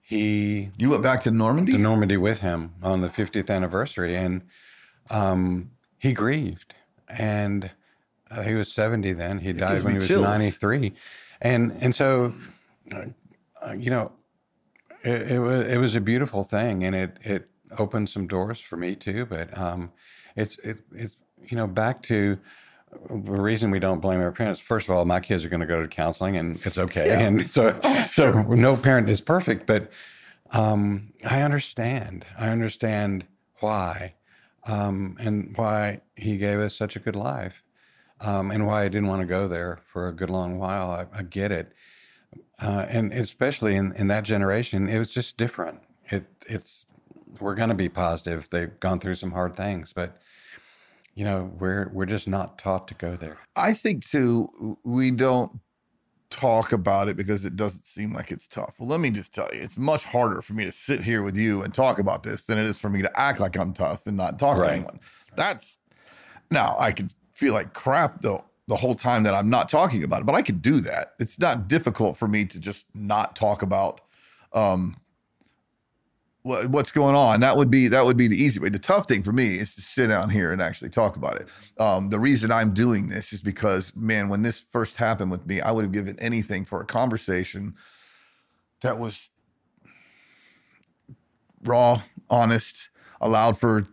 he, 0.00 0.70
You 0.78 0.90
went 0.90 1.02
back 1.02 1.22
to 1.22 1.30
Normandy? 1.30 1.72
to 1.72 1.78
Normandy 1.78 2.16
with 2.16 2.40
him 2.40 2.72
on 2.82 3.00
the 3.00 3.08
50th 3.08 3.50
anniversary. 3.50 4.16
And 4.16 4.42
um, 5.10 5.70
he 5.98 6.12
grieved. 6.12 6.74
And 7.08 7.70
uh, 8.30 8.42
he 8.42 8.54
was 8.54 8.72
70 8.72 9.12
then. 9.12 9.38
He 9.38 9.52
died 9.52 9.82
when 9.82 9.92
he 9.92 9.98
was 9.98 10.08
chills. 10.08 10.24
93. 10.24 10.92
And, 11.40 11.72
and 11.80 11.94
so, 11.94 12.34
uh, 12.92 13.72
you 13.72 13.90
know, 13.90 14.12
it, 15.04 15.32
it 15.32 15.38
was 15.38 15.66
it 15.66 15.78
was 15.78 15.94
a 15.94 16.00
beautiful 16.00 16.42
thing, 16.42 16.84
and 16.84 16.94
it 16.94 17.18
it 17.22 17.48
opened 17.78 18.08
some 18.08 18.26
doors 18.26 18.60
for 18.60 18.76
me 18.76 18.94
too. 18.94 19.26
But 19.26 19.56
um, 19.58 19.92
it's 20.36 20.58
it 20.58 20.78
it's 20.94 21.16
you 21.44 21.56
know 21.56 21.66
back 21.66 22.02
to 22.04 22.38
the 23.08 23.40
reason 23.40 23.70
we 23.70 23.78
don't 23.78 24.00
blame 24.00 24.20
our 24.20 24.32
parents. 24.32 24.60
First 24.60 24.88
of 24.88 24.94
all, 24.94 25.04
my 25.04 25.20
kids 25.20 25.44
are 25.44 25.48
going 25.48 25.60
to 25.60 25.66
go 25.66 25.80
to 25.82 25.88
counseling, 25.88 26.36
and 26.36 26.58
it's 26.64 26.78
okay. 26.78 27.24
And 27.24 27.48
so 27.48 27.78
so 28.10 28.42
no 28.42 28.76
parent 28.76 29.08
is 29.08 29.20
perfect, 29.20 29.66
but 29.66 29.90
um, 30.52 31.12
I 31.28 31.42
understand. 31.42 32.26
I 32.38 32.48
understand 32.48 33.26
why, 33.60 34.14
um, 34.66 35.16
and 35.20 35.56
why 35.56 36.02
he 36.16 36.36
gave 36.36 36.58
us 36.58 36.74
such 36.74 36.96
a 36.96 36.98
good 36.98 37.16
life, 37.16 37.64
um, 38.20 38.50
and 38.50 38.66
why 38.66 38.82
I 38.82 38.88
didn't 38.88 39.08
want 39.08 39.20
to 39.22 39.26
go 39.26 39.48
there 39.48 39.80
for 39.86 40.08
a 40.08 40.12
good 40.12 40.30
long 40.30 40.58
while. 40.58 40.90
I, 40.90 41.06
I 41.18 41.22
get 41.22 41.52
it 41.52 41.72
uh, 42.60 42.86
and 42.88 43.12
especially 43.12 43.76
in, 43.76 43.92
in 43.94 44.06
that 44.08 44.24
generation, 44.24 44.88
it 44.88 44.98
was 44.98 45.12
just 45.12 45.36
different. 45.36 45.80
It 46.08 46.24
it's 46.48 46.86
we're 47.40 47.54
going 47.54 47.70
to 47.70 47.74
be 47.74 47.88
positive. 47.88 48.48
They've 48.50 48.78
gone 48.78 49.00
through 49.00 49.14
some 49.14 49.32
hard 49.32 49.56
things, 49.56 49.92
but 49.92 50.20
you 51.14 51.24
know 51.24 51.50
we're 51.58 51.90
we're 51.92 52.06
just 52.06 52.28
not 52.28 52.58
taught 52.58 52.88
to 52.88 52.94
go 52.94 53.16
there. 53.16 53.38
I 53.56 53.74
think 53.74 54.06
too, 54.06 54.76
we 54.84 55.10
don't 55.10 55.60
talk 56.30 56.72
about 56.72 57.08
it 57.08 57.16
because 57.16 57.44
it 57.44 57.56
doesn't 57.56 57.84
seem 57.84 58.14
like 58.14 58.32
it's 58.32 58.48
tough. 58.48 58.76
Well, 58.78 58.88
let 58.88 59.00
me 59.00 59.10
just 59.10 59.34
tell 59.34 59.48
you, 59.52 59.60
it's 59.60 59.76
much 59.76 60.04
harder 60.04 60.40
for 60.40 60.54
me 60.54 60.64
to 60.64 60.72
sit 60.72 61.02
here 61.02 61.22
with 61.22 61.36
you 61.36 61.62
and 61.62 61.72
talk 61.72 61.98
about 61.98 62.22
this 62.22 62.46
than 62.46 62.58
it 62.58 62.64
is 62.64 62.80
for 62.80 62.88
me 62.88 63.02
to 63.02 63.20
act 63.20 63.38
like 63.38 63.56
I'm 63.56 63.72
tough 63.72 64.06
and 64.06 64.16
not 64.16 64.38
talk 64.38 64.56
to 64.56 64.70
anyone. 64.70 64.98
That's 65.36 65.78
now 66.50 66.74
I 66.78 66.92
could 66.92 67.12
feel 67.32 67.52
like 67.52 67.74
crap 67.74 68.22
though 68.22 68.44
the 68.68 68.76
whole 68.76 68.94
time 68.94 69.24
that 69.24 69.34
I'm 69.34 69.50
not 69.50 69.68
talking 69.68 70.02
about 70.02 70.22
it. 70.22 70.26
But 70.26 70.34
I 70.34 70.42
could 70.42 70.62
do 70.62 70.80
that. 70.80 71.12
It's 71.18 71.38
not 71.38 71.68
difficult 71.68 72.16
for 72.16 72.28
me 72.28 72.44
to 72.46 72.58
just 72.58 72.86
not 72.94 73.36
talk 73.36 73.62
about 73.62 74.00
um, 74.52 74.96
what's 76.42 76.92
going 76.92 77.14
on. 77.14 77.40
That 77.40 77.56
would 77.56 77.70
be 77.70 77.88
that 77.88 78.04
would 78.04 78.16
be 78.16 78.28
the 78.28 78.42
easy 78.42 78.60
way. 78.60 78.68
The 78.68 78.78
tough 78.78 79.06
thing 79.06 79.22
for 79.22 79.32
me 79.32 79.54
is 79.56 79.74
to 79.76 79.82
sit 79.82 80.08
down 80.08 80.30
here 80.30 80.52
and 80.52 80.62
actually 80.62 80.90
talk 80.90 81.16
about 81.16 81.40
it. 81.40 81.48
Um, 81.80 82.10
the 82.10 82.18
reason 82.18 82.50
I'm 82.50 82.74
doing 82.74 83.08
this 83.08 83.32
is 83.32 83.42
because, 83.42 83.94
man, 83.96 84.28
when 84.28 84.42
this 84.42 84.64
first 84.72 84.96
happened 84.96 85.30
with 85.30 85.46
me, 85.46 85.60
I 85.60 85.70
would 85.70 85.84
have 85.84 85.92
given 85.92 86.18
anything 86.18 86.64
for 86.64 86.80
a 86.80 86.86
conversation 86.86 87.74
that 88.82 88.98
was 88.98 89.30
raw, 91.64 92.02
honest, 92.30 92.88
allowed 93.20 93.58
for 93.58 93.86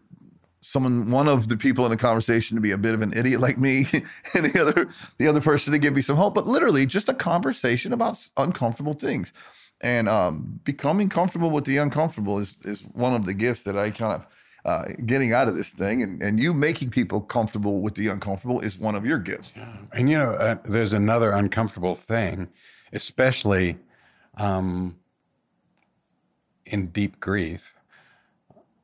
someone 0.62 1.10
one 1.10 1.28
of 1.28 1.48
the 1.48 1.58
people 1.58 1.86
in 1.86 1.92
the 1.92 1.98
conversation 1.98 2.56
to 2.56 2.62
be 2.62 2.72
a 2.72 2.78
bit 2.78 2.94
of 2.94 3.02
an 3.02 3.14
idiot 3.18 3.40
like 3.42 3.58
me 3.58 3.88
and 4.36 4.46
the 4.46 4.62
other 4.62 4.88
the 5.18 5.28
other 5.28 5.42
person 5.42 5.74
to 5.74 5.80
give 5.80 5.96
me 5.96 6.02
some 6.02 6.18
hope 6.18 6.36
but 6.36 6.46
literally 6.46 6.86
just 6.86 7.10
a 7.10 7.14
conversation 7.14 7.94
about 7.94 8.28
uncomfortable 8.38 8.94
things 8.94 9.34
and 9.82 10.10
um, 10.10 10.60
becoming 10.64 11.10
comfortable 11.10 11.50
with 11.50 11.66
the 11.66 11.78
uncomfortable 11.78 12.40
is 12.40 12.56
is 12.64 12.84
one 12.94 13.14
of 13.14 13.26
the 13.26 13.34
gifts 13.34 13.64
that 13.64 13.78
I 13.78 13.92
kind 13.92 14.14
of 14.14 14.28
uh, 14.66 14.86
getting 15.06 15.34
out 15.34 15.48
of 15.48 15.56
this 15.56 15.72
thing, 15.72 16.04
and 16.04 16.22
and 16.22 16.40
you 16.40 16.54
making 16.54 16.90
people 16.90 17.22
comfortable 17.22 17.82
with 17.82 17.96
the 17.96 18.08
uncomfortable 18.08 18.60
is 18.60 18.78
one 18.78 18.96
of 18.96 19.06
your 19.06 19.18
gifts. 19.18 19.54
And 19.94 20.10
you 20.10 20.18
know, 20.18 20.32
uh, 20.32 20.56
there's 20.66 20.94
another 20.94 21.32
uncomfortable 21.32 21.96
thing, 21.96 22.50
especially 22.92 23.78
um, 24.38 24.98
in 26.66 26.88
deep 26.88 27.20
grief. 27.20 27.76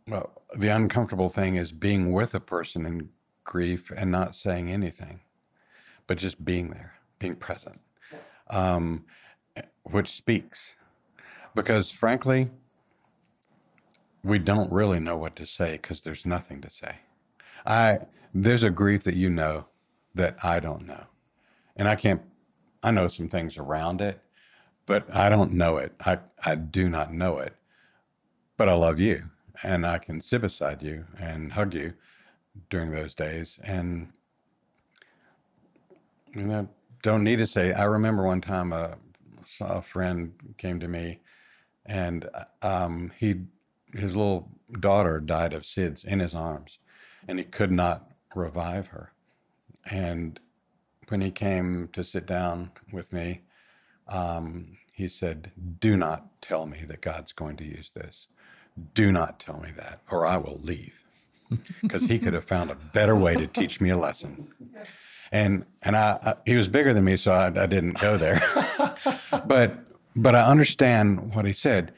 Well, 0.08 0.32
the 0.56 0.70
uncomfortable 0.70 1.30
thing 1.30 1.56
is 1.56 1.72
being 1.72 2.14
with 2.14 2.34
a 2.34 2.40
person 2.40 2.86
in 2.86 3.10
grief 3.44 3.92
and 3.96 4.12
not 4.12 4.36
saying 4.36 4.72
anything, 4.72 5.22
but 6.08 6.18
just 6.18 6.46
being 6.46 6.70
there, 6.70 6.94
being 7.20 7.36
present, 7.36 7.82
um, 8.50 9.06
which 9.84 10.10
speaks 10.10 10.78
because 11.56 11.92
frankly, 11.92 12.50
we 14.24 14.40
don't 14.40 14.72
really 14.72 15.00
know 15.00 15.18
what 15.18 15.36
to 15.38 15.46
say 15.46 15.74
because 15.74 16.02
there's 16.02 16.26
nothing 16.26 16.62
to 16.62 16.70
say. 16.70 16.98
I 17.66 18.00
there's 18.34 18.64
a 18.64 18.70
grief 18.70 19.04
that 19.04 19.16
you 19.16 19.30
know 19.30 19.66
that 20.16 20.38
I 20.44 20.60
don't 20.60 20.86
know, 20.86 21.06
and 21.76 21.88
I 21.88 21.96
can't. 21.96 22.22
I 22.84 22.92
know 22.92 23.08
some 23.08 23.30
things 23.30 23.58
around 23.58 24.02
it, 24.02 24.20
but 24.86 25.14
I 25.16 25.30
don't 25.30 25.54
know 25.54 25.78
it. 25.78 25.94
I 26.06 26.20
I 26.44 26.56
do 26.56 26.90
not 26.90 27.14
know 27.14 27.38
it, 27.40 27.56
but 28.58 28.70
I 28.70 28.74
love 28.74 29.00
you, 29.00 29.30
and 29.64 29.86
I 29.86 29.98
can 30.00 30.22
sit 30.22 30.42
beside 30.42 30.84
you 30.84 31.06
and 31.20 31.54
hug 31.54 31.74
you 31.74 31.94
during 32.70 32.92
those 32.92 33.16
days, 33.16 33.60
and 33.64 34.10
you 36.36 36.46
know 36.46 36.70
don't 37.04 37.24
need 37.24 37.38
to 37.38 37.48
say. 37.48 37.74
I 37.74 37.84
remember 37.84 38.24
one 38.24 38.42
time 38.42 38.74
a, 38.74 38.98
a 39.62 39.82
friend 39.82 40.34
came 40.58 40.80
to 40.80 40.88
me 40.88 41.20
and 41.86 42.30
um, 42.62 43.12
he 43.18 43.42
his 43.94 44.16
little 44.16 44.50
daughter 44.80 45.20
died 45.20 45.54
of 45.54 45.64
SIDS 45.64 46.04
in 46.04 46.20
his 46.20 46.36
arms, 46.36 46.80
and 47.28 47.40
he 47.40 47.46
could 47.46 47.72
not 47.72 48.12
revive 48.36 48.88
her. 48.88 49.14
And 49.90 50.40
when 51.08 51.22
he 51.22 51.32
came 51.32 51.90
to 51.94 52.04
sit 52.04 52.26
down 52.26 52.72
with 52.92 53.14
me, 53.14 53.42
um, 54.08 54.78
he 54.94 55.08
said, 55.08 55.52
"Do 55.80 55.96
not 55.96 56.42
tell 56.42 56.66
me 56.66 56.84
that 56.88 57.02
God's 57.02 57.34
going 57.34 57.58
to 57.58 57.66
use 57.66 57.92
this. 57.92 58.28
Do 58.94 59.12
not 59.12 59.40
tell 59.40 59.60
me 59.60 59.72
that, 59.78 60.02
or 60.10 60.26
I 60.26 60.38
will 60.38 60.60
leave." 60.62 61.04
Because 61.82 62.06
he 62.06 62.18
could 62.18 62.34
have 62.34 62.44
found 62.44 62.72
a 62.72 62.76
better 62.76 63.16
way 63.16 63.36
to 63.36 63.46
teach 63.46 63.80
me 63.80 63.90
a 63.92 63.98
lesson. 63.98 64.48
And 65.32 65.66
and 65.84 65.96
I, 65.96 66.18
I 66.24 66.36
he 66.46 66.56
was 66.56 66.68
bigger 66.68 66.94
than 66.94 67.04
me, 67.04 67.18
so 67.18 67.32
I, 67.32 67.48
I 67.48 67.68
didn't 67.68 68.00
go 68.00 68.18
there. 68.18 68.42
but 69.46 69.78
but 70.16 70.36
I 70.36 70.42
understand 70.42 71.36
what 71.36 71.46
he 71.46 71.54
said. 71.54 71.94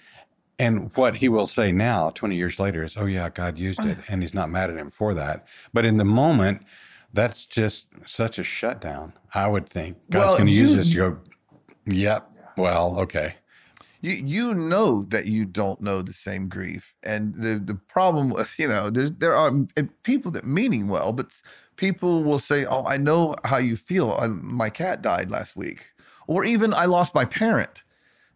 And 0.60 0.92
what 0.96 1.18
he 1.18 1.30
will 1.30 1.46
say 1.46 1.72
now, 1.72 2.10
20 2.10 2.36
years 2.36 2.60
later, 2.60 2.84
is, 2.84 2.98
oh, 2.98 3.06
yeah, 3.06 3.30
God 3.30 3.60
used 3.60 3.84
it. 3.86 3.98
And 4.10 4.24
he's 4.24 4.34
not 4.34 4.50
mad 4.50 4.72
at 4.72 4.78
him 4.78 4.90
for 4.90 5.14
that. 5.14 5.46
But 5.72 5.86
in 5.86 5.98
the 5.98 6.06
moment, 6.06 6.64
that's 7.14 7.46
just 7.46 7.90
such 8.06 8.40
a 8.40 8.44
shutdown. 8.44 9.14
I 9.34 9.48
would 9.48 9.70
think 9.70 9.98
God's 10.10 10.26
well, 10.26 10.38
going 10.38 10.48
to 10.48 10.54
use 10.54 10.76
this. 10.76 10.94
You 10.94 11.00
go, 11.00 11.18
yep, 11.86 12.30
well, 12.58 13.00
okay. 13.00 13.36
You, 14.02 14.14
you 14.14 14.54
know 14.56 15.04
that 15.04 15.26
you 15.26 15.46
don't 15.46 15.82
know 15.82 16.02
the 16.02 16.14
same 16.14 16.50
grief. 16.50 16.96
And 17.04 17.36
the, 17.36 17.62
the 17.64 17.76
problem 17.76 18.30
with, 18.30 18.54
you 18.58 18.68
know, 18.68 18.90
there's, 18.90 19.12
there 19.12 19.36
are 19.36 19.52
people 20.02 20.32
that 20.32 20.46
meaning 20.46 20.88
well, 20.88 21.14
but 21.14 21.40
people 21.76 22.24
will 22.24 22.40
say, 22.40 22.66
oh, 22.66 22.86
I 22.86 22.98
know 22.98 23.36
how 23.44 23.58
you 23.58 23.78
feel. 23.78 24.18
I, 24.20 24.28
my 24.28 24.72
cat 24.72 25.04
died 25.04 25.30
last 25.30 25.56
week. 25.56 25.92
Or 26.26 26.44
even 26.44 26.74
I 26.74 26.86
lost 26.86 27.16
my 27.16 27.26
parent 27.26 27.84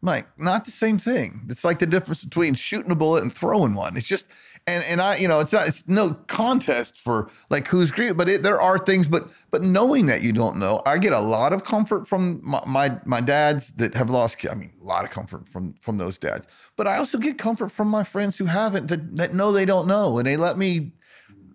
like, 0.02 0.28
not 0.40 0.66
the 0.66 0.72
same 0.72 0.98
thing. 0.98 1.46
It's 1.50 1.64
like 1.64 1.80
the 1.80 1.86
difference 1.86 2.24
between 2.24 2.54
shooting 2.56 2.92
a 2.92 2.96
bullet 2.96 3.22
and 3.22 3.32
throwing 3.32 3.76
one. 3.76 3.98
It's 3.98 4.08
just, 4.08 4.26
and 4.68 4.84
and 4.84 5.02
I, 5.02 5.16
you 5.18 5.28
know, 5.28 5.40
it's 5.40 5.52
not, 5.52 5.68
it's 5.68 5.88
no 5.88 6.14
contest 6.28 7.00
for 7.00 7.30
like 7.50 7.68
who's 7.68 7.92
great, 7.92 8.16
but 8.16 8.30
it, 8.30 8.44
there 8.44 8.62
are 8.62 8.78
things, 8.78 9.08
but 9.08 9.30
but 9.50 9.64
knowing 9.64 10.06
that 10.06 10.22
you 10.22 10.32
don't 10.32 10.58
know, 10.58 10.84
I 10.86 11.00
get 11.00 11.14
a 11.14 11.20
lot 11.20 11.52
of 11.52 11.64
comfort 11.64 12.08
from 12.08 12.40
my, 12.44 12.62
my 12.68 13.00
my 13.06 13.22
dads 13.22 13.72
that 13.74 13.96
have 13.96 14.12
lost. 14.12 14.38
I 14.50 14.54
mean, 14.54 14.72
a 14.80 14.86
lot 14.86 15.04
of 15.04 15.10
comfort 15.10 15.48
from 15.48 15.74
from 15.82 15.98
those 15.98 16.20
dads, 16.20 16.48
but 16.76 16.86
I 16.86 16.98
also 16.98 17.18
get 17.18 17.40
comfort 17.40 17.72
from 17.72 17.88
my 17.88 18.04
friends 18.04 18.38
who 18.38 18.46
haven't 18.46 18.88
that, 18.88 19.18
that 19.18 19.34
know 19.34 19.52
they 19.52 19.66
don't 19.66 19.88
know, 19.88 20.20
and 20.20 20.28
they 20.28 20.38
let 20.38 20.60
me 20.60 20.92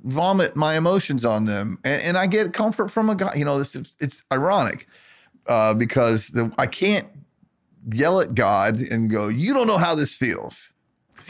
vomit 0.02 0.56
my 0.56 0.76
emotions 0.76 1.24
on 1.24 1.46
them, 1.46 1.78
and, 1.84 2.02
and 2.02 2.18
I 2.18 2.26
get 2.26 2.52
comfort 2.52 2.90
from 2.90 3.08
a 3.08 3.14
guy. 3.14 3.34
You 3.36 3.44
know, 3.44 3.58
this 3.58 3.76
is, 3.76 3.92
it's 4.00 4.24
ironic 4.32 4.88
uh, 5.46 5.74
because 5.74 6.28
the, 6.28 6.52
I 6.58 6.66
can't 6.66 7.06
yell 7.92 8.20
at 8.20 8.34
God 8.34 8.80
and 8.80 9.10
go, 9.10 9.28
You 9.28 9.54
don't 9.54 9.66
know 9.66 9.78
how 9.78 9.94
this 9.94 10.14
feels. 10.14 10.70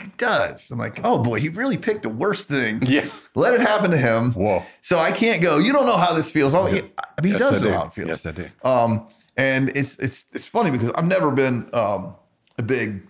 He 0.00 0.08
does. 0.18 0.70
I'm 0.70 0.78
like, 0.78 1.00
Oh 1.04 1.22
boy, 1.22 1.40
he 1.40 1.48
really 1.48 1.76
picked 1.76 2.02
the 2.02 2.08
worst 2.08 2.48
thing. 2.48 2.82
Yeah. 2.82 3.06
Let 3.34 3.54
it 3.54 3.60
happen 3.60 3.90
to 3.90 3.96
him. 3.96 4.32
Whoa. 4.32 4.62
So 4.82 4.98
I 4.98 5.10
can't 5.10 5.42
go, 5.42 5.58
You 5.58 5.72
don't 5.72 5.86
know 5.86 5.96
how 5.96 6.14
this 6.14 6.30
feels. 6.30 6.52
Well, 6.52 6.68
yeah. 6.68 6.82
he, 6.82 6.92
I 7.18 7.22
mean, 7.22 7.32
he 7.34 7.38
yes, 7.38 7.50
does 7.50 7.62
know 7.62 7.72
how 7.72 7.86
it 7.86 7.92
feels. 7.94 8.08
Yes, 8.08 8.26
I 8.26 8.32
do. 8.32 8.48
Um, 8.64 9.08
and 9.36 9.68
it's 9.76 9.96
it's 9.98 10.24
it's 10.32 10.48
funny 10.48 10.70
because 10.70 10.90
I've 10.90 11.06
never 11.06 11.30
been 11.30 11.68
um, 11.74 12.16
a 12.58 12.62
big 12.62 13.06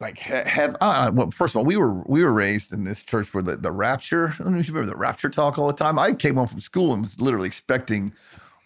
like 0.00 0.18
have 0.18 0.76
uh, 0.80 1.10
well 1.12 1.30
first 1.30 1.54
of 1.54 1.58
all 1.58 1.64
we 1.64 1.76
were 1.76 2.02
we 2.06 2.22
were 2.22 2.32
raised 2.32 2.72
in 2.72 2.84
this 2.84 3.02
church 3.02 3.32
where 3.32 3.42
the, 3.42 3.56
the 3.56 3.72
rapture 3.72 4.34
I 4.38 4.44
don't 4.44 4.52
know 4.52 4.60
if 4.60 4.68
you 4.68 4.74
remember 4.74 4.92
the 4.92 4.98
rapture 4.98 5.30
talk 5.30 5.58
all 5.58 5.66
the 5.66 5.72
time 5.72 5.98
I 5.98 6.12
came 6.12 6.36
home 6.36 6.46
from 6.46 6.60
school 6.60 6.92
and 6.92 7.02
was 7.02 7.20
literally 7.20 7.48
expecting 7.48 8.12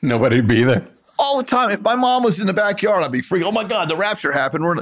nobody 0.02 0.36
to 0.36 0.42
be 0.42 0.64
there 0.64 0.84
all 1.20 1.36
the 1.36 1.44
time. 1.44 1.70
If 1.70 1.82
my 1.82 1.94
mom 1.94 2.22
was 2.22 2.40
in 2.40 2.46
the 2.46 2.54
backyard, 2.54 3.02
I'd 3.02 3.12
be 3.12 3.20
freaking. 3.20 3.44
Oh 3.44 3.52
my 3.52 3.64
god, 3.64 3.88
the 3.88 3.96
rapture 3.96 4.32
happened. 4.32 4.64
We're 4.64 4.76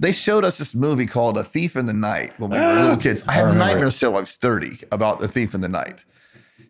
they 0.00 0.10
showed 0.10 0.44
us 0.44 0.58
this 0.58 0.74
movie 0.74 1.06
called 1.06 1.38
A 1.38 1.44
Thief 1.44 1.76
in 1.76 1.86
the 1.86 1.92
Night 1.92 2.32
when 2.38 2.50
we 2.50 2.58
were 2.58 2.74
little 2.74 2.96
kids. 3.00 3.22
I 3.28 3.34
had 3.34 3.56
nightmares 3.56 3.98
till 4.00 4.16
I 4.16 4.20
was 4.20 4.32
30 4.34 4.80
about 4.90 5.22
A 5.22 5.28
Thief 5.28 5.54
in 5.54 5.60
the 5.60 5.68
Night. 5.68 6.04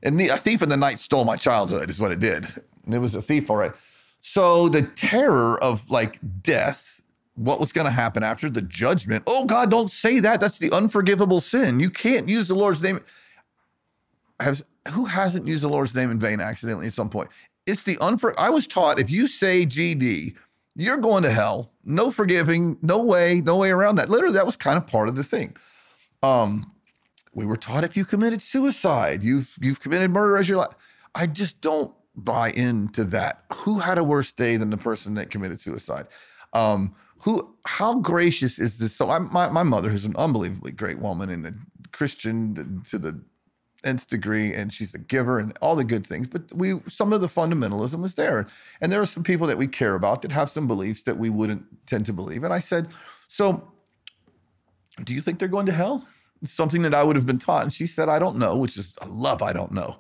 And 0.03 0.21
the, 0.21 0.29
A 0.29 0.37
Thief 0.37 0.61
in 0.61 0.69
the 0.69 0.77
Night 0.77 1.01
stole 1.01 1.25
my 1.25 1.37
childhood, 1.37 1.89
is 1.89 1.99
what 1.99 2.13
it 2.13 2.21
did. 2.21 2.47
It 2.91 2.99
was 2.99 3.15
a 3.15 3.23
thief, 3.23 3.49
all 3.49 3.57
right. 3.57 3.73
So 4.21 4.69
the 4.69 4.83
terror 4.83 5.63
of 5.63 5.89
like 5.89 6.19
death, 6.43 7.01
what 7.35 7.59
was 7.59 7.73
going 7.73 7.87
to 7.87 7.91
happen 7.91 8.23
after 8.23 8.51
the 8.51 8.63
judgment. 8.63 9.25
Oh 9.27 9.45
God, 9.45 9.71
don't 9.71 9.91
say 9.91 10.21
that. 10.21 10.41
That's 10.41 10.59
the 10.59 10.71
unforgivable 10.71 11.41
sin. 11.41 11.81
You 11.81 11.91
can't 11.91 12.29
use 12.29 12.49
the 12.49 12.55
Lord's 12.55 12.83
name. 12.83 13.01
Has, 14.41 14.65
who 14.91 15.07
hasn't 15.07 15.47
used 15.47 15.63
the 15.63 15.69
Lord's 15.69 15.95
name 15.95 16.11
in 16.11 16.19
vain 16.19 16.41
accidentally 16.41 16.89
at 16.89 16.93
some 16.93 17.09
point? 17.09 17.31
It's 17.67 17.83
the 17.83 17.97
unfor. 17.97 18.35
I 18.39 18.51
was 18.51 18.67
taught 18.67 18.99
if 18.99 19.11
you 19.11 19.27
say 19.27 19.65
GD, 19.67 20.35
you're 20.75 20.99
going 20.99 21.23
to 21.23 21.31
hell. 21.31 21.73
No 21.85 22.11
forgiving, 22.11 22.79
no 22.83 23.03
way, 23.03 23.41
no 23.45 23.57
way 23.57 23.71
around 23.71 23.97
that. 23.97 24.09
Literally, 24.09 24.35
that 24.35 24.47
was 24.47 24.57
kind 24.57 24.77
of 24.77 24.87
part 24.87 25.09
of 25.09 25.17
the 25.17 25.25
thing. 25.25 25.57
Um, 26.23 26.73
we 27.35 27.45
were 27.45 27.57
taught 27.57 27.85
if 27.85 27.97
you 27.97 28.05
committed 28.05 28.43
suicide, 28.43 29.23
you've 29.23 29.57
you've 29.61 29.81
committed 29.81 30.11
murder 30.11 30.37
as 30.37 30.49
your 30.49 30.59
life. 30.59 30.75
I 31.15 31.27
just 31.27 31.61
don't 31.61 31.93
buy 32.15 32.51
into 32.51 33.05
that. 33.05 33.45
Who 33.53 33.81
had 33.81 33.99
a 33.99 34.05
worse 34.05 34.33
day 34.33 34.57
than 34.57 34.71
the 34.71 34.77
person 34.77 35.15
that 35.15 35.31
committed 35.31 35.61
suicide? 35.61 36.07
Um, 36.53 36.95
who? 37.23 37.57
How 37.67 37.99
gracious 38.01 38.59
is 38.59 38.79
this? 38.79 38.95
So, 38.95 39.11
I, 39.11 39.19
my 39.19 39.49
my 39.49 39.63
mother, 39.63 39.89
who's 39.89 40.05
an 40.05 40.17
unbelievably 40.17 40.73
great 40.73 40.99
woman 40.99 41.31
and 41.31 41.47
a 41.47 41.53
Christian 41.93 42.83
to 42.91 42.99
the 42.99 43.23
nth 43.85 44.09
degree 44.09 44.53
and 44.53 44.73
she's 44.73 44.95
a 44.95 44.99
giver 44.99 45.39
and 45.39 45.57
all 45.61 45.75
the 45.75 45.85
good 45.85 46.07
things 46.07 46.27
but 46.27 46.53
we 46.55 46.81
some 46.89 47.13
of 47.13 47.21
the 47.21 47.27
fundamentalism 47.27 48.05
is 48.05 48.15
there 48.15 48.47
and 48.81 48.93
there 48.93 49.01
are 49.01 49.07
some 49.07 49.23
people 49.23 49.47
that 49.47 49.59
we 49.59 49.67
care 49.67 49.95
about 49.95 50.23
that 50.23 50.33
have 50.33 50.49
some 50.49 50.67
beliefs 50.67 51.03
that 51.03 51.19
we 51.19 51.31
wouldn't 51.31 51.65
tend 51.87 52.07
to 52.07 52.13
believe 52.13 52.45
and 52.45 52.53
i 52.53 52.61
said 52.61 52.89
so 53.29 53.73
do 55.05 55.15
you 55.15 55.21
think 55.21 55.39
they're 55.39 55.49
going 55.49 55.67
to 55.67 55.73
hell 55.73 56.07
something 56.45 56.83
that 56.83 56.95
i 56.95 57.03
would 57.03 57.17
have 57.17 57.27
been 57.27 57.39
taught 57.39 57.63
and 57.63 57.73
she 57.73 57.87
said 57.87 58.09
i 58.09 58.19
don't 58.19 58.37
know 58.37 58.57
which 58.57 58.77
is 58.77 58.93
i 59.01 59.07
love 59.07 59.43
i 59.43 59.53
don't 59.53 59.73
know 59.73 59.99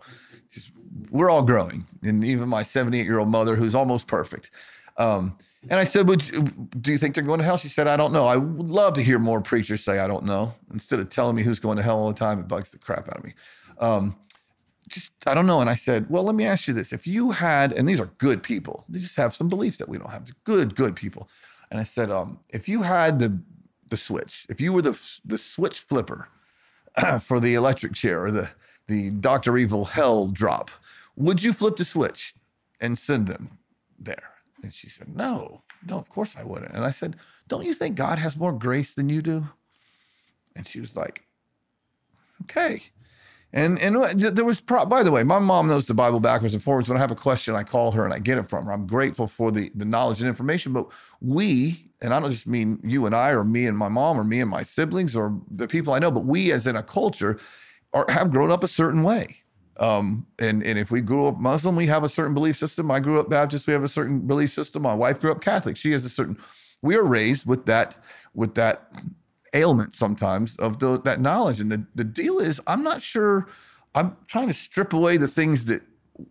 Just, 0.51 0.72
we're 1.11 1.30
all 1.30 1.43
growing 1.43 1.87
and 2.03 2.24
even 2.24 2.49
my 2.49 2.62
78 2.62 3.05
year 3.05 3.18
old 3.18 3.28
mother 3.28 3.57
who's 3.57 3.74
almost 3.74 4.07
perfect 4.07 4.51
um, 4.99 5.37
and 5.70 5.78
I 5.78 5.85
said, 5.85 6.09
Would 6.09 6.28
you, 6.28 6.43
Do 6.80 6.91
you 6.91 6.99
think 6.99 7.14
they're 7.14 7.24
going 7.24 7.39
to 7.39 7.45
hell? 7.45 7.57
She 7.57 7.68
said, 7.68 7.87
I 7.87 7.97
don't 7.97 8.12
know. 8.12 8.24
I 8.24 8.37
would 8.37 8.68
love 8.68 8.95
to 8.95 9.03
hear 9.03 9.18
more 9.18 9.41
preachers 9.41 9.85
say, 9.85 10.01
I 10.01 10.09
don't 10.09 10.24
know. 10.24 10.55
Instead 10.72 10.99
of 11.01 11.09
telling 11.09 11.37
me 11.37 11.43
who's 11.43 11.61
going 11.61 11.76
to 11.76 11.83
hell 11.83 11.99
all 11.99 12.09
the 12.09 12.18
time, 12.18 12.41
it 12.41 12.49
bugs 12.49 12.70
the 12.70 12.78
crap 12.78 13.09
out 13.09 13.18
of 13.18 13.24
me. 13.24 13.35
Um, 13.83 14.16
just 14.89 15.11
I 15.26 15.35
don't 15.35 15.47
know. 15.47 15.61
And 15.61 15.68
I 15.68 15.74
said, 15.74 16.09
well, 16.09 16.22
let 16.22 16.35
me 16.35 16.45
ask 16.45 16.68
you 16.68 16.74
this: 16.74 16.93
if 16.93 17.07
you 17.07 17.33
had, 17.33 17.72
and 17.72 17.89
these 17.89 18.01
are 18.01 18.11
good 18.18 18.43
people, 18.43 18.85
they 18.89 18.99
just 18.99 19.16
have 19.16 19.35
some 19.35 19.49
beliefs 19.49 19.78
that 19.78 19.89
we 19.89 19.99
don't 19.99 20.11
have. 20.11 20.30
Good, 20.45 20.74
good 20.74 20.97
people. 20.97 21.28
And 21.70 21.80
I 21.80 21.85
said, 21.85 22.11
um, 22.11 22.41
if 22.51 22.68
you 22.68 22.83
had 22.83 23.18
the 23.18 23.41
the 23.89 23.97
switch, 23.97 24.47
if 24.49 24.61
you 24.61 24.72
were 24.72 24.83
the 24.83 24.99
the 25.24 25.39
switch 25.39 25.80
flipper 25.80 26.28
for 27.20 27.41
the 27.41 27.55
electric 27.55 27.95
chair 27.95 28.24
or 28.24 28.30
the 28.30 28.51
the 28.87 29.11
Doctor 29.11 29.59
Evil 29.59 29.87
hell 29.87 30.28
drop, 30.28 30.70
would 31.16 31.43
you 31.43 31.53
flip 31.53 31.76
the 31.76 31.85
switch 31.85 32.35
and 32.80 32.99
send 32.99 33.26
them 33.26 33.59
there? 33.99 34.30
And 34.62 34.72
she 34.72 34.89
said, 34.89 35.16
no, 35.16 35.62
no, 35.87 35.99
of 35.99 36.09
course 36.09 36.37
I 36.37 36.45
wouldn't. 36.45 36.72
And 36.72 36.85
I 36.85 36.91
said, 36.91 37.16
don't 37.49 37.66
you 37.66 37.74
think 37.74 37.97
God 37.97 38.18
has 38.18 38.37
more 38.37 38.53
grace 38.53 38.95
than 38.95 39.09
you 39.09 39.22
do? 39.22 39.49
And 40.55 40.66
she 40.66 40.80
was 40.80 40.95
like, 40.95 41.24
okay. 42.43 42.83
And 43.55 43.78
and 43.80 43.96
there 44.18 44.44
was, 44.46 44.61
pro- 44.61 44.86
by 44.86 45.03
the 45.03 45.11
way, 45.11 45.24
my 45.24 45.38
mom 45.38 45.68
knows 45.68 45.84
the 45.84 45.92
Bible 45.94 46.20
backwards 46.20 46.55
and 46.55 46.62
forwards. 46.62 46.88
When 46.88 46.96
I 46.96 47.00
have 47.00 47.11
a 47.11 47.16
question, 47.16 47.55
I 47.55 47.64
call 47.64 47.92
her 47.92 48.05
and 48.05 48.14
I 48.14 48.18
get 48.18 48.38
it 48.38 48.48
from 48.48 48.64
her. 48.64 48.72
I'm 48.72 48.86
grateful 48.86 49.26
for 49.26 49.53
the 49.53 49.70
the 49.74 49.84
knowledge 49.84 50.20
and 50.20 50.28
information. 50.28 50.72
But 50.72 50.86
we, 51.20 51.90
and 52.00 52.14
I 52.14 52.20
don't 52.20 52.30
just 52.30 52.46
mean 52.46 52.80
you 52.82 53.05
and 53.05 53.14
I, 53.14 53.30
or 53.30 53.44
me 53.44 53.66
and 53.66 53.76
my 53.76 53.88
mom, 53.88 54.18
or 54.18 54.24
me 54.24 54.40
and 54.40 54.48
my 54.48 54.62
siblings, 54.62 55.14
or 55.14 55.38
the 55.50 55.68
people 55.68 55.92
I 55.92 55.98
know, 55.98 56.11
but 56.11 56.24
we 56.24 56.50
as 56.50 56.66
in 56.66 56.76
a 56.76 56.82
culture 56.82 57.38
are 57.92 58.07
have 58.09 58.30
grown 58.30 58.50
up 58.50 58.64
a 58.64 58.68
certain 58.68 59.03
way. 59.03 59.36
Um, 59.78 60.26
and 60.40 60.62
and 60.62 60.78
if 60.78 60.90
we 60.90 61.03
grew 61.03 61.26
up 61.28 61.38
Muslim, 61.38 61.76
we 61.76 61.88
have 61.88 62.05
a 62.05 62.09
certain 62.09 62.32
belief 62.32 62.57
system. 62.57 62.90
I 62.90 63.00
grew 63.00 63.20
up 63.20 63.28
Baptist, 63.28 63.66
we 63.66 63.74
have 63.74 63.84
a 63.84 63.88
certain 63.88 64.26
belief 64.26 64.50
system. 64.50 64.82
My 64.82 64.94
wife 64.94 65.20
grew 65.20 65.30
up 65.30 65.42
Catholic. 65.42 65.76
She 65.76 65.92
has 65.92 66.07
a 66.07 66.09
certain. 66.09 66.38
We 66.80 66.96
are 66.96 67.05
raised 67.05 67.46
with 67.46 67.66
that 67.66 67.98
with 68.34 68.55
that 68.55 68.90
ailment 69.55 69.94
sometimes 69.94 70.57
of 70.57 70.78
the, 70.78 71.00
that 71.03 71.20
knowledge. 71.20 71.61
And 71.61 71.70
the, 71.70 71.86
the 71.94 72.05
deal 72.05 72.38
is, 72.38 72.61
I'm 72.66 72.82
not 72.82 73.03
sure, 73.03 73.48
I'm 73.94 74.16
trying 74.26 74.48
to 74.48 74.55
strip 74.55 74.92
away 74.92 75.16
the 75.16 75.28
things 75.28 75.66
that 75.66 75.82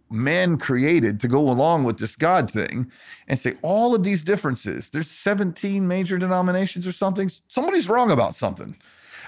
man 0.09 0.57
created 0.57 1.19
to 1.19 1.27
go 1.27 1.49
along 1.49 1.83
with 1.83 1.97
this 1.97 2.15
God 2.15 2.49
thing 2.49 2.91
and 3.27 3.39
say 3.39 3.53
all 3.61 3.95
of 3.95 4.03
these 4.03 4.23
differences, 4.23 4.89
there's 4.89 5.09
17 5.09 5.87
major 5.87 6.17
denominations 6.17 6.87
or 6.87 6.91
something. 6.91 7.31
Somebody's 7.47 7.89
wrong 7.89 8.11
about 8.11 8.35
something. 8.35 8.75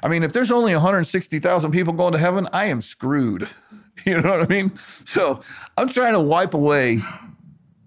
I 0.02 0.10
mean, 0.10 0.24
if 0.24 0.34
there's 0.34 0.52
only 0.52 0.74
160,000 0.74 1.72
people 1.72 1.94
going 1.94 2.14
to 2.14 2.20
heaven, 2.20 2.48
I 2.54 2.66
am 2.66 2.82
screwed. 2.82 3.48
You 4.06 4.20
know 4.20 4.38
what 4.38 4.52
I 4.52 4.54
mean? 4.54 4.74
So 5.06 5.42
I'm 5.78 5.88
trying 5.88 6.14
to 6.14 6.20
wipe 6.20 6.56
away 6.56 6.98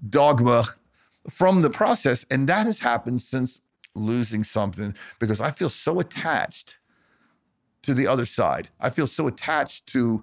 dogma 0.08 0.64
from 1.28 1.62
the 1.62 1.68
process. 1.68 2.24
And 2.30 2.48
that 2.48 2.64
has 2.64 2.78
happened 2.78 3.20
since 3.22 3.60
losing 3.96 4.44
something 4.44 4.94
because 5.18 5.40
I 5.40 5.50
feel 5.50 5.70
so 5.70 5.98
attached 6.00 6.78
to 7.82 7.94
the 7.94 8.06
other 8.06 8.26
side. 8.26 8.68
I 8.80 8.90
feel 8.90 9.06
so 9.06 9.26
attached 9.26 9.86
to 9.88 10.22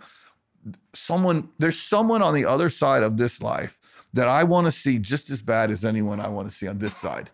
someone. 0.94 1.50
There's 1.58 1.80
someone 1.80 2.22
on 2.22 2.34
the 2.34 2.46
other 2.46 2.70
side 2.70 3.04
of 3.04 3.18
this 3.18 3.42
life 3.42 3.80
that 4.14 4.28
I 4.28 4.44
want 4.44 4.68
to 4.68 4.72
see 4.72 5.00
just 5.00 5.30
as 5.30 5.42
bad 5.42 5.72
as 5.72 5.84
anyone 5.84 6.20
I 6.20 6.30
want 6.30 6.48
to 6.48 6.54
see 6.54 6.68
on 6.68 6.78
this 6.78 6.96
side. 6.96 7.32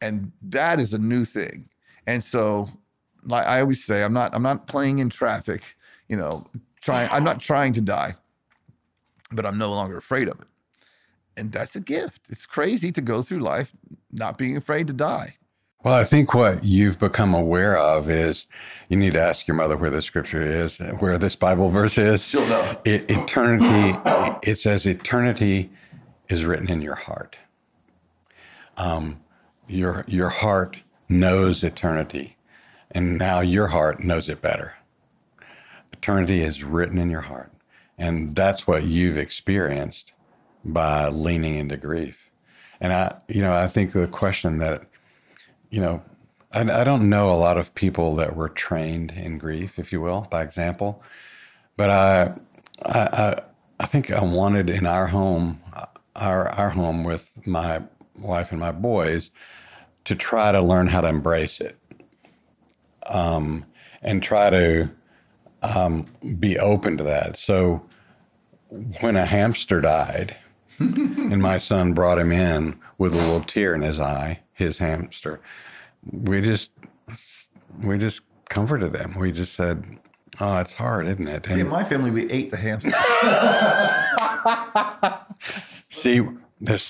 And 0.00 0.32
that 0.42 0.80
is 0.80 0.94
a 0.94 0.98
new 0.98 1.24
thing. 1.24 1.68
And 2.06 2.22
so 2.22 2.68
like 3.26 3.46
I 3.46 3.60
always 3.60 3.84
say, 3.84 4.02
I'm 4.02 4.12
not 4.12 4.34
I'm 4.34 4.42
not 4.42 4.66
playing 4.66 4.98
in 4.98 5.08
traffic, 5.10 5.76
you 6.08 6.16
know, 6.16 6.46
trying 6.80 7.08
I'm 7.10 7.24
not 7.24 7.40
trying 7.40 7.72
to 7.74 7.80
die, 7.80 8.14
but 9.30 9.46
I'm 9.46 9.58
no 9.58 9.70
longer 9.70 9.96
afraid 9.96 10.28
of 10.28 10.40
it. 10.40 10.46
And 11.36 11.50
that's 11.50 11.74
a 11.74 11.80
gift. 11.80 12.28
It's 12.28 12.46
crazy 12.46 12.92
to 12.92 13.00
go 13.00 13.22
through 13.22 13.40
life 13.40 13.72
not 14.12 14.38
being 14.38 14.56
afraid 14.56 14.86
to 14.86 14.92
die. 14.92 15.36
Well, 15.84 15.92
I 15.92 16.04
think 16.04 16.32
what 16.32 16.64
you've 16.64 16.98
become 16.98 17.34
aware 17.34 17.76
of 17.76 18.08
is 18.08 18.46
you 18.88 18.96
need 18.96 19.12
to 19.12 19.20
ask 19.20 19.46
your 19.46 19.54
mother 19.54 19.76
where 19.76 19.90
the 19.90 20.00
scripture 20.00 20.40
is, 20.40 20.78
where 20.78 21.18
this 21.18 21.36
Bible 21.36 21.68
verse 21.68 21.98
is. 21.98 22.26
She'll 22.26 22.46
know. 22.46 22.80
It, 22.86 23.10
eternity, 23.10 23.98
it 24.42 24.54
says 24.54 24.86
eternity 24.86 25.70
is 26.30 26.46
written 26.46 26.70
in 26.70 26.80
your 26.80 26.94
heart. 26.94 27.36
Um, 28.78 29.20
your, 29.68 30.06
your 30.08 30.30
heart 30.30 30.78
knows 31.06 31.62
eternity, 31.62 32.38
and 32.90 33.18
now 33.18 33.40
your 33.40 33.66
heart 33.66 34.02
knows 34.02 34.30
it 34.30 34.40
better. 34.40 34.76
Eternity 35.92 36.40
is 36.40 36.64
written 36.64 36.96
in 36.96 37.10
your 37.10 37.20
heart. 37.20 37.52
And 37.98 38.34
that's 38.34 38.66
what 38.66 38.84
you've 38.84 39.18
experienced 39.18 40.14
by 40.64 41.08
leaning 41.08 41.56
into 41.56 41.76
grief. 41.76 42.30
And 42.80 42.90
I, 42.90 43.20
you 43.28 43.42
know, 43.42 43.52
I 43.52 43.66
think 43.66 43.92
the 43.92 44.08
question 44.08 44.56
that 44.58 44.86
you 45.74 45.80
know, 45.80 46.00
I, 46.52 46.60
I, 46.60 46.84
don't 46.84 47.08
know 47.08 47.32
a 47.32 47.34
lot 47.34 47.58
of 47.58 47.74
people 47.74 48.14
that 48.14 48.36
were 48.36 48.48
trained 48.48 49.10
in 49.10 49.38
grief, 49.38 49.76
if 49.76 49.92
you 49.92 50.00
will, 50.00 50.28
by 50.30 50.44
example. 50.44 51.02
But 51.76 51.90
I, 51.90 52.38
I, 52.86 53.40
I 53.80 53.86
think 53.86 54.12
I 54.12 54.22
wanted 54.22 54.70
in 54.70 54.86
our 54.86 55.08
home, 55.08 55.58
our 56.14 56.48
our 56.50 56.70
home 56.70 57.02
with 57.02 57.44
my 57.44 57.82
wife 58.16 58.52
and 58.52 58.60
my 58.60 58.70
boys, 58.70 59.32
to 60.04 60.14
try 60.14 60.52
to 60.52 60.60
learn 60.60 60.86
how 60.86 61.00
to 61.00 61.08
embrace 61.08 61.60
it, 61.60 61.76
um, 63.10 63.66
and 64.00 64.22
try 64.22 64.50
to 64.50 64.90
um, 65.62 66.06
be 66.38 66.56
open 66.56 66.96
to 66.98 67.02
that. 67.02 67.36
So 67.36 67.84
when 69.00 69.16
a 69.16 69.26
hamster 69.26 69.80
died, 69.80 70.36
and 70.78 71.42
my 71.42 71.58
son 71.58 71.94
brought 71.94 72.20
him 72.20 72.30
in 72.30 72.78
with 72.96 73.12
a 73.12 73.16
little 73.16 73.40
tear 73.40 73.74
in 73.74 73.82
his 73.82 73.98
eye, 73.98 74.38
his 74.54 74.78
hamster 74.78 75.40
we 76.10 76.40
just 76.40 76.72
we 77.82 77.98
just 77.98 78.22
comforted 78.48 78.94
him. 78.94 79.14
We 79.18 79.32
just 79.32 79.54
said, 79.54 79.84
"Oh, 80.40 80.58
it's 80.58 80.74
hard, 80.74 81.06
isn't 81.06 81.28
it?" 81.28 81.46
See, 81.46 81.60
in 81.60 81.68
my 81.68 81.84
family, 81.84 82.10
we 82.10 82.30
ate 82.30 82.50
the 82.50 82.56
hamster. 82.56 82.90
See, 85.90 86.26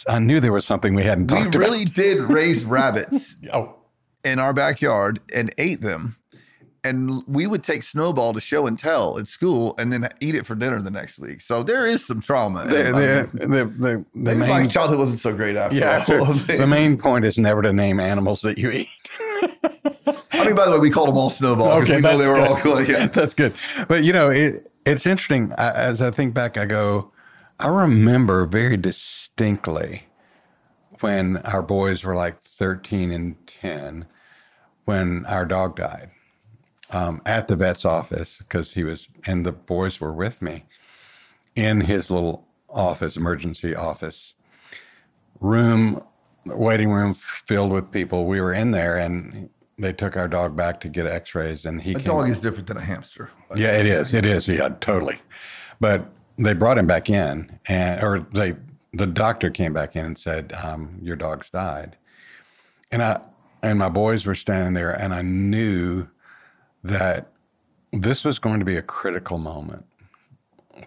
I 0.08 0.18
knew 0.18 0.40
there 0.40 0.52
was 0.52 0.64
something 0.64 0.94
we 0.94 1.04
hadn't 1.04 1.28
talked 1.28 1.54
we 1.54 1.60
really 1.60 1.82
about. 1.82 1.94
did 1.94 2.18
raise 2.20 2.64
rabbits 2.64 3.36
oh. 3.52 3.76
in 4.24 4.38
our 4.38 4.52
backyard 4.52 5.20
and 5.34 5.52
ate 5.58 5.80
them. 5.80 6.16
And 6.84 7.22
we 7.26 7.46
would 7.46 7.62
take 7.62 7.82
Snowball 7.82 8.34
to 8.34 8.42
show 8.42 8.66
and 8.66 8.78
tell 8.78 9.18
at 9.18 9.26
school 9.26 9.74
and 9.78 9.90
then 9.90 10.06
eat 10.20 10.34
it 10.34 10.44
for 10.44 10.54
dinner 10.54 10.82
the 10.82 10.90
next 10.90 11.18
week. 11.18 11.40
So 11.40 11.62
there 11.62 11.86
is 11.86 12.06
some 12.06 12.20
trauma. 12.20 12.64
The, 12.64 13.28
the, 13.32 13.46
the, 13.46 14.06
the, 14.14 14.34
main, 14.34 14.48
my 14.50 14.66
childhood 14.66 14.98
wasn't 14.98 15.20
so 15.20 15.34
great 15.34 15.56
after 15.56 15.76
yeah, 15.76 16.04
all. 16.10 16.26
the 16.34 16.66
main 16.66 16.98
point 16.98 17.24
is 17.24 17.38
never 17.38 17.62
to 17.62 17.72
name 17.72 17.98
animals 17.98 18.42
that 18.42 18.58
you 18.58 18.70
eat. 18.70 19.10
I 20.32 20.44
mean, 20.46 20.54
by 20.54 20.66
the 20.66 20.72
way, 20.72 20.78
we 20.78 20.90
called 20.90 21.08
them 21.08 21.16
all 21.16 21.30
Snowball 21.30 21.80
because 21.80 21.90
okay, 21.90 21.96
we 21.96 22.02
know 22.02 22.18
they 22.18 22.28
were 22.28 22.34
good. 22.34 22.48
all 22.48 22.56
cool. 22.58 22.82
Yeah. 22.82 23.06
That's 23.12 23.32
good. 23.32 23.54
But, 23.88 24.04
you 24.04 24.12
know, 24.12 24.28
it, 24.28 24.68
it's 24.84 25.06
interesting. 25.06 25.52
As 25.56 26.02
I 26.02 26.10
think 26.10 26.34
back, 26.34 26.58
I 26.58 26.66
go, 26.66 27.12
I 27.58 27.68
remember 27.68 28.44
very 28.44 28.76
distinctly 28.76 30.04
when 31.00 31.38
our 31.38 31.62
boys 31.62 32.04
were 32.04 32.14
like 32.14 32.38
13 32.40 33.10
and 33.10 33.46
10 33.46 34.06
when 34.84 35.24
our 35.26 35.46
dog 35.46 35.76
died 35.76 36.10
um, 36.94 37.20
at 37.26 37.48
the 37.48 37.56
vet's 37.56 37.84
office 37.84 38.38
because 38.38 38.74
he 38.74 38.84
was, 38.84 39.08
and 39.26 39.44
the 39.44 39.50
boys 39.50 40.00
were 40.00 40.12
with 40.12 40.40
me 40.40 40.64
in 41.56 41.82
his 41.82 42.08
little 42.08 42.46
office, 42.68 43.16
emergency 43.16 43.74
office 43.74 44.34
room, 45.40 46.02
waiting 46.46 46.90
room 46.90 47.12
filled 47.12 47.72
with 47.72 47.90
people. 47.90 48.26
We 48.26 48.40
were 48.40 48.52
in 48.52 48.70
there 48.70 48.96
and 48.96 49.50
they 49.76 49.92
took 49.92 50.16
our 50.16 50.28
dog 50.28 50.54
back 50.54 50.78
to 50.80 50.88
get 50.88 51.06
x 51.06 51.34
rays. 51.34 51.66
And 51.66 51.82
he, 51.82 51.94
a 51.94 51.98
dog 51.98 52.28
is 52.28 52.40
different 52.40 52.68
than 52.68 52.76
a 52.76 52.84
hamster. 52.84 53.30
Yeah, 53.56 53.72
it 53.72 53.86
is. 53.86 54.14
It 54.14 54.24
is. 54.24 54.46
Yeah, 54.46 54.68
totally. 54.80 55.18
But 55.80 56.06
they 56.38 56.54
brought 56.54 56.78
him 56.78 56.86
back 56.86 57.10
in 57.10 57.58
and, 57.66 58.02
or 58.04 58.20
they, 58.20 58.54
the 58.92 59.08
doctor 59.08 59.50
came 59.50 59.72
back 59.72 59.96
in 59.96 60.04
and 60.04 60.18
said, 60.18 60.52
um, 60.62 61.00
Your 61.02 61.16
dog's 61.16 61.50
died. 61.50 61.96
And 62.92 63.02
I, 63.02 63.20
and 63.62 63.80
my 63.80 63.88
boys 63.88 64.26
were 64.26 64.36
standing 64.36 64.74
there 64.74 64.92
and 64.92 65.12
I 65.12 65.22
knew 65.22 66.06
that 66.84 67.32
this 67.92 68.24
was 68.24 68.38
going 68.38 68.60
to 68.60 68.64
be 68.64 68.76
a 68.76 68.82
critical 68.82 69.38
moment. 69.38 69.86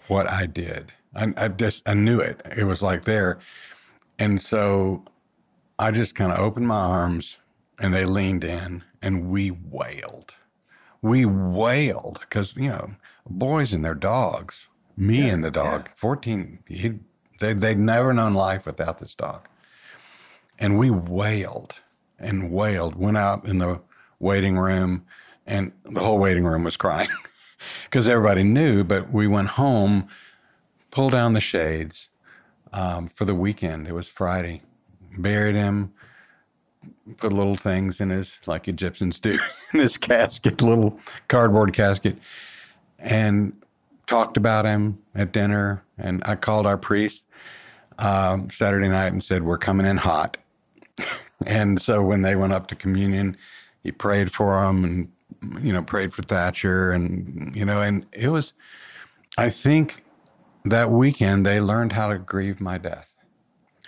What 0.08 0.30
I 0.30 0.45
did, 0.45 0.93
I, 1.16 1.34
I 1.36 1.48
just 1.50 1.88
I 1.89 1.93
knew 1.93 2.20
it. 2.20 2.41
It 2.56 2.66
was 2.66 2.82
like 2.82 3.04
there, 3.06 3.39
and 4.20 4.39
so 4.39 5.04
I 5.80 5.91
just 5.91 6.16
kind 6.16 6.32
of 6.32 6.39
opened 6.39 6.68
my 6.68 6.80
arms, 6.80 7.38
and 7.80 7.93
they 7.93 8.06
leaned 8.06 8.43
in, 8.43 8.84
and 9.02 9.30
we 9.30 9.52
wailed. 9.52 10.36
We 11.02 11.26
wailed 11.26 12.20
because 12.22 12.56
you 12.56 12.70
know 12.70 12.89
boys 13.26 13.74
and 13.74 13.84
their 13.84 13.95
dogs, 13.95 14.70
me 14.95 15.28
yeah, 15.28 15.34
and 15.34 15.43
the 15.43 15.52
dog, 15.52 15.86
yeah. 15.86 15.93
fourteen. 15.95 16.60
He, 16.68 16.93
they 17.39 17.54
they'd 17.54 17.80
never 17.80 18.14
known 18.14 18.34
life 18.34 18.66
without 18.66 19.00
this 19.00 19.16
dog, 19.16 19.48
and 20.60 20.78
we 20.78 20.91
wailed 20.91 21.80
and 22.20 22.52
wailed. 22.52 22.95
Went 22.95 23.18
out 23.18 23.45
in 23.45 23.60
the 23.60 23.80
waiting 24.20 24.58
room 24.58 25.06
and 25.48 25.72
the 25.84 26.02
whole 26.02 26.20
waiting 26.20 26.45
room 26.45 26.64
was 26.64 26.78
crying 26.78 27.10
because 27.86 28.08
everybody 28.08 28.43
knew. 28.43 28.84
But 28.84 29.12
we 29.12 29.28
went 29.28 29.50
home, 29.50 30.08
pulled 30.91 31.14
down 31.14 31.34
the 31.34 31.39
shades 31.39 32.10
um, 32.74 33.08
for 33.08 33.26
the 33.26 33.34
weekend. 33.34 33.88
It 33.88 33.93
was 33.93 34.08
Friday. 34.08 34.62
Buried 35.18 35.56
him, 35.56 35.93
put 37.16 37.34
little 37.34 37.56
things 37.56 38.00
in 38.00 38.10
his, 38.12 38.39
like 38.45 38.68
Egyptians 38.68 39.20
do, 39.20 39.39
in 39.74 39.80
his 39.80 39.98
casket, 39.98 40.62
little 40.62 41.00
cardboard 41.28 41.74
casket. 41.74 42.18
And 43.00 43.54
talked 44.08 44.38
about 44.38 44.66
him 44.66 45.00
at 45.16 45.32
dinner, 45.32 45.84
and 45.98 46.22
I 46.26 46.36
called 46.36 46.66
our 46.66 46.78
priest 46.78 47.28
um, 48.00 48.50
Saturday 48.50 48.88
night 48.88 49.12
and 49.12 49.24
said, 49.24 49.43
"We're 49.43 49.58
coming 49.58 49.86
in 49.86 49.98
hot." 49.98 50.38
and 51.45 51.82
so 51.82 52.02
when 52.02 52.24
they 52.24 52.36
went 52.36 52.54
up 52.54 52.68
to 52.68 52.76
communion, 52.76 53.38
he 53.84 53.91
prayed 53.91 54.32
for 54.32 54.62
them 54.62 54.84
and 54.84 55.12
you 55.62 55.74
know 55.74 55.84
prayed 55.84 56.14
for 56.14 56.22
Thatcher, 56.22 56.92
and 56.92 57.56
you 57.56 57.66
know, 57.66 57.82
and 57.82 58.06
it 58.12 58.30
was. 58.30 58.54
I 59.38 59.50
think 59.52 60.04
that 60.66 60.90
weekend 60.90 61.46
they 61.46 61.62
learned 61.62 61.94
how 61.94 62.08
to 62.08 62.18
grieve 62.18 62.60
my 62.60 62.78
death 62.78 63.18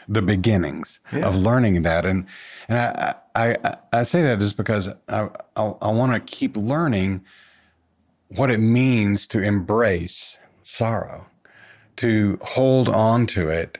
the 0.10 0.22
beginnings 0.24 1.00
yeah. 1.14 1.28
of 1.28 1.36
learning 1.38 1.84
that 1.84 2.04
and 2.04 2.26
and 2.68 2.80
I, 2.80 3.16
I 3.36 3.78
I 3.93 4.04
say 4.04 4.24
that 4.24 4.39
just 4.39 4.58
because 4.58 4.89
I 5.08 5.30
I, 5.56 5.64
I 5.82 5.91
want 5.91 6.14
to 6.14 6.20
keep 6.20 6.58
learning 6.58 7.24
what 8.30 8.50
it 8.50 8.60
means 8.60 9.28
to 9.28 9.41
embrace 9.41 10.39
sorrow 10.64 11.28
to 11.97 12.39
hold 12.41 12.89
on 12.89 13.28
to 13.28 13.50
it 13.50 13.78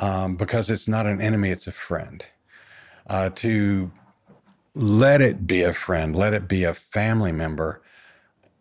um, 0.00 0.36
because 0.36 0.70
it's 0.70 0.88
not 0.88 1.06
an 1.06 1.20
enemy 1.20 1.50
it's 1.50 1.66
a 1.66 1.72
friend 1.72 2.24
uh, 3.08 3.28
to 3.34 3.90
let 4.74 5.20
it 5.20 5.46
be 5.46 5.62
a 5.62 5.72
friend 5.72 6.14
let 6.14 6.32
it 6.32 6.46
be 6.46 6.64
a 6.64 6.74
family 6.74 7.32
member 7.32 7.82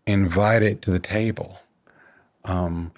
invite 0.05 0.63
it 0.63 0.81
to 0.81 0.91
the 0.91 0.99
table 0.99 1.59
um, 2.45 2.91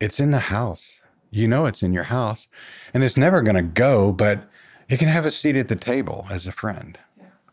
it's 0.00 0.20
in 0.20 0.30
the 0.30 0.38
house. 0.38 1.02
You 1.30 1.48
know 1.48 1.66
it's 1.66 1.82
in 1.82 1.92
your 1.92 2.04
house, 2.04 2.48
and 2.94 3.02
it's 3.02 3.16
never 3.16 3.42
going 3.42 3.56
to 3.56 3.62
go, 3.62 4.12
but 4.12 4.48
it 4.88 4.98
can 4.98 5.08
have 5.08 5.26
a 5.26 5.30
seat 5.30 5.56
at 5.56 5.68
the 5.68 5.76
table 5.76 6.26
as 6.30 6.46
a 6.46 6.52
friend. 6.52 6.98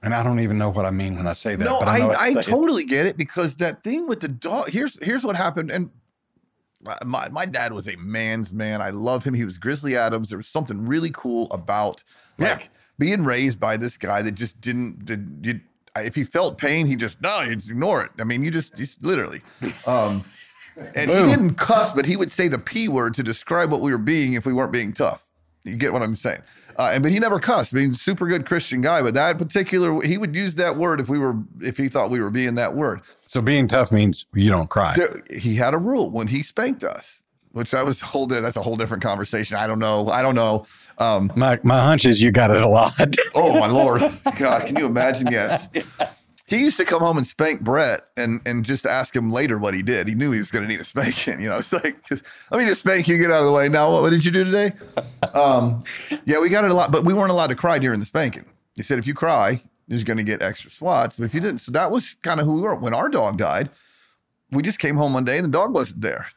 And 0.02 0.14
I 0.14 0.22
don't 0.22 0.39
even 0.39 0.58
know 0.58 0.70
what 0.70 0.86
I 0.86 0.91
mean 0.91 1.16
when 1.16 1.28
I 1.28 1.34
say 1.34 1.56
that. 1.56 1.64
No, 1.64 1.80
I, 1.80 2.00
I, 2.00 2.16
I 2.38 2.41
totally 2.41 2.84
get 2.84 3.06
it 3.06 3.18
because 3.18 3.56
that 3.58 3.84
thing 3.84 4.06
with 4.06 4.20
the 4.20 4.28
dog. 4.28 4.70
Here's 4.70 5.02
here's 5.04 5.24
what 5.24 5.36
happened, 5.36 5.72
and 5.72 5.89
my 7.06 7.30
my 7.30 7.46
dad 7.46 7.74
was 7.74 7.88
a 7.88 7.96
man's 7.96 8.54
man. 8.54 8.82
I 8.82 8.89
love 8.89 9.24
him. 9.24 9.34
He 9.34 9.46
was 9.46 9.58
Grizzly 9.58 9.96
Adams. 9.96 10.30
There 10.30 10.38
was 10.38 10.48
something 10.48 10.86
really 10.86 11.12
cool 11.12 11.48
about 11.52 12.04
like 12.38 12.64
yeah. 12.64 12.80
Being 13.00 13.24
raised 13.24 13.60
by 13.60 13.78
this 13.78 13.98
guy 13.98 14.22
that 14.22 14.34
just 14.34 14.60
didn't 14.62 15.06
did, 15.06 15.41
did 15.41 15.62
if 15.96 16.16
he 16.16 16.24
felt 16.24 16.58
pain, 16.58 16.86
he 16.86 16.96
just 16.96 17.22
no, 17.22 17.41
you 17.41 17.56
just 17.56 17.70
ignore 17.70 18.04
it. 18.04 18.12
I 18.20 18.24
mean, 18.24 18.44
you 18.44 18.52
just, 18.52 18.76
just 18.76 19.04
literally. 19.04 19.41
Um, 19.86 20.24
and 20.96 21.08
Boom. 21.08 21.30
he 21.30 21.36
didn't 21.36 21.56
cuss, 21.56 21.94
but 21.94 22.06
he 22.06 22.16
would 22.16 22.32
say 22.32 22.48
the 22.48 22.58
P 22.58 22.88
word 22.88 23.14
to 23.16 23.24
describe 23.24 23.72
what 23.72 23.82
we 23.82 23.91
were 23.91 23.98
being 23.98 24.34
if 24.34 24.46
we 24.46 24.54
weren't 24.54 24.74
being 24.74 24.94
tough. 24.94 25.30
You 25.64 25.76
get 25.76 25.94
what 25.94 26.02
I'm 26.02 26.16
saying? 26.16 26.41
Uh, 26.78 26.91
and 26.94 27.04
but 27.04 27.12
he 27.12 27.20
never 27.20 27.39
cussed. 27.39 27.74
I 27.74 27.78
mean, 27.78 27.94
super 27.94 28.28
good 28.28 28.46
Christian 28.46 28.82
guy, 28.82 29.02
but 29.02 29.14
that 29.14 29.38
particular 29.38 30.02
he 30.02 30.18
would 30.18 30.36
use 30.36 30.56
that 30.56 30.76
word 30.76 31.00
if 31.00 31.08
we 31.08 31.20
were 31.20 31.36
if 31.62 31.78
he 31.78 31.88
thought 31.88 32.10
we 32.10 32.20
were 32.20 32.32
being 32.32 32.56
that 32.56 32.76
word. 32.76 33.02
So 33.28 33.41
being 33.41 33.68
tough 33.68 33.91
means 33.91 34.26
you 34.34 34.50
don't 34.50 34.70
cry. 34.70 34.94
There, 34.96 35.10
he 35.38 35.56
had 35.56 35.74
a 35.74 35.78
rule 35.78 36.10
when 36.10 36.28
he 36.28 36.44
spanked 36.44 36.84
us, 36.84 37.24
which 37.52 37.72
that 37.72 37.86
was 37.86 38.02
whole 38.02 38.26
that's 38.26 38.58
a 38.58 38.62
whole 38.62 38.76
different 38.76 39.04
conversation. 39.04 39.56
I 39.56 39.68
don't 39.68 39.80
know. 39.80 40.10
I 40.10 40.22
don't 40.22 40.36
know. 40.36 40.66
Um, 40.98 41.32
my 41.36 41.60
my 41.64 41.80
hunch 41.80 42.06
is 42.06 42.22
you 42.22 42.32
got 42.32 42.52
it 42.52 42.62
a 42.62 42.68
lot. 42.68 42.94
oh 43.36 43.60
my 43.60 43.68
lord, 43.68 44.02
God, 44.38 44.68
can 44.68 44.76
you 44.76 44.86
imagine? 44.86 45.28
Yes. 45.32 45.70
He 46.46 46.60
used 46.60 46.78
to 46.78 46.86
come 46.86 47.02
home 47.02 47.18
and 47.18 47.26
spank 47.26 47.62
Brett 47.62 48.06
and 48.16 48.41
and 48.46 48.64
just 48.64 48.86
ask 48.86 49.16
him 49.16 49.32
later 49.32 49.58
what 49.58 49.74
he 49.74 49.82
did. 49.82 50.08
He 50.08 50.16
knew 50.16 50.32
he 50.32 50.39
was 50.39 50.52
going 50.52 50.64
to 50.64 50.68
need 50.68 50.82
a 50.82 50.84
spanking. 50.84 51.41
You 51.41 51.50
know, 51.50 51.58
it's 51.58 51.74
like, 51.74 51.98
let 52.12 52.60
me 52.60 52.66
just 52.66 52.82
spank 52.82 53.08
you, 53.08 53.18
get 53.18 53.32
out 53.32 53.39
of 53.39 53.46
the 53.46 53.52
way. 53.52 53.70
Now, 53.70 53.91
what, 53.91 54.04
what 54.04 54.10
did 54.12 54.24
you 54.24 54.32
do 54.32 54.44
today? 54.44 54.74
Um, 55.34 55.84
yeah, 56.26 56.39
we 56.39 56.50
got 56.50 56.66
it 56.66 56.72
a 56.72 56.74
lot, 56.74 56.91
but 56.91 57.06
we 57.06 57.14
weren't 57.14 57.32
allowed 57.32 57.48
to 57.48 57.56
cry 57.56 57.80
during 57.80 58.00
the 58.00 58.06
spanking. 58.06 58.46
He 58.76 58.84
said, 58.84 59.00
if 59.00 59.08
you 59.08 59.14
cry, 59.14 59.62
you're 59.88 60.04
going 60.04 60.18
to 60.18 60.24
get 60.24 60.41
extra 60.41 60.70
swats. 60.70 61.18
But 61.18 61.26
if 61.26 61.34
you 61.34 61.39
didn't, 61.39 61.60
so 61.60 61.72
that 61.72 61.91
was 61.91 62.16
kind 62.22 62.39
of 62.39 62.46
who 62.46 62.54
we 62.54 62.62
were. 62.62 62.76
When 62.76 62.94
our 62.94 63.10
dog 63.10 63.38
died, 63.38 63.70
we 64.52 64.62
just 64.64 64.80
came 64.80 64.98
home 64.98 65.14
one 65.14 65.26
day 65.26 65.38
and 65.38 65.46
the 65.46 65.52
dog 65.52 65.74
wasn't 65.74 66.02
there 66.02 66.28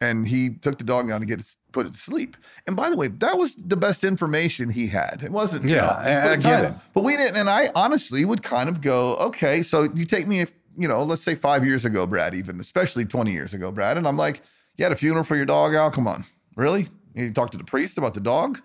and 0.00 0.28
he 0.28 0.50
took 0.50 0.78
the 0.78 0.84
dog 0.84 1.08
down 1.08 1.20
to 1.20 1.26
get 1.26 1.40
it 1.40 1.56
put 1.72 1.86
it 1.86 1.92
to 1.92 1.98
sleep. 1.98 2.36
And 2.66 2.76
by 2.76 2.90
the 2.90 2.96
way, 2.96 3.08
that 3.08 3.36
was 3.36 3.54
the 3.54 3.76
best 3.76 4.04
information 4.04 4.70
he 4.70 4.86
had. 4.86 5.22
It 5.22 5.30
wasn't, 5.30 5.64
yeah, 5.64 5.74
you 5.74 5.80
know, 5.80 5.88
I, 5.88 6.32
I 6.32 6.36
get 6.36 6.64
it. 6.64 6.72
But 6.94 7.04
we 7.04 7.16
didn't, 7.16 7.36
and 7.36 7.50
I 7.50 7.68
honestly 7.74 8.24
would 8.24 8.42
kind 8.42 8.68
of 8.68 8.80
go, 8.80 9.16
okay, 9.16 9.62
so 9.62 9.82
you 9.94 10.04
take 10.04 10.26
me, 10.26 10.40
if 10.40 10.52
you 10.76 10.88
know, 10.88 11.02
let's 11.02 11.22
say 11.22 11.34
five 11.34 11.64
years 11.64 11.84
ago, 11.84 12.06
Brad, 12.06 12.34
even 12.34 12.60
especially 12.60 13.04
twenty 13.04 13.32
years 13.32 13.52
ago, 13.52 13.70
Brad, 13.72 13.96
and 13.98 14.06
I'm 14.06 14.16
like, 14.16 14.42
you 14.76 14.84
had 14.84 14.92
a 14.92 14.96
funeral 14.96 15.24
for 15.24 15.36
your 15.36 15.46
dog, 15.46 15.74
Al? 15.74 15.90
Come 15.90 16.06
on, 16.06 16.24
really? 16.56 16.88
You 17.14 17.32
talked 17.32 17.52
to 17.52 17.58
the 17.58 17.64
priest 17.64 17.98
about 17.98 18.14
the 18.14 18.20
dog? 18.20 18.60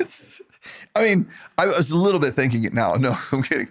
I 0.96 1.02
mean, 1.02 1.28
I 1.58 1.66
was 1.66 1.90
a 1.90 1.96
little 1.96 2.20
bit 2.20 2.34
thinking 2.34 2.64
it 2.64 2.72
now. 2.72 2.94
No, 2.98 3.16
I'm 3.32 3.42
kidding. 3.42 3.68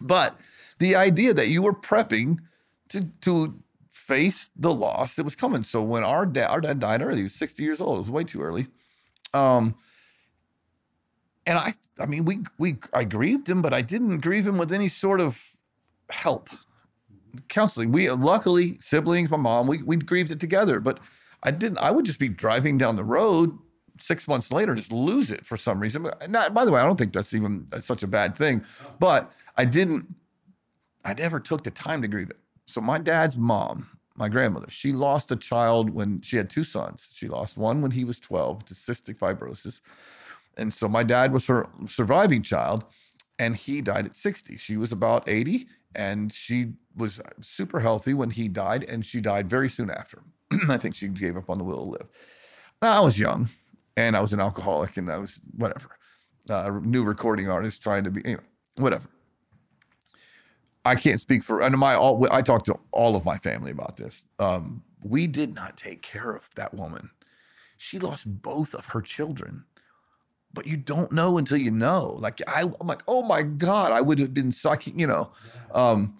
But 0.00 0.36
the 0.78 0.96
idea 0.96 1.32
that 1.34 1.48
you 1.48 1.62
were 1.62 1.72
prepping 1.72 2.38
to 2.88 3.08
to 3.22 3.54
face 4.06 4.50
the 4.56 4.72
loss 4.72 5.14
that 5.16 5.24
was 5.24 5.34
coming. 5.34 5.64
So 5.64 5.82
when 5.82 6.04
our 6.04 6.26
dad, 6.26 6.46
our 6.48 6.60
dad 6.60 6.78
died 6.78 7.02
early, 7.02 7.18
he 7.18 7.22
was 7.24 7.34
60 7.34 7.62
years 7.62 7.80
old. 7.80 7.96
It 7.96 8.00
was 8.00 8.10
way 8.10 8.24
too 8.24 8.40
early. 8.40 8.68
Um, 9.34 9.74
and 11.46 11.58
I, 11.58 11.74
I 11.98 12.06
mean, 12.06 12.24
we, 12.24 12.40
we, 12.58 12.76
I 12.92 13.04
grieved 13.04 13.48
him, 13.48 13.62
but 13.62 13.74
I 13.74 13.82
didn't 13.82 14.18
grieve 14.18 14.46
him 14.46 14.58
with 14.58 14.72
any 14.72 14.88
sort 14.88 15.20
of 15.20 15.40
help, 16.10 16.50
counseling. 17.48 17.92
We, 17.92 18.10
luckily, 18.10 18.78
siblings, 18.80 19.30
my 19.30 19.36
mom, 19.36 19.66
we, 19.66 19.82
we 19.82 19.96
grieved 19.96 20.30
it 20.30 20.40
together, 20.40 20.80
but 20.80 20.98
I 21.42 21.50
didn't, 21.50 21.78
I 21.78 21.90
would 21.90 22.04
just 22.04 22.18
be 22.18 22.28
driving 22.28 22.78
down 22.78 22.96
the 22.96 23.04
road 23.04 23.56
six 24.00 24.28
months 24.28 24.50
later, 24.52 24.74
just 24.74 24.92
lose 24.92 25.30
it 25.30 25.46
for 25.46 25.56
some 25.56 25.80
reason. 25.80 26.08
Not, 26.28 26.52
by 26.54 26.64
the 26.64 26.72
way, 26.72 26.80
I 26.80 26.86
don't 26.86 26.98
think 26.98 27.12
that's 27.12 27.34
even 27.34 27.66
such 27.80 28.02
a 28.02 28.08
bad 28.08 28.36
thing, 28.36 28.64
but 28.98 29.32
I 29.56 29.64
didn't, 29.64 30.14
I 31.04 31.14
never 31.14 31.38
took 31.38 31.64
the 31.64 31.70
time 31.70 32.02
to 32.02 32.08
grieve 32.08 32.30
it. 32.30 32.38
So 32.66 32.80
my 32.80 32.98
dad's 32.98 33.38
mom, 33.38 33.95
my 34.16 34.28
grandmother, 34.28 34.70
she 34.70 34.92
lost 34.92 35.30
a 35.30 35.36
child 35.36 35.90
when 35.90 36.20
she 36.22 36.36
had 36.36 36.50
two 36.50 36.64
sons. 36.64 37.10
She 37.14 37.28
lost 37.28 37.56
one 37.56 37.82
when 37.82 37.90
he 37.90 38.04
was 38.04 38.18
12 38.18 38.64
to 38.66 38.74
cystic 38.74 39.18
fibrosis. 39.18 39.80
And 40.56 40.72
so 40.72 40.88
my 40.88 41.02
dad 41.02 41.32
was 41.32 41.46
her 41.46 41.66
surviving 41.86 42.42
child 42.42 42.84
and 43.38 43.56
he 43.56 43.80
died 43.80 44.06
at 44.06 44.16
60. 44.16 44.56
She 44.56 44.76
was 44.76 44.92
about 44.92 45.28
80 45.28 45.66
and 45.94 46.32
she 46.32 46.72
was 46.96 47.20
super 47.40 47.80
healthy 47.80 48.14
when 48.14 48.30
he 48.30 48.48
died 48.48 48.84
and 48.84 49.04
she 49.04 49.20
died 49.20 49.48
very 49.48 49.68
soon 49.68 49.90
after. 49.90 50.22
I 50.68 50.78
think 50.78 50.94
she 50.94 51.08
gave 51.08 51.36
up 51.36 51.50
on 51.50 51.58
the 51.58 51.64
will 51.64 51.84
to 51.84 51.90
live. 51.90 52.08
Now, 52.80 53.00
I 53.02 53.04
was 53.04 53.18
young 53.18 53.50
and 53.96 54.16
I 54.16 54.20
was 54.20 54.32
an 54.32 54.40
alcoholic 54.40 54.96
and 54.96 55.10
I 55.10 55.18
was 55.18 55.40
whatever, 55.54 55.90
uh, 56.48 56.80
new 56.82 57.04
recording 57.04 57.48
artist 57.48 57.82
trying 57.82 58.04
to 58.04 58.10
be, 58.10 58.24
anyway, 58.24 58.42
whatever. 58.76 59.08
I 60.86 60.94
can't 60.94 61.20
speak 61.20 61.42
for 61.42 61.60
and 61.60 61.76
my 61.76 61.94
all 61.94 62.26
I 62.30 62.42
talked 62.42 62.66
to 62.66 62.78
all 62.92 63.16
of 63.16 63.24
my 63.24 63.38
family 63.38 63.72
about 63.72 63.96
this. 63.96 64.24
Um, 64.38 64.84
we 65.02 65.26
did 65.26 65.54
not 65.54 65.76
take 65.76 66.02
care 66.02 66.34
of 66.34 66.48
that 66.54 66.74
woman. 66.74 67.10
She 67.76 67.98
lost 67.98 68.24
both 68.26 68.74
of 68.74 68.86
her 68.86 69.02
children. 69.02 69.64
But 70.52 70.66
you 70.66 70.78
don't 70.78 71.12
know 71.12 71.36
until 71.36 71.58
you 71.58 71.70
know. 71.70 72.16
Like 72.18 72.40
I, 72.48 72.62
am 72.62 72.86
like, 72.86 73.02
oh 73.06 73.22
my 73.22 73.42
God, 73.42 73.92
I 73.92 74.00
would 74.00 74.18
have 74.18 74.32
been 74.32 74.52
sucking, 74.52 74.98
you 74.98 75.06
know. 75.06 75.30
Um, 75.74 76.16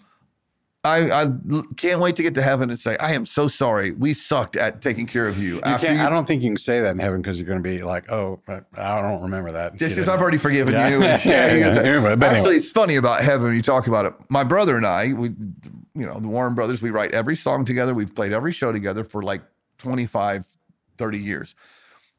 I, 0.87 1.23
I 1.23 1.27
can't 1.75 1.99
wait 1.99 2.15
to 2.15 2.23
get 2.23 2.33
to 2.35 2.41
heaven 2.41 2.69
and 2.69 2.79
say, 2.79 2.97
I 2.99 3.13
am 3.13 3.25
so 3.25 3.47
sorry. 3.47 3.91
We 3.91 4.13
sucked 4.13 4.55
at 4.55 4.81
taking 4.81 5.05
care 5.05 5.27
of 5.27 5.37
you. 5.37 5.55
you 5.55 5.61
can't, 5.61 5.97
you, 5.97 5.99
I 5.99 6.09
don't 6.09 6.25
think 6.25 6.41
you 6.41 6.49
can 6.49 6.57
say 6.57 6.79
that 6.79 6.91
in 6.91 6.99
heaven 6.99 7.21
because 7.21 7.37
you're 7.37 7.47
going 7.47 7.61
to 7.61 7.69
be 7.69 7.79
like, 7.79 8.11
oh, 8.11 8.39
I 8.47 9.01
don't 9.01 9.21
remember 9.21 9.51
that. 9.51 9.77
This 9.77 9.97
is, 9.97 10.07
I've 10.07 10.21
already 10.21 10.37
forgiven 10.37 10.73
yeah. 10.73 10.89
you. 10.89 10.99
yeah, 11.01 11.19
yeah, 11.23 11.53
yeah. 11.53 11.81
Anyway, 11.81 12.11
Actually, 12.13 12.37
anyway. 12.37 12.55
it's 12.55 12.71
funny 12.71 12.95
about 12.95 13.21
heaven 13.21 13.47
when 13.47 13.55
you 13.55 13.61
talk 13.61 13.87
about 13.87 14.05
it. 14.05 14.13
My 14.29 14.43
brother 14.43 14.77
and 14.77 14.85
I, 14.85 15.13
we, 15.13 15.29
you 15.29 16.05
know, 16.05 16.19
the 16.19 16.27
Warren 16.27 16.55
brothers, 16.55 16.81
we 16.81 16.89
write 16.89 17.13
every 17.13 17.35
song 17.35 17.65
together. 17.65 17.93
We've 17.93 18.13
played 18.13 18.31
every 18.31 18.51
show 18.51 18.71
together 18.71 19.03
for 19.03 19.21
like 19.21 19.41
25, 19.79 20.45
30 20.97 21.19
years 21.19 21.55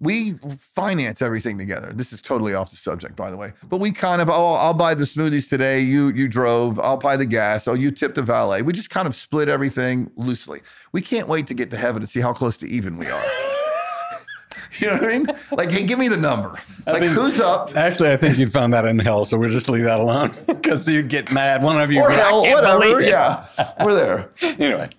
we 0.01 0.33
finance 0.59 1.21
everything 1.21 1.59
together. 1.59 1.93
This 1.93 2.13
is 2.13 2.23
totally 2.23 2.55
off 2.55 2.71
the 2.71 2.77
subject, 2.77 3.17
by 3.17 3.31
the 3.31 3.37
way. 3.37 3.53
But 3.69 3.79
we 3.79 3.91
kind 3.91 4.23
of, 4.23 4.29
oh, 4.29 4.55
I'll 4.55 4.75
buy 4.75 4.95
the 4.95 5.05
smoothies 5.05 5.49
today. 5.49 5.81
You 5.81 6.11
you 6.11 6.29
drove. 6.29 6.79
I'll 6.79 6.99
buy 6.99 7.17
the 7.17 7.27
gas. 7.27 7.67
Oh, 7.67 7.75
you 7.75 7.91
tipped 7.91 8.15
the 8.15 8.23
valet. 8.23 8.63
We 8.63 8.73
just 8.73 8.91
kind 8.91 9.09
of 9.09 9.15
split 9.15 9.49
everything 9.49 10.11
loosely. 10.17 10.61
We 10.93 11.01
can't 11.01 11.29
wait 11.29 11.47
to 11.49 11.55
get 11.55 11.71
to 11.73 11.77
heaven 11.77 12.01
to 12.01 12.07
see 12.07 12.21
how 12.21 12.33
close 12.33 12.57
to 12.59 12.69
even 12.69 12.97
we 12.97 13.07
are. 13.07 13.23
you 14.79 14.87
know 14.87 14.95
what 14.95 15.05
I 15.05 15.19
mean? 15.19 15.27
Like, 15.51 15.71
hey, 15.71 15.85
give 15.85 15.99
me 15.99 16.09
the 16.09 16.17
number. 16.17 16.61
Like, 16.87 17.01
think, 17.01 17.13
who's 17.13 17.41
up? 17.41 17.77
Actually, 17.77 18.13
I 18.13 18.17
think 18.17 18.39
you'd 18.39 18.53
found 18.53 18.73
that 18.73 18.85
in 18.85 18.99
hell, 18.99 19.25
so 19.25 19.37
we'll 19.37 19.51
just 19.51 19.69
leave 19.69 19.85
that 19.85 20.01
alone 20.01 20.33
because 20.47 20.89
you'd 20.89 21.09
get 21.09 21.33
mad. 21.33 21.63
One 21.63 21.81
of 21.81 21.93
you, 21.93 22.01
or 22.01 22.11
hell, 22.11 22.43
whatever. 22.43 23.01
Yeah, 23.01 23.47
we're 23.85 23.95
there. 23.95 24.31
anyway, 24.59 24.91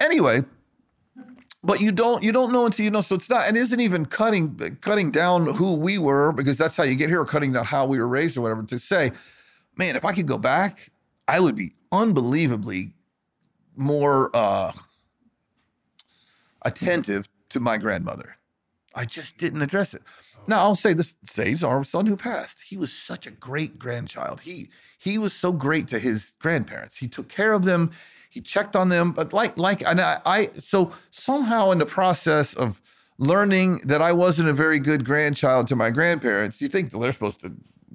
anyway, 0.00 0.40
but 1.62 1.80
you 1.80 1.92
don't 1.92 2.22
you 2.22 2.32
don't 2.32 2.52
know 2.52 2.66
until 2.66 2.84
you 2.84 2.90
know 2.90 3.02
so 3.02 3.14
it's 3.14 3.30
not 3.30 3.48
it 3.48 3.56
isn't 3.56 3.80
even 3.80 4.06
cutting 4.06 4.56
cutting 4.80 5.10
down 5.10 5.46
who 5.46 5.74
we 5.74 5.98
were 5.98 6.32
because 6.32 6.58
that's 6.58 6.76
how 6.76 6.84
you 6.84 6.96
get 6.96 7.08
here 7.10 7.20
or 7.20 7.26
cutting 7.26 7.52
down 7.52 7.64
how 7.64 7.86
we 7.86 7.98
were 7.98 8.08
raised 8.08 8.36
or 8.36 8.42
whatever 8.42 8.62
to 8.64 8.78
say 8.78 9.12
man 9.76 9.96
if 9.96 10.04
i 10.04 10.12
could 10.12 10.26
go 10.26 10.38
back 10.38 10.90
i 11.28 11.40
would 11.40 11.56
be 11.56 11.72
unbelievably 11.92 12.94
more 13.76 14.30
uh 14.34 14.72
attentive 16.64 17.28
to 17.48 17.60
my 17.60 17.78
grandmother 17.78 18.36
i 18.94 19.04
just 19.04 19.38
didn't 19.38 19.62
address 19.62 19.94
it 19.94 20.02
Now 20.46 20.60
I'll 20.60 20.76
say 20.76 20.92
this: 20.94 21.16
Sage, 21.24 21.64
our 21.64 21.84
son 21.84 22.06
who 22.06 22.16
passed, 22.16 22.60
he 22.68 22.76
was 22.76 22.92
such 22.92 23.26
a 23.26 23.32
great 23.32 23.78
grandchild. 23.78 24.42
He 24.42 24.70
he 24.98 25.18
was 25.18 25.32
so 25.34 25.52
great 25.52 25.88
to 25.88 26.00
his 26.00 26.36
grandparents. 26.40 26.98
He 26.98 27.08
took 27.08 27.28
care 27.30 27.54
of 27.54 27.64
them. 27.64 27.92
He 28.32 28.40
checked 28.40 28.74
on 28.76 28.88
them. 28.88 29.12
But 29.12 29.34
like 29.34 29.58
like 29.58 29.86
and 29.86 30.00
I, 30.00 30.18
I 30.24 30.46
so 30.54 30.92
somehow 31.10 31.70
in 31.70 31.78
the 31.78 31.86
process 31.86 32.54
of 32.54 32.80
learning 33.18 33.80
that 33.84 34.00
I 34.00 34.12
wasn't 34.12 34.48
a 34.48 34.54
very 34.54 34.78
good 34.78 35.04
grandchild 35.04 35.68
to 35.68 35.76
my 35.76 35.90
grandparents, 35.90 36.62
you 36.62 36.68
think 36.68 36.90
they're 36.90 37.12
supposed 37.12 37.40
to 37.40 37.52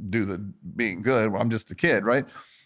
do 0.09 0.25
the 0.25 0.38
being 0.75 1.01
good. 1.01 1.31
Well, 1.31 1.41
I'm 1.41 1.49
just 1.49 1.71
a 1.71 1.75
kid, 1.75 2.05
right? 2.05 2.25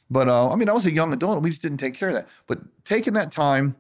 But 0.10 0.28
uh, 0.28 0.50
I 0.52 0.58
mean, 0.58 0.68
I 0.68 0.74
was 0.74 0.86
a 0.86 0.92
young 0.92 1.14
adult, 1.14 1.36
and 1.36 1.44
we 1.46 1.50
just 1.50 1.62
didn't 1.62 1.78
take 1.78 1.94
care 1.94 2.10
of 2.10 2.16
that. 2.16 2.28
But 2.46 2.60
taking 2.84 3.14
that 3.14 3.32
time 3.32 3.78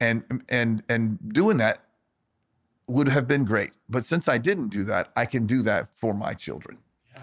and 0.00 0.42
and 0.48 0.82
and 0.88 1.18
doing 1.34 1.58
that 1.58 1.84
would 2.86 3.08
have 3.08 3.28
been 3.28 3.44
great. 3.44 3.72
But 3.90 4.06
since 4.06 4.26
I 4.26 4.38
didn't 4.38 4.68
do 4.68 4.84
that, 4.84 5.10
I 5.14 5.26
can 5.26 5.44
do 5.44 5.60
that 5.62 5.88
for 5.94 6.14
my 6.14 6.32
children. 6.32 6.78
Yeah. 7.14 7.22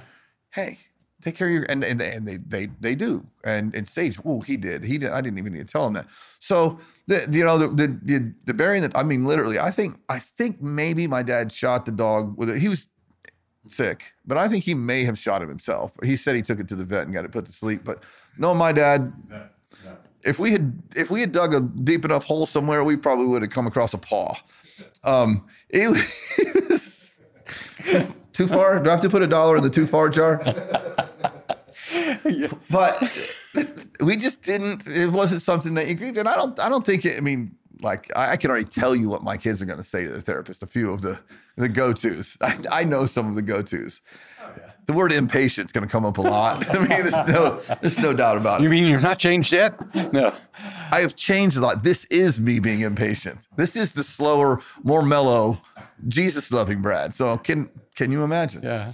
Hey, 0.51 0.79
take 1.21 1.35
care 1.35 1.47
of 1.47 1.53
your 1.53 1.63
and 1.69 1.83
and, 1.83 2.01
and 2.01 2.27
they 2.27 2.37
they 2.37 2.67
they 2.79 2.95
do. 2.95 3.25
And 3.43 3.75
and 3.75 3.87
Sage, 3.87 4.19
oh, 4.25 4.41
he 4.41 4.57
did. 4.57 4.83
He 4.83 4.97
did. 4.97 5.11
I 5.11 5.21
didn't 5.21 5.39
even 5.39 5.53
need 5.53 5.67
to 5.67 5.71
tell 5.71 5.87
him 5.87 5.93
that. 5.93 6.07
So 6.39 6.79
the 7.07 7.27
you 7.31 7.43
know 7.43 7.57
the 7.57 7.67
the 7.67 8.33
the, 8.45 8.53
burying 8.53 8.81
that 8.81 8.95
I 8.95 9.03
mean 9.03 9.25
literally, 9.25 9.59
I 9.59 9.71
think 9.71 9.97
I 10.09 10.19
think 10.19 10.61
maybe 10.61 11.07
my 11.07 11.23
dad 11.23 11.51
shot 11.51 11.85
the 11.85 11.91
dog 11.91 12.37
with 12.37 12.49
it. 12.49 12.59
He 12.59 12.67
was 12.67 12.87
sick, 13.67 14.13
but 14.25 14.37
I 14.37 14.47
think 14.47 14.63
he 14.63 14.73
may 14.73 15.03
have 15.03 15.17
shot 15.17 15.41
him 15.41 15.49
himself. 15.49 15.95
He 16.03 16.15
said 16.15 16.35
he 16.35 16.41
took 16.41 16.59
it 16.59 16.67
to 16.69 16.75
the 16.75 16.85
vet 16.85 17.03
and 17.03 17.13
got 17.13 17.25
it 17.25 17.31
put 17.31 17.45
to 17.45 17.51
sleep. 17.51 17.83
But 17.83 18.03
no, 18.37 18.53
my 18.53 18.71
dad. 18.71 19.13
If 20.23 20.37
we 20.37 20.51
had 20.51 20.81
if 20.95 21.09
we 21.09 21.21
had 21.21 21.31
dug 21.31 21.53
a 21.53 21.61
deep 21.61 22.05
enough 22.05 22.25
hole 22.25 22.45
somewhere, 22.45 22.83
we 22.83 22.95
probably 22.95 23.25
would 23.25 23.41
have 23.41 23.51
come 23.51 23.65
across 23.65 23.93
a 23.93 23.97
paw. 23.97 24.35
Um, 25.03 25.47
it, 25.69 25.89
was 26.69 27.17
too 28.41 28.53
far. 28.53 28.79
Do 28.79 28.89
I 28.89 28.91
have 28.91 29.01
to 29.01 29.09
put 29.09 29.21
a 29.21 29.27
dollar 29.27 29.57
in 29.57 29.63
the 29.63 29.69
too 29.69 29.85
far 29.85 30.09
jar? 30.09 30.41
yeah. 32.25 32.47
But 32.69 33.37
we 33.99 34.15
just 34.17 34.43
didn't. 34.43 34.87
It 34.87 35.11
wasn't 35.11 35.41
something 35.41 35.73
that 35.75 35.87
you 35.87 35.95
grieved, 35.95 36.17
and 36.17 36.27
I 36.27 36.35
don't. 36.35 36.59
I 36.59 36.69
don't 36.69 36.85
think 36.85 37.05
it. 37.05 37.17
I 37.17 37.21
mean, 37.21 37.55
like 37.81 38.11
I, 38.15 38.31
I 38.31 38.37
can 38.37 38.49
already 38.49 38.65
tell 38.65 38.95
you 38.95 39.09
what 39.09 39.23
my 39.23 39.37
kids 39.37 39.61
are 39.61 39.65
going 39.65 39.79
to 39.79 39.85
say 39.85 40.03
to 40.03 40.09
their 40.09 40.19
therapist. 40.19 40.63
A 40.63 40.67
few 40.67 40.91
of 40.91 41.01
the 41.01 41.19
the 41.55 41.69
go 41.69 41.93
tos. 41.93 42.37
I, 42.41 42.57
I 42.71 42.83
know 42.83 43.05
some 43.05 43.27
of 43.27 43.35
the 43.35 43.41
go 43.41 43.61
tos. 43.61 44.01
Oh, 44.41 44.49
yeah. 44.57 44.71
The 44.87 44.93
word 44.93 45.11
impatient 45.11 45.67
is 45.67 45.71
going 45.71 45.85
to 45.85 45.91
come 45.91 46.05
up 46.05 46.17
a 46.17 46.21
lot. 46.21 46.67
I 46.75 46.79
mean, 46.79 46.87
there's 46.89 47.27
no, 47.27 47.59
there's 47.81 47.99
no 47.99 48.13
doubt 48.13 48.37
about 48.37 48.59
it. 48.59 48.63
You 48.63 48.69
mean 48.69 48.85
you've 48.85 49.03
not 49.03 49.19
changed 49.19 49.53
yet? 49.53 49.79
No. 50.11 50.33
I 50.91 51.01
have 51.01 51.15
changed 51.15 51.55
a 51.57 51.61
lot. 51.61 51.83
This 51.83 52.05
is 52.05 52.41
me 52.41 52.59
being 52.59 52.81
impatient. 52.81 53.39
This 53.57 53.75
is 53.75 53.93
the 53.93 54.03
slower, 54.03 54.59
more 54.83 55.03
mellow, 55.03 55.61
Jesus 56.07 56.51
loving 56.51 56.81
Brad. 56.81 57.13
So 57.13 57.37
can 57.37 57.69
can 58.01 58.11
you 58.11 58.23
imagine? 58.23 58.63
Yeah. 58.63 58.93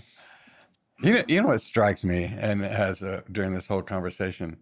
You 1.01 1.13
know, 1.13 1.23
you 1.27 1.41
know 1.41 1.47
what 1.49 1.61
strikes 1.61 2.03
me, 2.03 2.23
and 2.25 2.61
has 2.61 3.03
uh, 3.03 3.21
during 3.31 3.53
this 3.53 3.67
whole 3.67 3.83
conversation, 3.83 4.57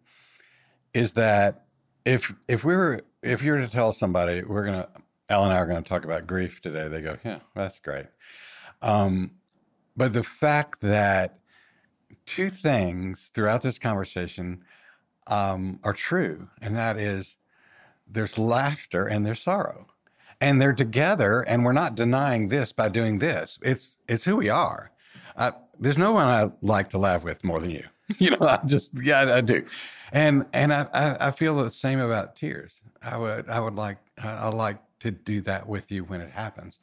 is 0.93 1.13
that 1.13 1.65
if 2.03 2.33
if 2.47 2.63
we 2.63 2.75
were 2.75 3.01
if 3.23 3.41
you 3.41 3.53
were 3.53 3.61
to 3.61 3.69
tell 3.69 3.93
somebody 3.93 4.43
we're 4.43 4.65
gonna 4.65 4.89
Al 5.29 5.43
and 5.43 5.53
I 5.53 5.57
are 5.57 5.67
to 5.67 5.81
talk 5.81 6.05
about 6.05 6.27
grief 6.27 6.61
today. 6.61 6.87
They 6.87 7.01
go, 7.01 7.17
yeah, 7.23 7.39
that's 7.55 7.79
great. 7.79 8.05
Um, 8.81 9.31
but 9.97 10.13
the 10.13 10.23
fact 10.23 10.81
that 10.81 11.39
two 12.25 12.49
things 12.49 13.31
throughout 13.33 13.61
this 13.61 13.79
conversation 13.79 14.63
um, 15.27 15.79
are 15.83 15.93
true, 15.93 16.49
and 16.61 16.75
that 16.75 16.97
is 16.97 17.37
there's 18.07 18.37
laughter 18.37 19.07
and 19.07 19.25
there's 19.25 19.41
sorrow, 19.41 19.87
and 20.41 20.61
they're 20.61 20.73
together, 20.73 21.41
and 21.41 21.63
we're 21.63 21.71
not 21.71 21.95
denying 21.95 22.49
this 22.49 22.71
by 22.71 22.89
doing 22.89 23.19
this. 23.19 23.59
It's 23.61 23.97
it's 24.07 24.25
who 24.25 24.35
we 24.35 24.49
are. 24.49 24.91
Uh, 25.35 25.51
there's 25.79 25.97
no 25.97 26.11
one 26.11 26.25
I 26.25 26.51
like 26.61 26.89
to 26.89 26.97
laugh 26.97 27.23
with 27.23 27.43
more 27.43 27.59
than 27.59 27.71
you. 27.71 27.85
you 28.19 28.31
know, 28.31 28.47
I 28.47 28.59
just 28.65 28.91
yeah, 29.01 29.19
I, 29.21 29.37
I 29.37 29.41
do, 29.41 29.65
and 30.11 30.45
and 30.53 30.73
I, 30.73 30.87
I, 30.93 31.27
I 31.27 31.31
feel 31.31 31.55
the 31.55 31.69
same 31.69 31.99
about 31.99 32.35
tears. 32.35 32.83
I 33.03 33.17
would 33.17 33.49
I 33.49 33.59
would 33.59 33.75
like 33.75 33.97
I, 34.21 34.29
I 34.29 34.47
like 34.49 34.77
to 34.99 35.11
do 35.11 35.41
that 35.41 35.67
with 35.67 35.91
you 35.91 36.03
when 36.03 36.21
it 36.21 36.31
happens. 36.31 36.79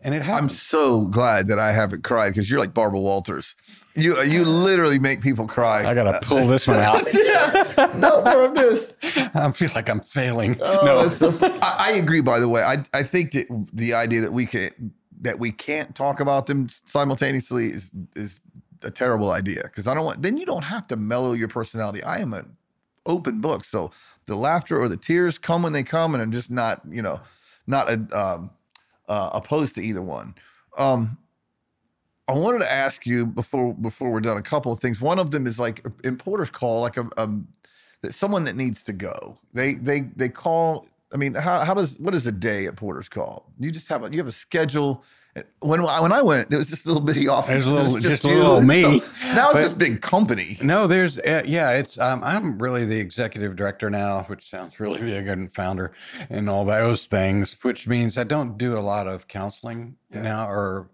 And 0.00 0.14
it 0.14 0.22
happens. 0.22 0.52
I'm 0.52 0.56
so 0.56 1.06
glad 1.06 1.48
that 1.48 1.58
I 1.58 1.72
haven't 1.72 2.04
cried 2.04 2.30
because 2.30 2.48
you're 2.48 2.60
like 2.60 2.72
Barbara 2.72 3.00
Walters. 3.00 3.56
You 3.98 4.22
you 4.22 4.44
literally 4.44 4.98
make 5.00 5.20
people 5.20 5.46
cry. 5.46 5.84
I 5.84 5.94
gotta 5.94 6.20
pull 6.22 6.46
this 6.46 6.68
one 6.68 6.78
out. 6.78 7.02
yeah, 7.12 7.92
no 7.96 8.22
more 8.22 8.44
of 8.44 8.54
this. 8.54 8.96
I 9.34 9.50
feel 9.50 9.70
like 9.74 9.88
I'm 9.88 10.00
failing. 10.00 10.56
Oh, 10.60 11.10
no, 11.20 11.58
I, 11.60 11.76
I, 11.80 11.92
agree. 11.92 12.20
By 12.20 12.38
the 12.38 12.48
way, 12.48 12.62
I 12.62 12.84
I 12.94 13.02
think 13.02 13.32
that 13.32 13.46
the 13.72 13.94
idea 13.94 14.20
that 14.20 14.32
we 14.32 14.46
can 14.46 14.94
that 15.20 15.40
we 15.40 15.50
can't 15.50 15.96
talk 15.96 16.20
about 16.20 16.46
them 16.46 16.68
simultaneously 16.68 17.66
is 17.66 17.90
is 18.14 18.40
a 18.82 18.90
terrible 18.90 19.32
idea 19.32 19.62
because 19.64 19.88
I 19.88 19.94
don't 19.94 20.04
want. 20.04 20.22
Then 20.22 20.36
you 20.36 20.46
don't 20.46 20.64
have 20.64 20.86
to 20.88 20.96
mellow 20.96 21.32
your 21.32 21.48
personality. 21.48 22.02
I 22.04 22.18
am 22.18 22.32
an 22.34 22.56
open 23.04 23.40
book, 23.40 23.64
so 23.64 23.90
the 24.26 24.36
laughter 24.36 24.80
or 24.80 24.88
the 24.88 24.96
tears 24.96 25.38
come 25.38 25.62
when 25.62 25.72
they 25.72 25.82
come, 25.82 26.14
and 26.14 26.22
I'm 26.22 26.32
just 26.32 26.52
not 26.52 26.82
you 26.88 27.02
know 27.02 27.20
not 27.66 27.90
a, 27.90 27.94
um, 28.16 28.50
uh, 29.08 29.30
opposed 29.32 29.74
to 29.74 29.82
either 29.82 30.02
one. 30.02 30.36
Um, 30.76 31.18
I 32.28 32.32
wanted 32.32 32.58
to 32.60 32.70
ask 32.70 33.06
you 33.06 33.26
before 33.26 33.74
before 33.74 34.10
we're 34.10 34.20
done 34.20 34.36
a 34.36 34.42
couple 34.42 34.70
of 34.70 34.80
things. 34.80 35.00
One 35.00 35.18
of 35.18 35.30
them 35.30 35.46
is 35.46 35.58
like 35.58 35.84
in 36.04 36.16
Porter's 36.16 36.50
Call, 36.50 36.82
like 36.82 36.96
a, 36.96 37.08
um, 37.16 37.48
that 38.02 38.14
someone 38.14 38.44
that 38.44 38.56
needs 38.56 38.84
to 38.84 38.92
go. 38.92 39.38
They 39.54 39.74
they 39.74 40.00
they 40.14 40.28
call. 40.28 40.86
I 41.12 41.16
mean, 41.16 41.34
how 41.34 41.64
how 41.64 41.74
does 41.74 41.98
what 41.98 42.14
is 42.14 42.26
a 42.26 42.32
day 42.32 42.66
at 42.66 42.76
Porter's 42.76 43.08
call? 43.08 43.50
You 43.58 43.70
just 43.70 43.88
have 43.88 44.04
a 44.04 44.10
you 44.10 44.18
have 44.18 44.26
a 44.26 44.32
schedule 44.32 45.02
when 45.60 45.82
when 45.82 46.12
I 46.12 46.22
went, 46.22 46.52
it 46.52 46.56
was 46.56 46.68
just 46.68 46.84
a 46.84 46.88
little 46.88 47.02
bitty 47.02 47.28
office. 47.28 47.48
There's 47.48 47.66
a 47.66 47.74
little, 47.74 47.94
just, 47.94 48.22
just 48.22 48.24
a 48.24 48.28
little 48.28 48.60
me. 48.60 49.00
So 49.28 49.34
now 49.34 49.50
it's 49.50 49.58
this 49.58 49.72
big 49.72 50.00
company. 50.00 50.56
No, 50.62 50.86
there's 50.86 51.18
uh, 51.18 51.42
yeah, 51.44 51.72
it's 51.72 51.98
um, 51.98 52.24
I'm 52.24 52.58
really 52.58 52.86
the 52.86 52.98
executive 52.98 53.56
director 53.56 53.90
now, 53.90 54.22
which 54.22 54.48
sounds 54.48 54.80
really 54.80 55.00
big 55.00 55.28
and 55.28 55.52
founder 55.52 55.92
and 56.30 56.48
all 56.48 56.64
those 56.64 57.06
things, 57.06 57.56
which 57.62 57.86
means 57.86 58.16
I 58.16 58.24
don't 58.24 58.56
do 58.56 58.78
a 58.78 58.80
lot 58.80 59.06
of 59.06 59.28
counseling 59.28 59.96
yeah. 60.10 60.22
now. 60.22 60.48
Or 60.48 60.88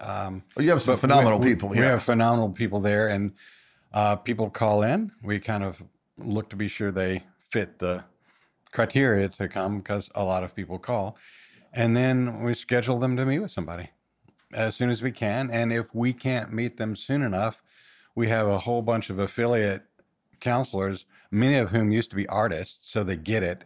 um, 0.00 0.42
well, 0.54 0.64
you 0.64 0.70
have 0.70 0.82
some 0.82 0.96
phenomenal 0.96 1.38
we, 1.38 1.54
people. 1.54 1.68
We, 1.70 1.76
yeah. 1.76 1.82
we 1.82 1.88
have 1.88 2.02
phenomenal 2.02 2.50
people 2.50 2.80
there, 2.80 3.08
and 3.08 3.32
uh, 3.92 4.16
people 4.16 4.50
call 4.50 4.82
in. 4.82 5.12
We 5.22 5.38
kind 5.40 5.64
of 5.64 5.82
look 6.18 6.48
to 6.50 6.56
be 6.56 6.68
sure 6.68 6.90
they 6.90 7.24
fit 7.50 7.78
the 7.78 8.04
criteria 8.72 9.28
to 9.28 9.48
come 9.48 9.78
because 9.78 10.10
a 10.14 10.24
lot 10.24 10.42
of 10.44 10.54
people 10.54 10.78
call 10.78 11.16
and 11.76 11.94
then 11.94 12.42
we 12.42 12.54
schedule 12.54 12.98
them 12.98 13.16
to 13.16 13.26
meet 13.26 13.38
with 13.38 13.50
somebody 13.50 13.90
as 14.52 14.74
soon 14.74 14.88
as 14.88 15.02
we 15.02 15.12
can. 15.12 15.50
And 15.50 15.72
if 15.72 15.94
we 15.94 16.14
can't 16.14 16.52
meet 16.52 16.78
them 16.78 16.96
soon 16.96 17.22
enough, 17.22 17.62
we 18.14 18.28
have 18.28 18.48
a 18.48 18.58
whole 18.58 18.80
bunch 18.80 19.10
of 19.10 19.18
affiliate 19.18 19.82
counselors, 20.40 21.04
many 21.30 21.56
of 21.56 21.70
whom 21.70 21.92
used 21.92 22.08
to 22.10 22.16
be 22.16 22.26
artists, 22.28 22.90
so 22.90 23.04
they 23.04 23.16
get 23.16 23.42
it, 23.42 23.64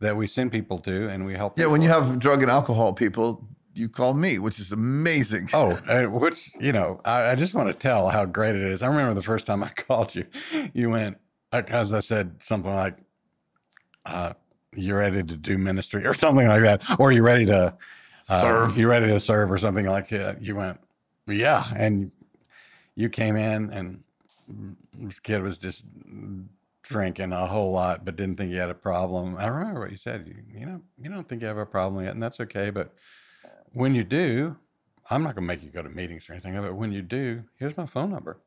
that 0.00 0.16
we 0.16 0.26
send 0.26 0.50
people 0.50 0.78
to 0.80 1.08
and 1.08 1.24
we 1.24 1.34
help. 1.34 1.56
Yeah, 1.56 1.66
when 1.66 1.82
you 1.82 1.88
have 1.88 2.18
drug 2.18 2.42
and 2.42 2.50
alcohol 2.50 2.92
people, 2.92 3.46
you 3.74 3.88
call 3.88 4.14
me, 4.14 4.38
which 4.38 4.58
is 4.58 4.72
amazing. 4.72 5.48
Oh, 5.52 5.70
uh, 5.88 6.04
which, 6.04 6.54
you 6.60 6.72
know, 6.72 7.00
I, 7.04 7.30
I, 7.30 7.34
just 7.34 7.54
want 7.54 7.68
to 7.68 7.74
tell 7.74 8.08
how 8.08 8.24
great 8.24 8.54
it 8.54 8.62
is. 8.62 8.82
I 8.82 8.88
remember 8.88 9.14
the 9.14 9.22
first 9.22 9.46
time 9.46 9.62
I 9.62 9.68
called 9.76 10.14
you, 10.14 10.26
you 10.72 10.90
went, 10.90 11.18
as 11.52 11.92
I 11.92 12.00
said, 12.00 12.36
something 12.40 12.74
like, 12.74 12.96
uh, 14.06 14.32
you're 14.74 14.98
ready 14.98 15.22
to 15.22 15.36
do 15.36 15.58
ministry 15.58 16.06
or 16.06 16.14
something 16.14 16.48
like 16.48 16.62
that, 16.62 16.82
or 16.98 17.12
you're 17.12 17.22
ready 17.22 17.46
to 17.46 17.76
uh, 18.28 18.40
serve. 18.40 18.78
You're 18.78 18.90
ready 18.90 19.06
to 19.06 19.20
serve 19.20 19.50
or 19.50 19.58
something 19.58 19.86
like 19.86 20.08
that. 20.08 20.42
You 20.42 20.56
went, 20.56 20.80
yeah, 21.26 21.66
and 21.76 22.10
you 22.94 23.08
came 23.08 23.36
in 23.36 23.70
and 23.70 24.02
this 24.94 25.20
kid 25.20 25.42
was 25.42 25.58
just 25.58 25.84
drinking 26.82 27.32
a 27.32 27.46
whole 27.46 27.72
lot, 27.72 28.04
but 28.04 28.16
didn't 28.16 28.36
think 28.36 28.50
he 28.50 28.56
had 28.56 28.70
a 28.70 28.74
problem. 28.74 29.36
I 29.38 29.46
remember 29.46 29.80
what 29.80 29.90
you 29.90 29.96
said. 29.96 30.26
You, 30.26 30.60
you 30.60 30.66
know, 30.66 30.80
you 31.00 31.10
don't 31.10 31.28
think 31.28 31.42
you 31.42 31.48
have 31.48 31.58
a 31.58 31.66
problem 31.66 32.04
yet, 32.04 32.12
and 32.12 32.22
that's 32.22 32.40
okay. 32.40 32.70
But 32.70 32.94
when 33.72 33.94
you 33.94 34.04
do, 34.04 34.56
I'm 35.10 35.22
not 35.22 35.34
going 35.34 35.46
to 35.46 35.54
make 35.54 35.62
you 35.62 35.70
go 35.70 35.82
to 35.82 35.88
meetings 35.88 36.28
or 36.28 36.34
anything. 36.34 36.54
But 36.60 36.74
when 36.74 36.92
you 36.92 37.02
do, 37.02 37.44
here's 37.56 37.76
my 37.76 37.86
phone 37.86 38.10
number. 38.10 38.40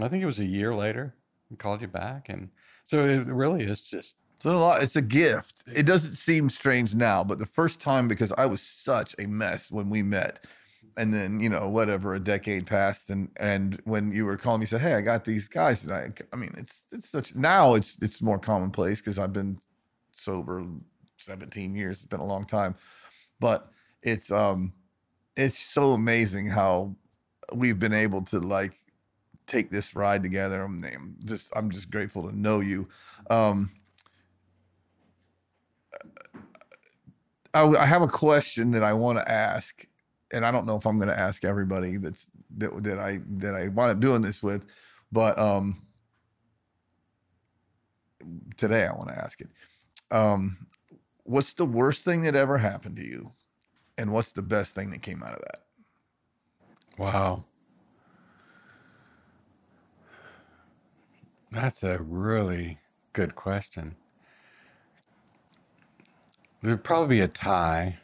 I 0.00 0.08
think 0.08 0.22
it 0.22 0.26
was 0.26 0.38
a 0.38 0.44
year 0.44 0.74
later. 0.74 1.14
I 1.52 1.56
called 1.56 1.80
you 1.80 1.88
back, 1.88 2.28
and 2.28 2.50
so 2.84 3.04
it 3.04 3.26
really 3.26 3.64
is 3.64 3.82
just 3.82 4.16
it's 4.36 4.44
a 4.44 4.52
lot. 4.52 4.82
It's 4.82 4.96
a 4.96 5.02
gift. 5.02 5.64
It 5.66 5.84
doesn't 5.84 6.12
seem 6.12 6.50
strange 6.50 6.94
now, 6.94 7.24
but 7.24 7.38
the 7.38 7.46
first 7.46 7.80
time 7.80 8.06
because 8.06 8.32
I 8.38 8.46
was 8.46 8.60
such 8.60 9.14
a 9.18 9.26
mess 9.26 9.70
when 9.70 9.90
we 9.90 10.02
met, 10.02 10.44
and 10.96 11.12
then 11.12 11.40
you 11.40 11.48
know 11.48 11.68
whatever 11.68 12.14
a 12.14 12.20
decade 12.20 12.66
passed, 12.66 13.10
and 13.10 13.30
and 13.36 13.80
when 13.84 14.12
you 14.12 14.26
were 14.26 14.36
calling 14.36 14.60
me, 14.60 14.66
said, 14.66 14.82
"Hey, 14.82 14.94
I 14.94 15.00
got 15.00 15.24
these 15.24 15.48
guys," 15.48 15.82
and 15.82 15.92
I, 15.92 16.10
I 16.32 16.36
mean, 16.36 16.54
it's 16.56 16.86
it's 16.92 17.08
such 17.08 17.34
now 17.34 17.74
it's 17.74 17.98
it's 18.00 18.22
more 18.22 18.38
commonplace 18.38 19.00
because 19.00 19.18
I've 19.18 19.32
been 19.32 19.58
sober 20.12 20.64
17 21.16 21.74
years. 21.74 21.96
It's 21.96 22.06
been 22.06 22.20
a 22.20 22.26
long 22.26 22.44
time, 22.44 22.76
but 23.40 23.72
it's 24.02 24.30
um 24.30 24.72
it's 25.36 25.58
so 25.58 25.92
amazing 25.92 26.48
how 26.48 26.94
we've 27.54 27.78
been 27.78 27.94
able 27.94 28.22
to 28.22 28.40
like 28.40 28.72
take 29.46 29.70
this 29.70 29.94
ride 29.96 30.22
together. 30.22 30.62
I'm 30.62 31.16
just 31.24 31.50
I'm 31.54 31.70
just 31.70 31.90
grateful 31.90 32.28
to 32.28 32.36
know 32.38 32.60
you. 32.60 32.88
Um, 33.30 33.70
I, 37.54 37.62
I 37.62 37.86
have 37.86 38.02
a 38.02 38.08
question 38.08 38.70
that 38.72 38.82
I 38.82 38.92
want 38.92 39.18
to 39.18 39.30
ask 39.30 39.86
and 40.32 40.44
I 40.44 40.50
don't 40.50 40.66
know 40.66 40.76
if 40.76 40.86
I'm 40.86 40.98
going 40.98 41.08
to 41.08 41.18
ask 41.18 41.44
everybody 41.44 41.96
that's 41.96 42.30
that, 42.58 42.82
that 42.84 42.98
I 42.98 43.20
that 43.36 43.54
I 43.54 43.68
wind 43.68 43.92
up 43.92 44.00
doing 44.00 44.22
this 44.22 44.42
with, 44.42 44.66
but 45.10 45.38
um, 45.38 45.82
today 48.56 48.86
I 48.86 48.92
want 48.92 49.08
to 49.08 49.16
ask 49.18 49.40
it. 49.40 49.48
Um, 50.10 50.66
what's 51.24 51.54
the 51.54 51.64
worst 51.64 52.04
thing 52.04 52.22
that 52.22 52.34
ever 52.34 52.58
happened 52.58 52.96
to 52.96 53.04
you, 53.04 53.32
and 53.98 54.12
what's 54.12 54.32
the 54.32 54.42
best 54.42 54.74
thing 54.74 54.90
that 54.90 55.02
came 55.02 55.22
out 55.22 55.34
of 55.34 55.40
that? 55.40 55.60
Wow. 56.96 57.44
That's 61.50 61.82
a 61.82 61.98
really 61.98 62.78
good 63.12 63.34
question. 63.34 63.96
There'd 66.62 66.84
probably 66.84 67.16
be 67.16 67.20
a 67.20 67.28
tie 67.28 67.98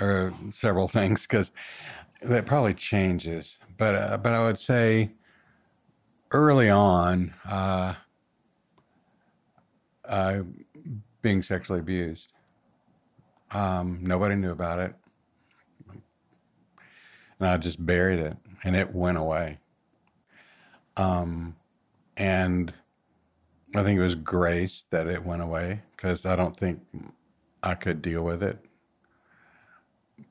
or 0.00 0.32
several 0.52 0.88
things 0.98 1.26
because 1.26 1.52
that 2.22 2.46
probably 2.46 2.74
changes. 2.74 3.58
But 3.76 3.94
uh, 3.94 4.16
but 4.18 4.32
I 4.32 4.44
would 4.44 4.58
say 4.58 5.12
early 6.32 6.70
on, 6.70 7.34
uh, 7.48 7.94
uh, 10.04 10.42
being 11.22 11.42
sexually 11.42 11.80
abused. 11.80 12.32
Um, 13.52 13.98
nobody 14.02 14.36
knew 14.36 14.52
about 14.52 14.78
it, 14.78 14.94
and 17.40 17.48
I 17.48 17.56
just 17.56 17.84
buried 17.84 18.18
it, 18.18 18.36
and 18.62 18.76
it 18.76 18.94
went 18.94 19.18
away. 19.18 19.58
Um, 20.96 21.56
and 22.16 22.72
I 23.74 23.82
think 23.82 23.98
it 23.98 24.02
was 24.02 24.14
grace 24.14 24.84
that 24.90 25.06
it 25.06 25.24
went 25.24 25.42
away 25.42 25.82
because 25.96 26.26
I 26.26 26.36
don't 26.36 26.56
think 26.56 26.82
I 27.62 27.74
could 27.74 28.02
deal 28.02 28.22
with 28.22 28.42
it. 28.42 28.64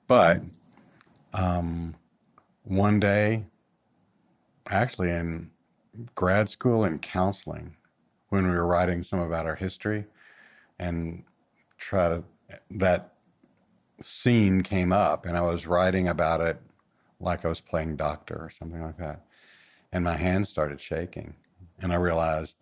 But 0.08 0.42
um, 1.34 1.96
one 2.64 3.00
day, 3.00 3.46
actually 4.68 5.10
in 5.10 5.50
grad 6.14 6.50
school 6.50 6.84
and 6.84 7.02
counseling, 7.02 7.76
when 8.30 8.48
we 8.48 8.56
were 8.56 8.68
writing 8.68 9.02
some 9.02 9.20
about 9.20 9.48
our 9.48 9.56
history, 9.56 10.06
and 10.78 11.24
try 11.78 12.10
to 12.10 12.24
that 12.70 13.16
scene 14.00 14.62
came 14.62 14.94
up, 14.94 15.26
and 15.26 15.36
I 15.36 15.42
was 15.42 15.66
writing 15.66 16.08
about 16.08 16.42
it 16.42 16.62
like 17.20 17.46
I 17.46 17.50
was 17.50 17.62
playing 17.62 17.96
doctor 17.96 18.36
or 18.36 18.50
something 18.50 18.82
like 18.82 18.98
that, 18.98 19.26
and 19.92 20.04
my 20.04 20.16
hands 20.16 20.50
started 20.50 20.80
shaking, 20.80 21.36
and 21.80 21.92
I 21.92 21.96
realized, 21.96 22.58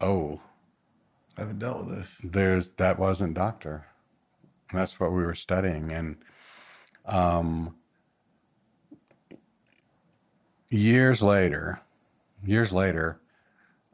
oh, 0.00 0.40
I 1.36 1.42
haven't 1.42 1.58
dealt 1.58 1.86
with 1.86 1.96
this. 1.96 2.16
there's 2.22 2.72
that 2.72 2.98
wasn't 2.98 3.34
doctor. 3.34 3.86
That's 4.72 4.98
what 5.00 5.12
we 5.12 5.24
were 5.24 5.34
studying, 5.34 5.92
and 5.92 6.16
um, 7.06 7.74
years 10.70 11.22
later, 11.22 11.80
years 12.44 12.72
later, 12.72 13.20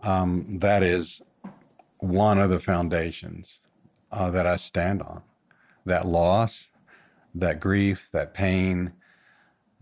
um, 0.02 0.58
that 0.58 0.82
is 0.82 1.22
one 1.98 2.38
of 2.38 2.50
the 2.50 2.58
foundations 2.58 3.60
uh, 4.12 4.30
that 4.30 4.46
I 4.46 4.56
stand 4.56 5.02
on. 5.02 5.22
That 5.86 6.06
loss, 6.06 6.70
that 7.34 7.60
grief, 7.60 8.08
that 8.12 8.34
pain, 8.34 8.92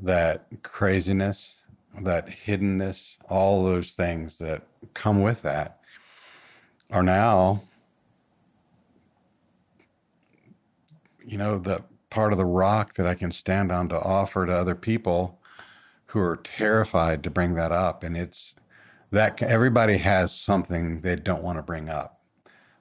that 0.03 0.46
craziness, 0.62 1.62
that 2.00 2.28
hiddenness, 2.28 3.16
all 3.28 3.64
those 3.64 3.92
things 3.92 4.38
that 4.38 4.62
come 4.94 5.22
with 5.22 5.42
that 5.42 5.78
are 6.90 7.03
now, 7.03 7.62
you 11.24 11.38
know, 11.38 11.59
the 11.59 11.82
part 12.11 12.32
of 12.32 12.38
the 12.38 12.44
rock 12.44 12.94
that 12.94 13.07
I 13.07 13.14
can 13.14 13.32
stand 13.32 13.72
on 13.72 13.88
to 13.88 13.98
offer 13.98 14.44
to 14.44 14.53
other 14.53 14.74
people 14.74 15.40
who 16.07 16.20
are 16.20 16.36
terrified 16.36 17.22
to 17.24 17.30
bring 17.30 17.55
that 17.55 17.72
up. 17.72 18.03
And 18.03 18.16
it's 18.16 18.55
that 19.11 19.40
everybody 19.42 19.98
has 19.98 20.34
something 20.34 21.00
they 21.00 21.16
don't 21.16 21.42
want 21.42 21.59
to 21.59 21.62
bring 21.62 21.88
up 21.88 22.20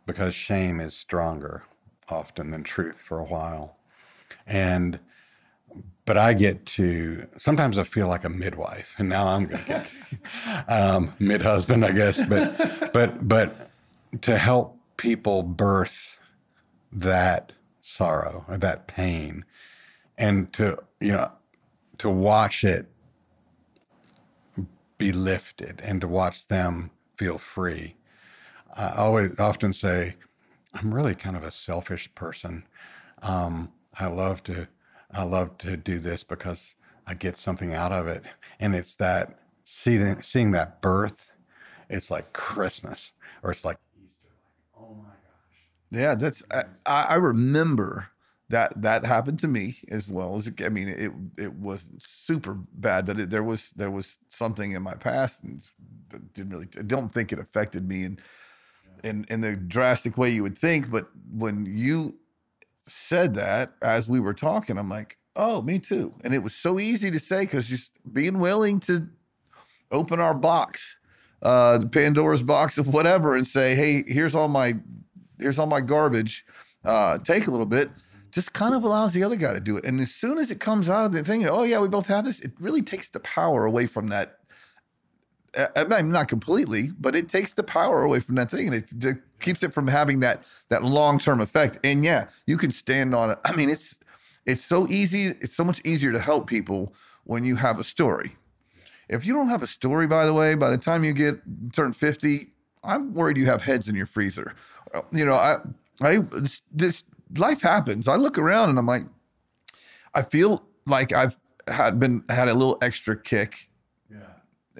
because 0.05 0.33
shame 0.33 0.79
is 0.81 0.95
stronger 0.95 1.63
often 2.09 2.51
than 2.51 2.63
truth 2.63 2.99
for 2.99 3.19
a 3.19 3.23
while. 3.23 3.77
And 4.45 4.99
but 6.11 6.17
I 6.17 6.33
get 6.33 6.65
to 6.65 7.25
sometimes 7.37 7.77
I 7.77 7.83
feel 7.83 8.09
like 8.09 8.25
a 8.25 8.29
midwife, 8.29 8.95
and 8.97 9.07
now 9.07 9.27
I'm 9.27 9.45
gonna 9.45 9.63
get 9.63 9.93
um, 10.67 11.13
mid 11.19 11.41
husband, 11.41 11.85
I 11.85 11.93
guess. 11.93 12.21
But 12.27 12.91
but 12.91 13.25
but 13.25 13.71
to 14.19 14.37
help 14.37 14.77
people 14.97 15.41
birth 15.41 16.19
that 16.91 17.53
sorrow 17.79 18.43
or 18.49 18.57
that 18.57 18.87
pain, 18.87 19.45
and 20.17 20.51
to 20.51 20.79
you 20.99 21.13
know 21.13 21.31
to 21.99 22.09
watch 22.09 22.65
it 22.65 22.87
be 24.97 25.13
lifted 25.13 25.79
and 25.81 26.01
to 26.01 26.09
watch 26.09 26.45
them 26.49 26.91
feel 27.15 27.37
free. 27.37 27.95
I 28.75 28.89
always 28.97 29.39
often 29.39 29.71
say 29.71 30.15
I'm 30.73 30.93
really 30.93 31.15
kind 31.15 31.37
of 31.37 31.43
a 31.45 31.51
selfish 31.51 32.13
person. 32.15 32.65
Um, 33.21 33.71
I 33.97 34.07
love 34.07 34.43
to 34.43 34.67
I 35.13 35.23
love 35.23 35.57
to 35.59 35.77
do 35.77 35.99
this 35.99 36.23
because 36.23 36.75
I 37.07 37.13
get 37.13 37.37
something 37.37 37.73
out 37.73 37.91
of 37.91 38.07
it, 38.07 38.25
and 38.59 38.75
it's 38.75 38.95
that 38.95 39.39
seeing 39.63 40.21
seeing 40.21 40.51
that 40.51 40.81
birth. 40.81 41.31
It's 41.89 42.09
like 42.09 42.33
Christmas, 42.33 43.11
or 43.43 43.51
it's 43.51 43.65
like 43.65 43.77
Easter. 43.97 44.29
Like, 44.29 44.83
oh 44.85 44.95
my 44.95 45.09
gosh. 45.09 45.91
Yeah, 45.91 46.15
that's 46.15 46.43
I, 46.51 46.63
I 46.85 47.15
remember 47.15 48.09
that 48.49 48.81
that 48.81 49.05
happened 49.05 49.39
to 49.39 49.47
me 49.47 49.77
as 49.89 50.07
well 50.09 50.35
as 50.37 50.51
I 50.63 50.69
mean 50.69 50.87
it 50.87 51.11
it 51.37 51.53
wasn't 51.55 52.01
super 52.01 52.53
bad, 52.53 53.05
but 53.05 53.19
it, 53.19 53.29
there 53.29 53.43
was 53.43 53.71
there 53.71 53.91
was 53.91 54.17
something 54.29 54.71
in 54.73 54.81
my 54.83 54.95
past 54.95 55.43
and 55.43 55.61
didn't 56.33 56.51
really 56.51 56.67
I 56.77 56.83
don't 56.83 57.11
think 57.11 57.31
it 57.33 57.39
affected 57.39 57.87
me 57.87 58.03
in 58.03 58.19
in 59.03 59.25
in 59.29 59.41
the 59.41 59.55
drastic 59.55 60.17
way 60.17 60.29
you 60.29 60.43
would 60.43 60.57
think. 60.57 60.91
But 60.91 61.09
when 61.31 61.65
you 61.65 62.17
said 62.93 63.35
that 63.35 63.73
as 63.81 64.09
we 64.09 64.19
were 64.19 64.33
talking, 64.33 64.77
I'm 64.77 64.89
like, 64.89 65.17
oh, 65.35 65.61
me 65.61 65.79
too. 65.79 66.13
And 66.23 66.33
it 66.33 66.43
was 66.43 66.55
so 66.55 66.79
easy 66.79 67.11
to 67.11 67.19
say 67.19 67.41
because 67.41 67.67
just 67.67 67.91
being 68.11 68.39
willing 68.39 68.79
to 68.81 69.07
open 69.91 70.19
our 70.19 70.33
box, 70.33 70.97
uh, 71.41 71.79
Pandora's 71.91 72.43
box 72.43 72.77
of 72.77 72.93
whatever, 72.93 73.35
and 73.35 73.47
say, 73.47 73.75
hey, 73.75 74.03
here's 74.07 74.35
all 74.35 74.47
my 74.47 74.75
here's 75.39 75.57
all 75.57 75.67
my 75.67 75.81
garbage. 75.81 76.45
Uh, 76.83 77.17
take 77.17 77.47
a 77.47 77.51
little 77.51 77.65
bit. 77.65 77.89
Just 78.31 78.53
kind 78.53 78.73
of 78.73 78.83
allows 78.83 79.13
the 79.13 79.23
other 79.23 79.35
guy 79.35 79.53
to 79.53 79.59
do 79.59 79.75
it. 79.75 79.83
And 79.83 79.99
as 79.99 80.11
soon 80.11 80.37
as 80.37 80.51
it 80.51 80.59
comes 80.59 80.87
out 80.87 81.05
of 81.05 81.11
the 81.11 81.23
thing, 81.23 81.47
oh 81.47 81.63
yeah, 81.63 81.79
we 81.79 81.87
both 81.87 82.07
have 82.07 82.23
this. 82.23 82.39
It 82.39 82.53
really 82.59 82.81
takes 82.81 83.09
the 83.09 83.19
power 83.19 83.65
away 83.65 83.87
from 83.87 84.07
that. 84.07 84.37
Uh, 85.57 85.67
I 85.75 85.83
mean, 85.83 86.11
not 86.11 86.27
completely, 86.27 86.89
but 86.99 87.15
it 87.15 87.29
takes 87.29 87.53
the 87.53 87.63
power 87.63 88.03
away 88.03 88.19
from 88.19 88.35
that 88.35 88.49
thing, 88.49 88.67
and 88.67 88.75
it, 88.75 89.05
it 89.05 89.17
keeps 89.39 89.63
it 89.63 89.73
from 89.73 89.87
having 89.87 90.19
that 90.21 90.43
that 90.69 90.83
long 90.83 91.19
term 91.19 91.41
effect. 91.41 91.79
And 91.83 92.03
yeah, 92.03 92.25
you 92.45 92.57
can 92.57 92.71
stand 92.71 93.13
on 93.13 93.31
it. 93.31 93.39
I 93.45 93.55
mean, 93.55 93.69
it's 93.69 93.99
it's 94.45 94.63
so 94.63 94.87
easy. 94.87 95.27
It's 95.27 95.55
so 95.55 95.63
much 95.63 95.81
easier 95.83 96.11
to 96.11 96.19
help 96.19 96.47
people 96.47 96.93
when 97.23 97.43
you 97.43 97.57
have 97.57 97.79
a 97.79 97.83
story. 97.83 98.37
If 99.09 99.25
you 99.25 99.33
don't 99.33 99.49
have 99.49 99.61
a 99.61 99.67
story, 99.67 100.07
by 100.07 100.25
the 100.25 100.33
way, 100.33 100.55
by 100.55 100.69
the 100.69 100.77
time 100.77 101.03
you 101.03 101.13
get 101.13 101.41
turn 101.73 101.93
fifty, 101.93 102.53
I'm 102.83 103.13
worried 103.13 103.37
you 103.37 103.45
have 103.47 103.63
heads 103.63 103.87
in 103.87 103.95
your 103.95 104.05
freezer. 104.05 104.55
You 105.11 105.25
know, 105.25 105.35
I 105.35 105.57
I 106.01 106.23
this, 106.71 107.03
life 107.37 107.61
happens. 107.61 108.07
I 108.07 108.15
look 108.15 108.37
around 108.37 108.69
and 108.69 108.79
I'm 108.79 108.85
like, 108.85 109.03
I 110.13 110.21
feel 110.21 110.65
like 110.85 111.11
I've 111.11 111.39
had 111.67 111.99
been 111.99 112.23
had 112.29 112.47
a 112.47 112.53
little 112.53 112.77
extra 112.81 113.17
kick. 113.17 113.69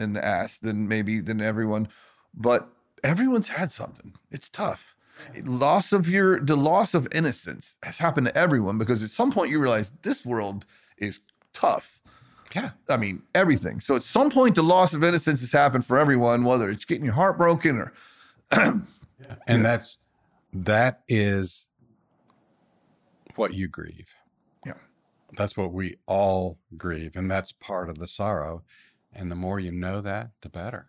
In 0.02 0.14
the 0.14 0.26
ass 0.26 0.58
than 0.58 0.88
maybe 0.88 1.20
than 1.20 1.42
everyone, 1.42 1.88
but 2.34 2.70
everyone's 3.04 3.50
had 3.50 3.72
something. 3.72 4.14
It's 4.32 4.50
tough. 4.50 4.96
Loss 5.44 5.92
of 5.92 6.10
your 6.10 6.40
the 6.40 6.56
loss 6.56 6.94
of 6.94 7.08
innocence 7.14 7.78
has 7.84 8.00
happened 8.00 8.28
to 8.28 8.38
everyone 8.38 8.78
because 8.78 9.04
at 9.04 9.12
some 9.12 9.32
point 9.32 9.52
you 9.52 9.60
realize 9.60 9.94
this 10.02 10.26
world 10.26 10.66
is 10.98 11.20
tough. 11.54 12.02
Yeah. 12.56 12.72
I 12.90 12.98
mean 12.98 13.22
everything. 13.36 13.80
So 13.80 13.96
at 13.96 14.04
some 14.04 14.30
point 14.30 14.56
the 14.56 14.64
loss 14.64 14.94
of 14.94 15.04
innocence 15.04 15.42
has 15.42 15.52
happened 15.52 15.86
for 15.86 15.98
everyone, 15.98 16.44
whether 16.44 16.70
it's 16.70 16.86
getting 16.86 17.06
your 17.06 17.14
heart 17.14 17.38
broken 17.38 17.78
or 17.78 17.94
And 19.48 19.64
that's 19.66 19.98
that 20.54 21.02
is 21.08 21.68
what 23.36 23.54
you 23.54 23.68
grieve. 23.68 24.14
Yeah. 24.66 24.74
That's 25.34 25.56
what 25.56 25.72
we 25.72 25.98
all 26.06 26.60
grieve, 26.76 27.16
and 27.16 27.30
that's 27.30 27.52
part 27.52 27.90
of 27.90 28.00
the 28.00 28.08
sorrow. 28.08 28.64
And 29.14 29.30
the 29.32 29.36
more 29.36 29.60
you 29.60 29.72
know 29.72 30.02
that, 30.02 30.32
the 30.42 30.50
better. 30.50 30.88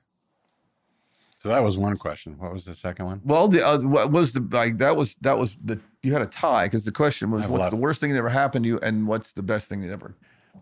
So 1.37 1.49
that 1.49 1.63
was 1.65 1.77
one 1.77 1.97
question. 1.97 2.39
What 2.39 2.53
was 2.53 2.65
the 2.65 2.75
second 2.75 3.07
one? 3.07 3.21
well 3.25 3.49
the 3.49 3.67
uh, 3.67 3.79
what 3.79 4.13
was 4.13 4.33
the 4.33 4.47
like 4.53 4.79
that 4.79 4.97
was 4.97 5.17
that 5.23 5.37
was 5.39 5.57
the 5.63 5.81
you 6.03 6.13
had 6.13 6.23
a 6.23 6.27
tie 6.27 6.67
because 6.67 6.85
the 6.85 6.93
question 6.93 7.31
was 7.33 7.43
I've 7.45 7.51
what's 7.51 7.63
left. 7.63 7.75
the 7.75 7.81
worst 7.81 8.01
thing 8.01 8.13
that 8.13 8.19
ever 8.19 8.29
happened 8.29 8.65
to 8.65 8.69
you 8.69 8.79
and 8.81 9.09
what's 9.09 9.33
the 9.33 9.43
best 9.43 9.69
thing 9.69 9.81
that 9.81 9.91
ever 9.91 10.15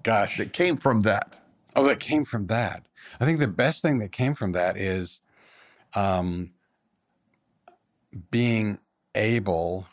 Gosh. 0.02 0.38
that 0.38 0.52
came 0.54 0.76
from 0.76 1.02
that. 1.02 1.40
Oh, 1.76 1.84
that 1.84 2.00
came 2.00 2.24
from 2.24 2.46
that. 2.46 2.86
I 3.20 3.24
think 3.26 3.38
the 3.40 3.46
best 3.46 3.82
thing 3.82 3.98
that 3.98 4.10
came 4.10 4.32
from 4.34 4.52
that 4.52 4.76
is 4.78 5.20
um, 5.94 6.52
being 8.30 8.78
able 9.14 9.86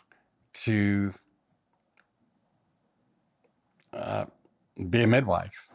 to 0.53 1.13
uh, 3.93 4.26
be 4.89 5.03
a 5.03 5.07
midwife, 5.07 5.70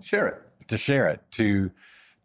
Share 0.00 0.26
it. 0.26 0.42
To 0.68 0.78
share 0.78 1.08
it, 1.08 1.20
to 1.32 1.70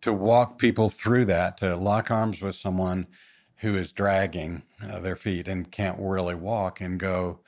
to 0.01 0.11
walk 0.11 0.57
people 0.57 0.89
through 0.89 1.25
that, 1.25 1.57
to 1.57 1.75
lock 1.75 2.09
arms 2.09 2.41
with 2.41 2.55
someone 2.55 3.07
who 3.57 3.75
is 3.75 3.93
dragging 3.93 4.63
uh, 4.89 4.99
their 4.99 5.15
feet 5.15 5.47
and 5.47 5.71
can't 5.71 5.97
really 5.99 6.35
walk, 6.35 6.81
and 6.81 6.99
go, 6.99 7.39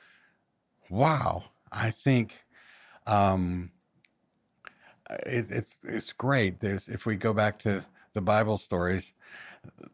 "Wow, 0.88 1.44
I 1.72 1.90
think." 1.90 2.40
Um, 3.06 3.70
it, 5.10 5.50
it's 5.50 5.78
it's 5.84 6.12
great. 6.12 6.60
There's 6.60 6.88
if 6.88 7.06
we 7.06 7.16
go 7.16 7.32
back 7.32 7.58
to 7.60 7.84
the 8.14 8.20
Bible 8.20 8.58
stories, 8.58 9.12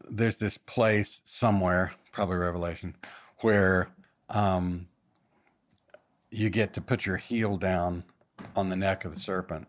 there's 0.09 0.39
this 0.39 0.59
place 0.59 1.23
somewhere, 1.25 1.93
probably 2.13 2.37
Revelation, 2.37 2.95
where 3.39 3.89
um, 4.29 4.89
you 6.31 6.51
get 6.51 6.75
to 6.75 6.81
put 6.81 7.07
your 7.07 7.17
heel 7.17 7.57
down 7.57 8.05
on 8.57 8.69
the 8.69 8.77
neck 8.77 9.05
of 9.05 9.15
the 9.15 9.21
serpent, 9.21 9.69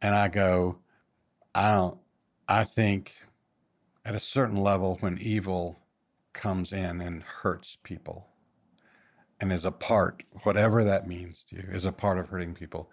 and 0.00 0.14
I 0.14 0.28
go, 0.28 0.78
I 1.54 1.72
don't. 1.72 1.98
I 2.48 2.64
think 2.64 3.14
at 4.04 4.14
a 4.14 4.20
certain 4.20 4.56
level, 4.56 4.96
when 5.00 5.18
evil 5.18 5.78
comes 6.32 6.72
in 6.72 7.00
and 7.00 7.22
hurts 7.22 7.76
people, 7.82 8.28
and 9.40 9.52
is 9.52 9.66
a 9.66 9.70
part, 9.70 10.24
whatever 10.42 10.82
that 10.84 11.06
means 11.06 11.44
to 11.44 11.56
you, 11.56 11.64
is 11.70 11.84
a 11.86 11.92
part 11.92 12.18
of 12.18 12.28
hurting 12.28 12.54
people 12.54 12.90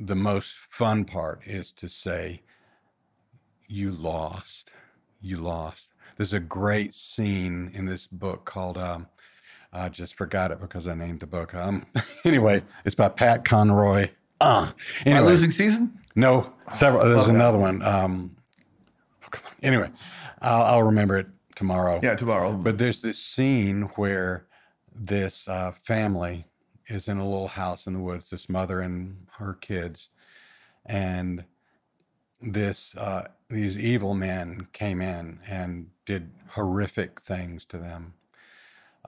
the 0.00 0.14
most 0.14 0.52
fun 0.54 1.04
part 1.04 1.42
is 1.46 1.72
to 1.72 1.88
say, 1.88 2.42
You 3.68 3.90
lost. 3.90 4.72
You 5.20 5.38
lost. 5.38 5.94
There's 6.16 6.32
a 6.32 6.40
great 6.40 6.94
scene 6.94 7.70
in 7.74 7.86
this 7.86 8.06
book 8.06 8.44
called, 8.44 8.78
um, 8.78 9.08
I 9.72 9.88
just 9.88 10.14
forgot 10.14 10.52
it 10.52 10.60
because 10.60 10.86
I 10.86 10.94
named 10.94 11.20
the 11.20 11.26
book. 11.26 11.54
Um, 11.54 11.84
anyway, 12.24 12.62
it's 12.84 12.94
by 12.94 13.08
Pat 13.08 13.44
Conroy. 13.44 14.10
Uh, 14.44 14.70
My 15.06 15.20
losing 15.20 15.50
season? 15.50 15.98
no, 16.14 16.52
several. 16.72 17.08
There's 17.08 17.28
another 17.28 17.56
one. 17.58 17.80
Um, 17.82 18.36
oh, 19.24 19.28
come 19.30 19.46
on. 19.46 19.52
Anyway, 19.62 19.90
I'll, 20.42 20.62
I'll 20.64 20.82
remember 20.82 21.16
it 21.16 21.28
tomorrow. 21.54 21.98
Yeah, 22.02 22.14
tomorrow. 22.14 22.52
But 22.52 22.76
there's 22.78 23.00
this 23.00 23.18
scene 23.18 23.82
where 23.96 24.46
this 24.94 25.48
uh, 25.48 25.72
family 25.72 26.44
is 26.86 27.08
in 27.08 27.16
a 27.16 27.24
little 27.24 27.48
house 27.48 27.86
in 27.86 27.94
the 27.94 28.00
woods, 28.00 28.28
this 28.28 28.48
mother 28.48 28.80
and 28.80 29.26
her 29.38 29.54
kids, 29.54 30.10
and 30.84 31.44
this 32.42 32.94
uh, 32.96 33.28
these 33.48 33.78
evil 33.78 34.12
men 34.14 34.66
came 34.74 35.00
in 35.00 35.40
and 35.48 35.88
did 36.04 36.30
horrific 36.50 37.22
things 37.22 37.64
to 37.64 37.78
them. 37.78 38.12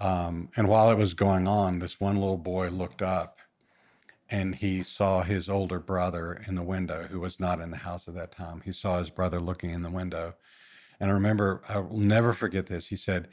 Um, 0.00 0.48
and 0.56 0.68
while 0.68 0.90
it 0.90 0.96
was 0.96 1.12
going 1.14 1.46
on, 1.46 1.78
this 1.78 2.00
one 2.00 2.16
little 2.16 2.38
boy 2.38 2.68
looked 2.68 3.02
up 3.02 3.38
and 4.28 4.56
he 4.56 4.82
saw 4.82 5.22
his 5.22 5.48
older 5.48 5.78
brother 5.78 6.42
in 6.46 6.54
the 6.56 6.62
window, 6.62 7.04
who 7.04 7.20
was 7.20 7.38
not 7.38 7.60
in 7.60 7.70
the 7.70 7.76
house 7.78 8.08
at 8.08 8.14
that 8.14 8.32
time. 8.32 8.62
He 8.64 8.72
saw 8.72 8.98
his 8.98 9.10
brother 9.10 9.40
looking 9.40 9.70
in 9.70 9.82
the 9.82 9.90
window. 9.90 10.34
And 10.98 11.10
I 11.10 11.14
remember, 11.14 11.62
I 11.68 11.78
will 11.78 11.98
never 11.98 12.32
forget 12.32 12.66
this. 12.66 12.88
He 12.88 12.96
said, 12.96 13.28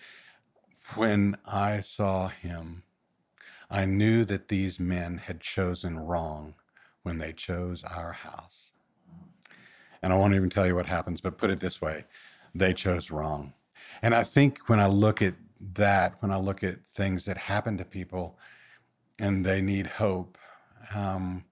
When 0.95 1.37
I 1.45 1.79
saw 1.79 2.27
him, 2.27 2.83
I 3.71 3.85
knew 3.85 4.23
that 4.25 4.49
these 4.49 4.79
men 4.79 5.17
had 5.17 5.39
chosen 5.41 5.97
wrong 5.97 6.55
when 7.01 7.17
they 7.17 7.33
chose 7.33 7.83
our 7.83 8.11
house. 8.11 8.71
And 10.01 10.13
I 10.13 10.17
won't 10.17 10.35
even 10.35 10.49
tell 10.49 10.67
you 10.67 10.75
what 10.75 10.85
happens, 10.85 11.21
but 11.21 11.37
put 11.37 11.49
it 11.49 11.59
this 11.59 11.81
way 11.81 12.05
they 12.53 12.73
chose 12.73 13.09
wrong. 13.09 13.53
And 14.03 14.13
I 14.13 14.23
think 14.23 14.69
when 14.69 14.79
I 14.79 14.85
look 14.85 15.21
at 15.23 15.33
that, 15.73 16.15
when 16.19 16.31
I 16.31 16.37
look 16.37 16.63
at 16.63 16.85
things 16.93 17.25
that 17.25 17.37
happen 17.37 17.77
to 17.77 17.85
people 17.85 18.37
and 19.19 19.43
they 19.45 19.61
need 19.61 19.87
hope, 19.87 20.37
um, 20.93 21.45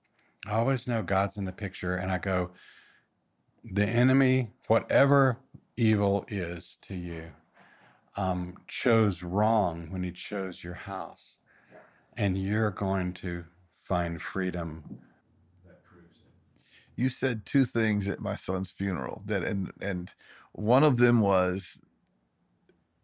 I 0.48 0.54
always 0.54 0.88
know 0.88 1.04
God's 1.04 1.38
in 1.38 1.46
the 1.46 1.52
picture. 1.52 1.96
And 1.96 2.12
I 2.12 2.18
go, 2.18 2.52
the 3.64 3.86
enemy, 3.86 4.52
whatever 4.68 5.40
evil 5.78 6.26
is 6.28 6.78
to 6.84 6.96
you, 6.96 7.32
um, 8.18 8.58
chose 8.68 9.24
wrong 9.24 9.88
when 9.92 10.04
he 10.04 10.12
chose 10.12 10.64
your 10.64 10.74
house. 10.74 11.38
And 12.18 12.38
you're 12.38 12.72
going 12.72 13.14
to 13.14 13.46
find 13.74 14.22
freedom. 14.22 15.00
you 16.96 17.10
said 17.10 17.46
two 17.46 17.66
things 17.66 18.08
at 18.08 18.20
my 18.20 18.36
son's 18.36 18.72
funeral 18.72 19.24
that 19.26 19.44
and 19.44 19.72
and 19.82 20.14
one 20.54 20.84
of 20.84 20.98
them 20.98 21.22
was 21.22 21.82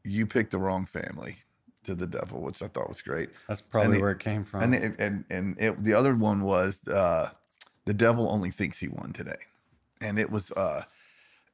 you 0.04 0.26
picked 0.26 0.52
the 0.52 0.60
wrong 0.60 0.86
family 0.86 1.38
to 1.88 1.96
the 1.96 2.06
devil 2.06 2.42
which 2.42 2.62
i 2.62 2.68
thought 2.68 2.88
was 2.88 3.02
great. 3.02 3.30
That's 3.48 3.62
probably 3.62 3.98
the- 3.98 4.02
where 4.04 4.12
it 4.12 4.20
came 4.20 4.44
from. 4.44 4.62
and 4.62 4.74
the, 4.74 4.96
and 5.00 5.26
and 5.30 5.58
it, 5.60 5.84
the 5.84 5.94
other 5.94 6.14
one 6.16 6.42
was 6.44 6.86
uh 6.88 7.30
the 7.86 7.94
devil 7.94 8.30
only 8.30 8.52
thinks 8.52 8.80
he 8.80 8.88
won 8.90 9.14
today. 9.14 9.40
And 10.02 10.20
it 10.20 10.30
was 10.30 10.52
uh 10.52 10.84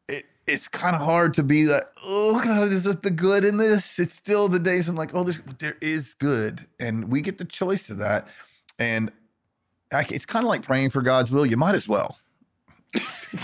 it 0.10 0.26
it's 0.48 0.68
kind 0.68 0.96
of 0.96 1.02
hard 1.02 1.34
to 1.36 1.44
be 1.44 1.66
like 1.66 1.84
oh 2.04 2.42
god 2.44 2.64
is 2.72 2.84
this 2.84 2.98
the 2.98 3.12
good 3.12 3.46
in 3.46 3.58
this? 3.58 4.00
It's 4.00 4.14
still 4.16 4.50
the 4.50 4.60
days 4.60 4.90
i'm 4.90 4.96
like 4.96 5.14
oh 5.16 5.24
there's, 5.24 5.40
there 5.60 5.78
is 5.82 6.14
good. 6.16 6.66
And 6.80 7.10
we 7.12 7.22
get 7.22 7.38
the 7.38 7.46
choice 7.46 7.90
of 7.90 8.00
that. 8.00 8.28
And 8.80 9.12
I, 9.94 10.06
it's 10.10 10.26
kind 10.26 10.44
of 10.44 10.50
like 10.50 10.64
praying 10.64 10.90
for 10.90 11.02
god's 11.04 11.32
will. 11.32 11.46
You 11.46 11.56
might 11.58 11.76
as 11.76 11.88
well. 11.88 12.18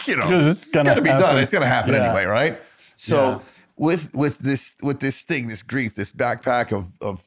You 0.06 0.16
know 0.18 0.24
'Cause 0.28 0.46
it's 0.64 0.72
gonna 0.72 0.90
gotta 0.90 1.02
be 1.02 1.10
done. 1.10 1.22
happen. 1.22 1.38
it's 1.42 1.52
gonna 1.52 1.66
happen 1.66 1.94
Yeah. 1.94 2.06
anyway 2.06 2.26
right? 2.26 2.60
So 2.96 3.16
Yeah. 3.30 3.40
With 3.80 4.14
with 4.14 4.40
this 4.40 4.76
with 4.84 5.00
this 5.00 5.24
thing 5.24 5.48
this 5.48 5.64
grief 5.64 5.96
this 5.96 6.12
backpack 6.12 6.72
of 6.72 6.92
of 7.02 7.24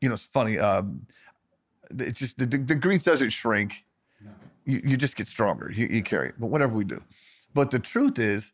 you 0.00 0.08
know 0.08 0.14
it's 0.14 0.24
funny 0.24 0.58
um 0.58 1.06
it 1.98 2.14
just 2.14 2.38
the, 2.38 2.46
the, 2.46 2.58
the 2.58 2.74
grief 2.74 3.02
doesn't 3.02 3.30
shrink. 3.30 3.84
You, 4.64 4.80
you 4.84 4.96
just 4.96 5.16
get 5.16 5.26
stronger. 5.26 5.72
You, 5.74 5.88
you 5.88 6.02
carry 6.02 6.28
it. 6.28 6.34
But 6.38 6.46
whatever 6.46 6.74
we 6.74 6.84
do. 6.84 7.00
But 7.52 7.70
the 7.70 7.78
truth 7.78 8.18
is 8.18 8.52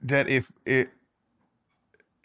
that 0.00 0.28
if 0.28 0.52
it 0.64 0.90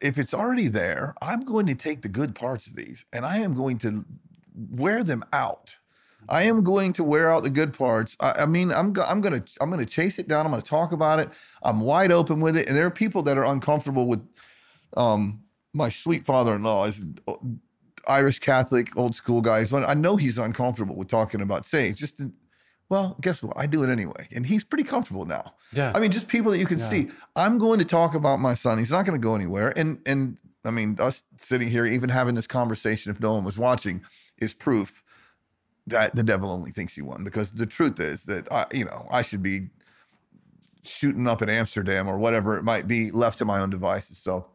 if 0.02 0.18
it's 0.18 0.34
already 0.34 0.68
there 0.68 1.14
i'm 1.22 1.42
going 1.42 1.66
to 1.66 1.76
take 1.76 2.02
the 2.02 2.10
good 2.10 2.36
parts 2.36 2.68
of 2.68 2.76
these 2.76 3.06
and 3.12 3.26
i 3.26 3.38
am 3.38 3.54
going 3.54 3.78
to 3.78 4.06
wear 4.54 5.04
them 5.04 5.24
out 5.34 5.78
i 6.30 6.44
am 6.44 6.64
going 6.64 6.94
to 6.94 7.04
wear 7.04 7.32
out 7.32 7.44
the 7.44 7.50
good 7.50 7.74
parts 7.74 8.16
i, 8.20 8.32
I 8.40 8.46
mean 8.46 8.72
i'm 8.72 8.94
go, 8.94 9.04
i'm 9.04 9.22
going 9.22 9.42
to 9.42 9.58
i'm 9.62 9.76
to 9.78 9.86
chase 9.86 10.20
it 10.20 10.28
down 10.28 10.46
i'm 10.46 10.52
going 10.52 10.62
to 10.62 10.68
talk 10.68 10.92
about 10.92 11.20
it 11.20 11.30
i'm 11.64 11.82
wide 11.82 12.12
open 12.12 12.40
with 12.40 12.56
it 12.56 12.68
and 12.68 12.76
there 12.78 12.86
are 12.86 12.92
people 12.92 13.22
that 13.24 13.38
are 13.38 13.46
uncomfortable 13.46 14.08
with 14.08 14.22
um 14.98 15.42
my 15.74 15.90
sweet 15.90 16.26
father-in-law 16.26 16.86
is 16.86 17.06
Irish 18.08 18.40
Catholic, 18.40 18.96
old 18.98 19.16
school 19.16 19.40
guys, 19.42 19.70
but 19.70 19.88
I 19.88 19.94
know 19.94 20.16
he's 20.16 20.38
uncomfortable 20.38 20.96
with 20.96 21.10
talking 21.10 21.42
about 21.42 21.66
saying 21.66 21.94
just, 21.96 22.22
well, 22.90 23.18
guess 23.22 23.44
what? 23.44 23.56
I 23.58 23.68
do 23.68 23.84
it 23.84 23.90
anyway. 23.90 24.28
And 24.36 24.46
he's 24.46 24.64
pretty 24.64 24.84
comfortable 24.84 25.26
now. 25.26 25.54
Yeah. 25.74 25.92
I 25.94 26.00
mean, 26.00 26.12
just 26.12 26.28
people 26.28 26.52
that 26.52 26.58
you 26.58 26.66
can 26.66 26.80
Yeah. 26.80 26.90
see. 26.90 27.10
I'm 27.36 27.60
going 27.60 27.78
to 27.80 27.86
talk 27.86 28.16
about 28.16 28.40
my 28.40 28.56
son. 28.56 28.80
He's 28.80 28.90
not 28.90 29.06
going 29.06 29.20
to 29.20 29.24
go 29.24 29.36
anywhere. 29.36 29.78
And, 29.78 30.00
and 30.08 30.40
I 30.66 30.72
mean, 30.72 30.98
us 31.00 31.24
sitting 31.38 31.70
here, 31.70 31.86
even 31.86 32.10
having 32.10 32.34
this 32.34 32.48
conversation, 32.48 33.12
if 33.12 33.20
no 33.20 33.34
one 33.34 33.44
was 33.44 33.60
watching, 33.60 34.02
is 34.40 34.56
proof 34.56 35.04
that 35.90 36.16
the 36.16 36.24
devil 36.24 36.52
only 36.52 36.72
thinks 36.72 36.96
he 36.96 37.02
won. 37.02 37.24
Because 37.24 37.52
the 37.52 37.66
truth 37.66 38.00
is 38.00 38.26
that, 38.26 38.52
I, 38.52 38.66
you 38.74 38.86
know, 38.86 39.08
I 39.12 39.22
should 39.22 39.44
be 39.44 39.70
shooting 40.84 41.28
up 41.28 41.42
in 41.42 41.50
Amsterdam 41.50 42.08
or 42.08 42.18
whatever 42.18 42.58
it 42.58 42.64
might 42.64 42.88
be 42.88 43.12
left 43.12 43.38
to 43.40 43.46
my 43.46 43.60
own 43.60 43.70
devices. 43.70 44.18
So, 44.18 44.48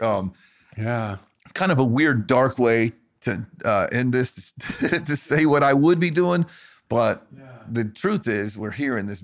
um, 0.00 0.32
yeah. 0.76 1.16
kind 1.54 1.72
of 1.72 1.78
a 1.78 1.84
weird, 1.84 2.26
dark 2.26 2.58
way 2.58 2.92
to 3.22 3.46
uh, 3.64 3.86
end 3.92 4.12
this 4.12 4.52
to 4.80 5.16
say 5.16 5.46
what 5.46 5.62
I 5.62 5.74
would 5.74 6.00
be 6.00 6.10
doing, 6.10 6.46
but 6.88 7.26
the 7.70 7.84
truth 7.84 8.26
is, 8.26 8.58
we're 8.58 8.72
here 8.72 8.98
in 8.98 9.06
this 9.06 9.22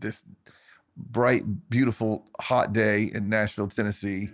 this 0.00 0.24
bright, 0.96 1.70
beautiful, 1.70 2.28
hot 2.40 2.72
day 2.72 3.10
in 3.12 3.28
Nashville, 3.28 3.68
Tennessee. 3.68 4.30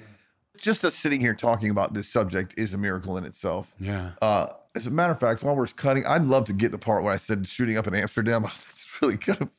Just 0.58 0.84
us 0.84 0.94
sitting 0.94 1.20
here 1.20 1.34
talking 1.34 1.70
about 1.70 1.94
this 1.94 2.08
subject 2.08 2.54
is 2.56 2.72
a 2.72 2.78
miracle 2.78 3.16
in 3.18 3.24
itself. 3.24 3.74
Yeah. 3.78 4.12
Uh, 4.22 4.46
as 4.74 4.86
a 4.86 4.90
matter 4.90 5.12
of 5.12 5.20
fact, 5.20 5.42
while 5.42 5.54
we're 5.56 5.66
cutting, 5.66 6.04
I'd 6.06 6.24
love 6.24 6.44
to 6.46 6.52
get 6.52 6.72
the 6.72 6.78
part 6.78 7.02
where 7.02 7.12
I 7.12 7.16
said 7.16 7.46
shooting 7.46 7.76
up 7.78 7.86
in 7.86 7.94
Amsterdam. 7.94 8.46
It's 8.94 9.02
really 9.02 9.16
kind 9.16 9.42
of, 9.42 9.50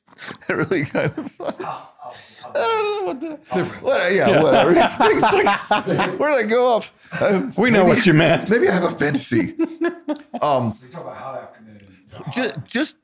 really 0.48 0.86
kind 0.86 1.12
of. 1.18 1.36
I 1.42 2.54
don't 2.54 2.84
know 2.86 3.04
what 3.04 3.20
the. 3.20 3.36
What, 3.82 4.14
yeah, 4.14 4.42
whatever. 4.42 4.72
It's 4.78 4.98
like, 4.98 6.18
where 6.20 6.38
did 6.38 6.46
I 6.46 6.50
go 6.50 6.68
off? 6.68 6.94
Um, 7.22 7.52
We 7.58 7.70
know 7.70 7.84
what 7.84 8.06
you 8.06 8.14
meant. 8.14 8.50
Maybe 8.50 8.70
I 8.70 8.74
have 8.74 8.86
a 8.86 8.92
fantasy. 8.96 9.56
Um, 10.42 10.80
We 10.82 10.88
talk 10.90 11.02
about 11.02 11.18
hot 11.18 11.42
afternoon. 11.42 11.98
just, 12.32 12.54
just, 12.64 12.98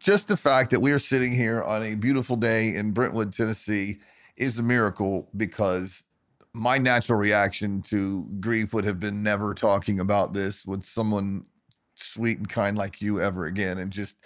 just 0.00 0.28
the 0.28 0.36
fact 0.36 0.70
that 0.72 0.80
we 0.80 0.92
are 0.92 0.98
sitting 0.98 1.34
here 1.34 1.62
on 1.62 1.82
a 1.82 1.94
beautiful 1.94 2.36
day 2.36 2.74
in 2.74 2.90
Brentwood, 2.92 3.32
Tennessee, 3.32 4.00
is 4.36 4.58
a 4.58 4.62
miracle 4.62 5.30
because 5.34 6.04
my 6.52 6.78
natural 6.78 7.18
reaction 7.18 7.82
to 7.82 8.24
grief 8.40 8.72
would 8.72 8.84
have 8.84 8.98
been 8.98 9.22
never 9.22 9.54
talking 9.54 10.00
about 10.00 10.32
this 10.32 10.66
with 10.66 10.84
someone 10.84 11.46
sweet 11.94 12.38
and 12.38 12.48
kind 12.48 12.76
like 12.76 13.00
you 13.00 13.20
ever 13.20 13.46
again, 13.46 13.78
and 13.78 13.92
just 13.92 14.16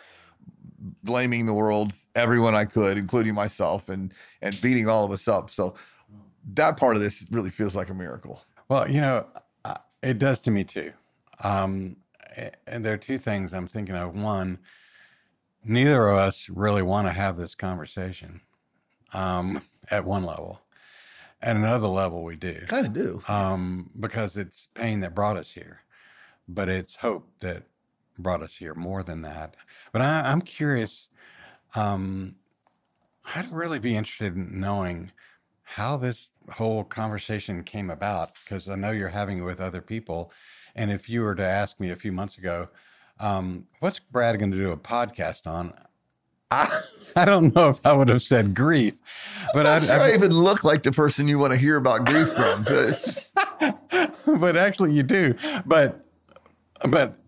blaming 1.03 1.47
the 1.47 1.55
world, 1.55 1.93
everyone 2.15 2.55
I 2.55 2.65
could, 2.65 2.99
including 2.99 3.35
myself, 3.35 3.89
and 3.89 4.13
and 4.43 4.61
beating 4.61 4.89
all 4.89 5.05
of 5.05 5.11
us 5.11 5.29
up. 5.29 5.51
So 5.51 5.75
that 6.55 6.77
part 6.77 6.97
of 6.97 7.03
this 7.03 7.27
really 7.31 7.51
feels 7.51 7.75
like 7.75 7.91
a 7.91 7.95
miracle. 7.95 8.43
Well, 8.69 8.91
you 8.91 9.01
know, 9.01 9.27
it 10.03 10.19
does 10.19 10.41
to 10.43 10.51
me 10.51 10.65
too. 10.65 10.93
Um, 11.43 11.97
and 12.67 12.85
there 12.85 12.93
are 12.93 12.99
two 12.99 13.19
things 13.19 13.55
I'm 13.55 13.67
thinking 13.67 13.95
of. 13.95 14.15
One, 14.15 14.59
neither 15.65 16.09
of 16.09 16.19
us 16.19 16.49
really 16.51 16.83
want 16.83 17.07
to 17.07 17.13
have 17.13 17.37
this 17.37 17.55
conversation 17.55 18.41
um, 19.13 19.63
at 19.91 20.05
one 20.05 20.25
level. 20.25 20.61
At 21.45 21.57
another 21.57 21.89
level, 21.89 22.25
we 22.25 22.37
do. 22.37 22.63
Kind 22.69 22.87
of 22.87 22.95
do. 22.95 23.23
Um, 23.29 23.91
because 24.01 24.39
it's 24.39 24.69
pain 24.73 25.01
that 25.01 25.15
brought 25.15 25.37
us 25.37 25.53
here, 25.53 25.83
but 26.49 26.71
it's 26.71 26.97
hope 26.97 27.29
that 27.41 27.65
brought 28.19 28.43
us 28.43 28.57
here 28.57 28.75
more 28.75 29.03
than 29.03 29.21
that. 29.23 29.55
But 29.93 30.01
I, 30.01 30.23
I'm 30.31 30.41
curious. 30.41 31.11
Um, 31.75 32.37
I'd 33.35 33.53
really 33.53 33.79
be 33.79 33.95
interested 33.95 34.35
in 34.35 34.59
knowing 34.59 35.13
how 35.65 35.99
this 35.99 36.31
whole 36.53 36.83
conversation 36.83 37.63
came 37.63 37.91
about 37.91 38.31
because 38.43 38.67
I 38.71 38.77
know 38.77 38.91
you're 38.91 39.09
having 39.09 39.39
it 39.39 39.43
with 39.43 39.61
other 39.61 39.83
people. 39.83 40.33
And 40.75 40.91
if 40.91 41.11
you 41.11 41.21
were 41.21 41.35
to 41.35 41.45
ask 41.45 41.79
me 41.79 41.91
a 41.91 41.97
few 41.97 42.13
months 42.13 42.39
ago, 42.39 42.69
um, 43.21 43.67
what's 43.81 43.99
Brad 43.99 44.39
going 44.39 44.51
to 44.51 44.57
do 44.57 44.73
a 44.73 44.79
podcast 44.79 45.47
on? 45.47 45.75
I, 46.51 46.81
I 47.17 47.25
don't 47.25 47.55
know 47.55 47.69
if 47.69 47.85
I 47.87 47.93
would 47.93 48.09
have 48.09 48.23
said 48.23 48.55
grief, 48.55 48.99
but 49.53 49.67
I'm 49.67 49.83
I, 49.83 49.87
sure 49.87 50.01
I, 50.01 50.11
I 50.11 50.15
even 50.15 50.33
look 50.33 50.65
like 50.65 50.83
the 50.83 50.93
person 50.93 51.29
you 51.29 51.39
want 51.39 51.53
to 51.53 51.59
hear 51.59 51.77
about 51.77 52.07
grief 52.07 52.29
from. 52.29 52.65
but 54.41 54.57
actually 54.57 54.93
you 54.93 55.03
do. 55.03 55.35
But 55.65 56.05
but 56.89 57.19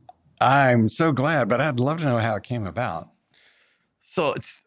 I'm 0.40 0.88
so 0.88 1.12
glad. 1.12 1.48
But 1.48 1.60
I'd 1.60 1.80
love 1.80 1.98
to 1.98 2.04
know 2.04 2.18
how 2.18 2.36
it 2.36 2.42
came 2.42 2.66
about. 2.66 3.08
so 4.02 4.32
it's 4.34 4.62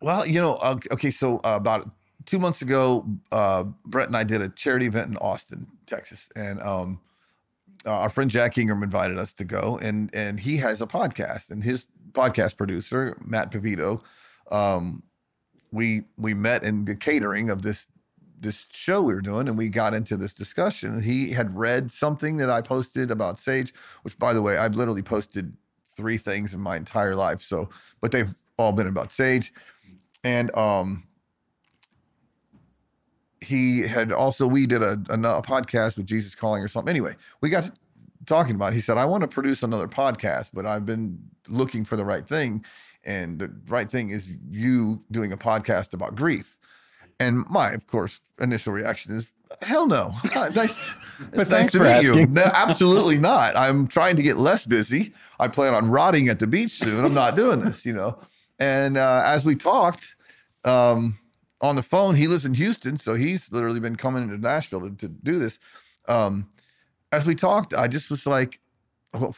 well, 0.00 0.26
you 0.26 0.40
know, 0.40 0.54
uh, 0.56 0.76
okay. 0.92 1.10
So 1.10 1.36
uh, 1.36 1.56
about 1.56 1.88
two 2.26 2.38
months 2.38 2.62
ago, 2.62 3.06
uh, 3.32 3.64
Brett 3.84 4.08
and 4.08 4.16
I 4.16 4.24
did 4.24 4.40
a 4.40 4.48
charity 4.48 4.86
event 4.86 5.10
in 5.10 5.16
Austin, 5.18 5.66
Texas, 5.86 6.28
and 6.36 6.60
um, 6.60 7.00
uh, 7.86 7.92
our 7.92 8.10
friend 8.10 8.30
Jack 8.30 8.58
Ingram 8.58 8.82
invited 8.82 9.18
us 9.18 9.32
to 9.34 9.44
go, 9.44 9.78
and 9.80 10.10
and 10.14 10.40
he 10.40 10.58
has 10.58 10.82
a 10.82 10.86
podcast, 10.86 11.50
and 11.50 11.64
his 11.64 11.86
podcast 12.16 12.56
producer 12.56 13.16
Matt 13.24 13.52
Pavito, 13.52 14.02
um, 14.50 15.02
we 15.72 16.02
we 16.16 16.34
met 16.34 16.62
in 16.62 16.84
the 16.86 16.96
catering 16.96 17.50
of 17.50 17.62
this 17.62 17.88
this 18.38 18.66
show 18.70 19.02
we 19.02 19.14
were 19.14 19.20
doing, 19.20 19.48
and 19.48 19.56
we 19.56 19.68
got 19.68 19.94
into 19.94 20.16
this 20.16 20.34
discussion. 20.34 21.02
He 21.02 21.30
had 21.30 21.56
read 21.56 21.90
something 21.90 22.36
that 22.36 22.50
I 22.50 22.60
posted 22.60 23.10
about 23.10 23.38
Sage, 23.38 23.72
which, 24.02 24.18
by 24.18 24.32
the 24.32 24.42
way, 24.42 24.58
I've 24.58 24.74
literally 24.74 25.02
posted 25.02 25.56
three 25.96 26.18
things 26.18 26.54
in 26.54 26.60
my 26.60 26.76
entire 26.76 27.16
life. 27.16 27.40
So, 27.40 27.68
but 28.00 28.12
they've 28.12 28.34
all 28.58 28.72
been 28.72 28.86
about 28.86 29.12
Sage, 29.12 29.52
and 30.22 30.54
um, 30.56 31.04
he 33.40 33.82
had 33.82 34.12
also 34.12 34.46
we 34.46 34.66
did 34.66 34.82
a, 34.82 35.00
a, 35.08 35.14
a 35.14 35.42
podcast 35.42 35.96
with 35.96 36.06
Jesus 36.06 36.34
Calling 36.34 36.62
or 36.62 36.68
something. 36.68 36.90
Anyway, 36.90 37.14
we 37.40 37.48
got 37.48 37.70
talking 38.26 38.54
about. 38.54 38.72
He 38.72 38.80
said, 38.80 38.98
"I 38.98 39.04
want 39.04 39.22
to 39.22 39.28
produce 39.28 39.62
another 39.62 39.88
podcast, 39.88 40.50
but 40.52 40.66
I've 40.66 40.84
been 40.86 41.18
looking 41.48 41.84
for 41.84 41.96
the 41.96 42.04
right 42.04 42.26
thing, 42.26 42.64
and 43.04 43.38
the 43.38 43.50
right 43.68 43.90
thing 43.90 44.10
is 44.10 44.34
you 44.48 45.02
doing 45.10 45.32
a 45.32 45.36
podcast 45.36 45.94
about 45.94 46.14
grief." 46.14 46.56
And 47.18 47.46
my, 47.48 47.70
of 47.70 47.86
course, 47.86 48.20
initial 48.40 48.72
reaction 48.72 49.14
is, 49.14 49.30
"Hell 49.62 49.86
no!" 49.86 50.12
nice, 50.34 50.54
it's 51.32 51.36
nice 51.36 51.48
thanks 51.48 51.72
to 51.72 51.78
for 51.78 51.84
meet 51.84 52.02
you. 52.02 52.10
asking. 52.10 52.32
No, 52.34 52.44
absolutely 52.54 53.18
not. 53.18 53.56
I'm 53.56 53.86
trying 53.86 54.16
to 54.16 54.22
get 54.22 54.36
less 54.36 54.66
busy. 54.66 55.12
I 55.40 55.48
plan 55.48 55.74
on 55.74 55.90
rotting 55.90 56.28
at 56.28 56.38
the 56.38 56.46
beach 56.46 56.72
soon. 56.72 57.04
I'm 57.04 57.14
not 57.14 57.36
doing 57.36 57.60
this, 57.60 57.86
you 57.86 57.92
know. 57.92 58.18
And 58.58 58.96
uh, 58.96 59.22
as 59.24 59.44
we 59.44 59.54
talked 59.54 60.16
um, 60.64 61.18
on 61.60 61.76
the 61.76 61.82
phone, 61.82 62.14
he 62.16 62.26
lives 62.26 62.44
in 62.44 62.54
Houston, 62.54 62.96
so 62.96 63.14
he's 63.14 63.52
literally 63.52 63.80
been 63.80 63.96
coming 63.96 64.22
into 64.22 64.38
Nashville 64.38 64.80
to, 64.80 64.90
to 64.96 65.08
do 65.08 65.38
this. 65.38 65.58
Um, 66.08 66.48
as 67.12 67.26
we 67.26 67.34
talked, 67.34 67.74
I 67.74 67.88
just 67.88 68.10
was 68.10 68.26
like, 68.26 68.60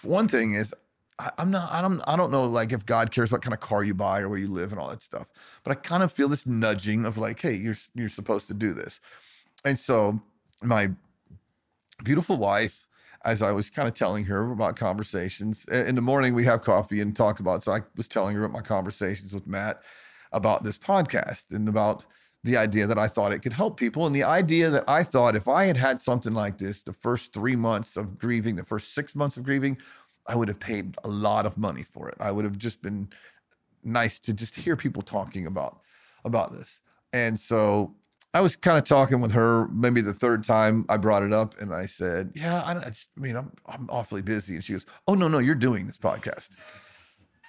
one 0.02 0.28
thing 0.28 0.54
is, 0.54 0.74
I, 1.18 1.30
I'm 1.38 1.50
not, 1.50 1.70
I 1.72 1.80
don't, 1.80 2.00
I 2.06 2.16
don't 2.16 2.30
know, 2.30 2.44
like 2.44 2.72
if 2.72 2.86
God 2.86 3.10
cares 3.10 3.30
what 3.30 3.42
kind 3.42 3.54
of 3.54 3.60
car 3.60 3.84
you 3.84 3.94
buy 3.94 4.20
or 4.20 4.28
where 4.28 4.38
you 4.38 4.48
live 4.48 4.72
and 4.72 4.80
all 4.80 4.90
that 4.90 5.02
stuff. 5.02 5.30
But 5.62 5.72
I 5.72 5.74
kind 5.74 6.02
of 6.02 6.12
feel 6.12 6.28
this 6.28 6.46
nudging 6.46 7.06
of 7.06 7.18
like, 7.18 7.40
hey, 7.40 7.54
you're 7.54 7.76
you're 7.94 8.08
supposed 8.08 8.46
to 8.48 8.54
do 8.54 8.72
this. 8.72 9.00
And 9.64 9.78
so 9.78 10.20
my 10.62 10.90
beautiful 12.04 12.36
wife, 12.36 12.86
as 13.24 13.42
I 13.42 13.52
was 13.52 13.70
kind 13.70 13.88
of 13.88 13.94
telling 13.94 14.24
her 14.26 14.52
about 14.52 14.76
conversations 14.76 15.64
in 15.66 15.94
the 15.96 16.00
morning, 16.00 16.34
we 16.34 16.44
have 16.44 16.62
coffee 16.62 17.00
and 17.00 17.14
talk 17.14 17.40
about. 17.40 17.62
So 17.62 17.72
I 17.72 17.80
was 17.96 18.08
telling 18.08 18.36
her 18.36 18.44
about 18.44 18.54
my 18.54 18.66
conversations 18.66 19.32
with 19.32 19.46
Matt 19.46 19.80
about 20.32 20.62
this 20.62 20.78
podcast 20.78 21.50
and 21.50 21.68
about 21.68 22.04
the 22.44 22.56
idea 22.56 22.86
that 22.86 22.98
I 22.98 23.08
thought 23.08 23.32
it 23.32 23.40
could 23.40 23.52
help 23.52 23.78
people. 23.78 24.06
And 24.06 24.14
the 24.14 24.24
idea 24.24 24.70
that 24.70 24.84
I 24.88 25.02
thought 25.02 25.36
if 25.36 25.48
I 25.48 25.64
had 25.64 25.76
had 25.76 26.00
something 26.00 26.34
like 26.34 26.58
this, 26.58 26.82
the 26.82 26.92
first 26.92 27.32
three 27.32 27.56
months 27.56 27.96
of 27.96 28.18
grieving, 28.18 28.56
the 28.56 28.64
first 28.64 28.94
six 28.94 29.14
months 29.14 29.36
of 29.36 29.42
grieving, 29.42 29.78
I 30.26 30.36
would 30.36 30.48
have 30.48 30.60
paid 30.60 30.94
a 31.04 31.08
lot 31.08 31.46
of 31.46 31.58
money 31.58 31.82
for 31.82 32.08
it. 32.08 32.16
I 32.20 32.30
would 32.30 32.44
have 32.44 32.58
just 32.58 32.82
been 32.82 33.08
nice 33.82 34.20
to 34.20 34.32
just 34.32 34.54
hear 34.54 34.76
people 34.76 35.02
talking 35.02 35.46
about 35.46 35.80
about 36.24 36.52
this. 36.52 36.80
And 37.12 37.38
so 37.38 37.94
I 38.34 38.40
was 38.40 38.56
kind 38.56 38.76
of 38.76 38.84
talking 38.84 39.20
with 39.20 39.32
her 39.32 39.68
maybe 39.68 40.00
the 40.00 40.12
third 40.12 40.44
time 40.44 40.84
I 40.88 40.98
brought 40.98 41.22
it 41.22 41.32
up, 41.32 41.58
and 41.60 41.72
I 41.72 41.86
said, 41.86 42.32
"Yeah, 42.34 42.62
I, 42.64 42.72
I 42.72 42.92
mean, 43.16 43.36
I'm 43.36 43.52
I'm 43.66 43.88
awfully 43.90 44.22
busy." 44.22 44.54
And 44.54 44.62
she 44.62 44.74
goes, 44.74 44.84
"Oh 45.06 45.14
no, 45.14 45.28
no, 45.28 45.38
you're 45.38 45.54
doing 45.54 45.86
this 45.86 45.96
podcast." 45.96 46.50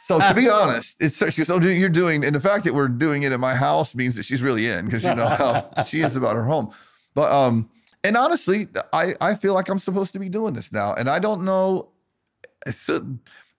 So 0.10 0.18
to 0.18 0.34
be 0.34 0.50
honest, 0.62 0.98
it's 1.00 1.22
"Oh, 1.52 1.62
you're 1.62 1.88
doing," 1.88 2.26
and 2.26 2.36
the 2.36 2.42
fact 2.42 2.64
that 2.66 2.74
we're 2.74 2.88
doing 2.88 3.22
it 3.22 3.32
at 3.32 3.40
my 3.40 3.54
house 3.54 3.94
means 3.94 4.16
that 4.16 4.24
she's 4.24 4.42
really 4.42 4.66
in 4.66 4.86
because 4.86 5.04
you 5.04 5.14
know 5.14 5.28
how 5.28 5.84
she 5.88 6.02
is 6.02 6.16
about 6.16 6.36
her 6.36 6.46
home. 6.46 6.72
But 7.14 7.32
um, 7.32 7.70
and 8.04 8.18
honestly, 8.18 8.70
I 8.92 9.14
I 9.22 9.36
feel 9.36 9.54
like 9.54 9.70
I'm 9.70 9.78
supposed 9.78 10.14
to 10.14 10.20
be 10.20 10.28
doing 10.28 10.56
this 10.56 10.72
now, 10.72 10.96
and 10.96 11.12
I 11.12 11.20
don't 11.20 11.46
know. 11.46 11.92
It's 12.66 12.90
a, 12.90 13.06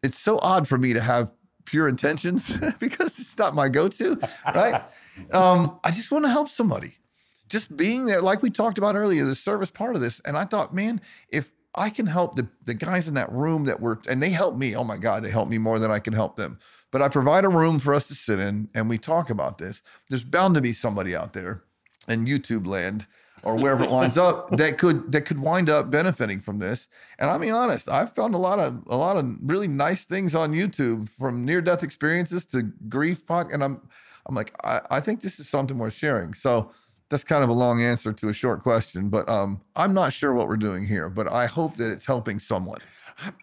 it's 0.03 0.19
so 0.19 0.41
odd 0.43 0.67
for 0.67 0.77
me 0.77 0.93
to 0.93 1.01
have 1.01 1.31
pure 1.67 1.87
intentions 1.87 2.53
because 2.81 3.21
it's 3.21 3.39
not 3.39 3.55
my 3.55 3.69
go-to, 3.69 4.19
right? 4.53 4.83
um, 5.33 5.79
I 5.85 5.93
just 5.93 6.11
want 6.11 6.25
to 6.25 6.31
help 6.33 6.49
somebody. 6.49 6.97
Just 7.49 7.77
being 7.77 8.07
there, 8.07 8.21
like 8.21 8.43
we 8.43 8.51
talked 8.51 8.77
about 8.77 8.97
earlier, 8.97 9.25
the 9.25 9.37
service 9.37 9.71
part 9.71 9.95
of 9.95 10.03
this. 10.03 10.21
And 10.25 10.37
I 10.37 10.45
thought, 10.45 10.75
man, 10.75 11.01
if 11.29 11.53
I 11.75 11.91
can 11.91 12.07
help 12.07 12.35
the, 12.35 12.49
the 12.65 12.75
guys 12.75 13.07
in 13.07 13.15
that 13.15 13.31
room 13.31 13.65
that 13.65 13.81
were, 13.81 14.01
and 14.09 14.23
they 14.23 14.31
help 14.31 14.57
me. 14.57 14.75
Oh 14.75 14.85
my 14.85 14.97
God, 14.97 15.23
they 15.23 15.31
help 15.31 15.49
me 15.49 15.59
more 15.59 15.79
than 15.79 15.91
I 15.91 16.01
can 16.01 16.13
help 16.13 16.37
them. 16.37 16.59
But 16.91 17.03
I 17.03 17.09
provide 17.09 17.45
a 17.45 17.49
room 17.49 17.79
for 17.79 17.95
us 17.95 18.09
to 18.09 18.15
sit 18.15 18.41
in 18.41 18.69
and 18.75 18.89
we 18.89 18.99
talk 18.99 19.31
about 19.31 19.59
this. 19.59 19.81
There's 20.09 20.25
bound 20.25 20.57
to 20.57 20.61
be 20.61 20.73
somebody 20.73 21.15
out 21.15 21.33
there 21.33 21.63
in 22.09 22.27
YouTube 22.27 22.67
land 22.67 23.07
or 23.43 23.57
wherever 23.57 23.85
it 23.85 23.91
winds 23.91 24.19
up 24.19 24.51
that 24.57 24.79
could 24.79 25.13
that 25.13 25.23
could 25.23 25.39
wind 25.39 25.71
up 25.71 25.91
benefiting 25.91 26.41
from 26.41 26.59
this. 26.59 26.89
And 27.19 27.31
I'll 27.31 27.39
be 27.39 27.51
honest, 27.51 27.89
I've 27.89 28.13
found 28.15 28.35
a 28.35 28.39
lot 28.39 28.59
of 28.59 28.83
a 28.89 28.97
lot 28.97 29.17
of 29.17 29.37
really 29.41 29.69
nice 29.69 30.05
things 30.05 30.35
on 30.35 30.53
YouTube 30.53 31.09
from 31.09 31.45
near 31.45 31.61
death 31.61 31.83
experiences 31.83 32.45
to 32.47 32.63
grief 32.89 33.25
pod. 33.25 33.53
And 33.53 33.63
I'm 33.63 33.89
I'm 34.27 34.35
like, 34.35 34.53
I, 34.65 34.81
I 34.91 35.01
think 35.01 35.21
this 35.21 35.39
is 35.39 35.49
something 35.49 35.79
worth 35.79 35.95
sharing. 35.95 36.35
So 36.35 36.73
that's 37.11 37.25
kind 37.25 37.43
of 37.43 37.51
a 37.51 37.55
long 37.55 37.83
answer 37.83 38.13
to 38.13 38.29
a 38.29 38.33
short 38.33 38.63
question, 38.63 39.09
but 39.09 39.29
um, 39.29 39.61
I'm 39.75 39.93
not 39.93 40.13
sure 40.13 40.33
what 40.33 40.47
we're 40.47 40.57
doing 40.57 40.87
here, 40.87 41.11
but 41.11 41.31
I 41.31 41.47
hope 41.47 41.77
that 41.77 41.91
it's 41.91 42.07
helping 42.07 42.39
someone. 42.39 42.79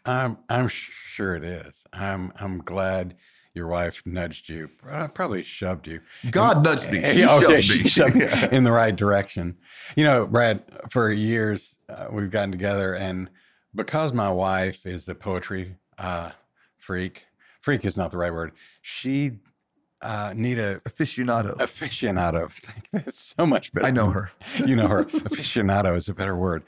I'm 0.05 0.38
I'm 0.49 0.68
sure 0.70 1.36
it 1.36 1.43
is. 1.43 1.86
I'm 1.93 2.32
I'm 2.39 2.59
glad 2.59 3.15
your 3.53 3.68
wife 3.68 4.03
nudged 4.05 4.49
you, 4.49 4.70
uh, 4.89 5.07
probably 5.09 5.43
shoved 5.43 5.88
you. 5.88 5.99
God 6.32 6.63
nudged 6.63 6.91
me. 6.91 7.01
She 7.13 7.26
okay, 7.26 7.61
shoved 7.61 7.84
me. 7.84 7.89
shoved 7.89 8.15
me 8.15 8.28
in 8.51 8.63
the 8.63 8.72
right 8.72 8.95
direction. 8.95 9.57
You 9.95 10.05
know, 10.05 10.26
Brad, 10.26 10.63
for 10.89 11.11
years 11.11 11.78
uh, 11.89 12.07
we've 12.11 12.32
gotten 12.32 12.51
together, 12.51 12.95
and 12.95 13.30
because 13.76 14.14
my 14.14 14.30
wife 14.30 14.85
is 14.85 15.10
a 15.10 15.15
poetry 15.15 15.76
uh, 15.98 16.31
freak, 16.77 17.26
freak 17.60 17.85
is 17.85 17.98
not 17.98 18.11
the 18.11 18.18
right 18.18 18.34
word. 18.34 18.53
She 18.81 19.39
uh, 20.08 20.34
Nita 20.34 20.82
Aficionado. 20.86 21.54
aficionado. 21.58 22.50
That's 22.92 23.34
so 23.38 23.46
much 23.46 23.74
better. 23.74 23.88
I 23.88 23.92
know 23.92 24.10
her. 24.12 24.32
you 24.66 24.76
know 24.76 24.88
her. 24.88 25.04
aficionado 25.04 25.98
is 25.98 26.08
a 26.08 26.14
better 26.14 26.36
word. 26.36 26.64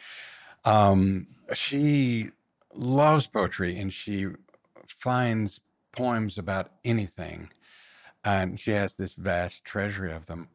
Um, 0.66 1.28
she 1.53 2.32
loves 2.74 3.28
poetry 3.28 3.80
and 3.80 3.94
she 3.94 4.28
finds 4.88 5.61
poems 5.94 6.38
about 6.38 6.72
anything, 6.84 7.49
and 8.26 8.60
she 8.60 8.72
has 8.72 8.95
this 8.95 9.14
vast 9.14 9.64
treasury 9.64 10.11
of 10.11 10.26
them. 10.26 10.49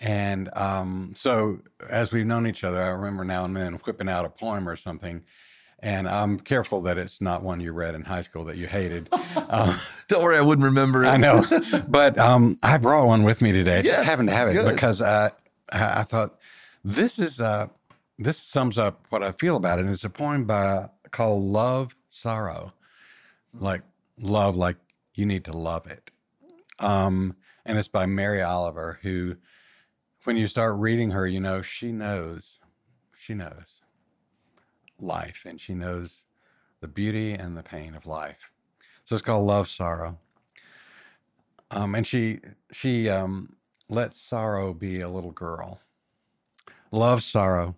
And 0.00 0.48
um, 0.56 1.12
so, 1.14 1.60
as 1.90 2.12
we've 2.12 2.26
known 2.26 2.46
each 2.46 2.64
other, 2.64 2.82
I 2.82 2.88
remember 2.88 3.24
now 3.24 3.44
and 3.44 3.54
then 3.54 3.74
whipping 3.74 4.08
out 4.08 4.24
a 4.24 4.30
poem 4.30 4.66
or 4.66 4.76
something. 4.76 5.22
And 5.80 6.08
I'm 6.08 6.40
careful 6.40 6.80
that 6.82 6.96
it's 6.98 7.20
not 7.20 7.42
one 7.42 7.60
you 7.60 7.72
read 7.72 7.94
in 7.94 8.02
high 8.02 8.22
school 8.22 8.44
that 8.44 8.56
you 8.56 8.66
hated. 8.66 9.08
Um, 9.48 9.78
Don't 10.08 10.24
worry, 10.24 10.36
I 10.36 10.40
wouldn't 10.40 10.64
remember 10.64 11.04
it. 11.04 11.06
I 11.06 11.18
know, 11.18 11.40
but 11.86 12.18
um, 12.18 12.56
I 12.64 12.78
brought 12.78 13.06
one 13.06 13.22
with 13.22 13.40
me 13.40 13.52
today. 13.52 13.74
I 13.78 13.80
Yes, 13.82 13.96
just 13.98 14.04
happened 14.08 14.28
to 14.28 14.34
have 14.34 14.48
it 14.48 14.54
good. 14.54 14.74
because 14.74 15.00
I, 15.00 15.30
I 15.70 16.02
thought 16.02 16.36
this 16.84 17.20
is 17.20 17.40
uh, 17.40 17.68
this 18.18 18.38
sums 18.38 18.76
up 18.76 19.06
what 19.10 19.22
I 19.22 19.30
feel 19.30 19.56
about 19.56 19.78
it. 19.78 19.86
It's 19.86 20.02
a 20.02 20.10
poem 20.10 20.46
by 20.46 20.88
called 21.12 21.44
"Love 21.44 21.94
Sorrow," 22.08 22.72
like 23.54 23.82
love, 24.20 24.56
like 24.56 24.78
you 25.14 25.26
need 25.26 25.44
to 25.44 25.56
love 25.56 25.86
it. 25.86 26.10
Um, 26.80 27.36
and 27.64 27.78
it's 27.78 27.86
by 27.88 28.06
Mary 28.06 28.42
Oliver, 28.42 28.98
who, 29.02 29.36
when 30.24 30.36
you 30.36 30.48
start 30.48 30.76
reading 30.76 31.10
her, 31.10 31.24
you 31.24 31.38
know 31.38 31.62
she 31.62 31.92
knows, 31.92 32.58
she 33.14 33.34
knows 33.34 33.82
life, 35.00 35.44
and 35.46 35.60
she 35.60 35.74
knows 35.74 36.26
the 36.80 36.88
beauty 36.88 37.32
and 37.32 37.56
the 37.56 37.62
pain 37.62 37.94
of 37.94 38.06
life. 38.06 38.50
So 39.04 39.14
it's 39.16 39.22
called 39.22 39.46
Love 39.46 39.68
Sorrow. 39.68 40.18
Um, 41.70 41.94
and 41.94 42.06
she 42.06 42.40
she 42.72 43.08
um, 43.08 43.56
lets 43.88 44.20
sorrow 44.20 44.72
be 44.72 45.00
a 45.00 45.08
little 45.08 45.32
girl. 45.32 45.80
Love 46.90 47.22
sorrow. 47.22 47.74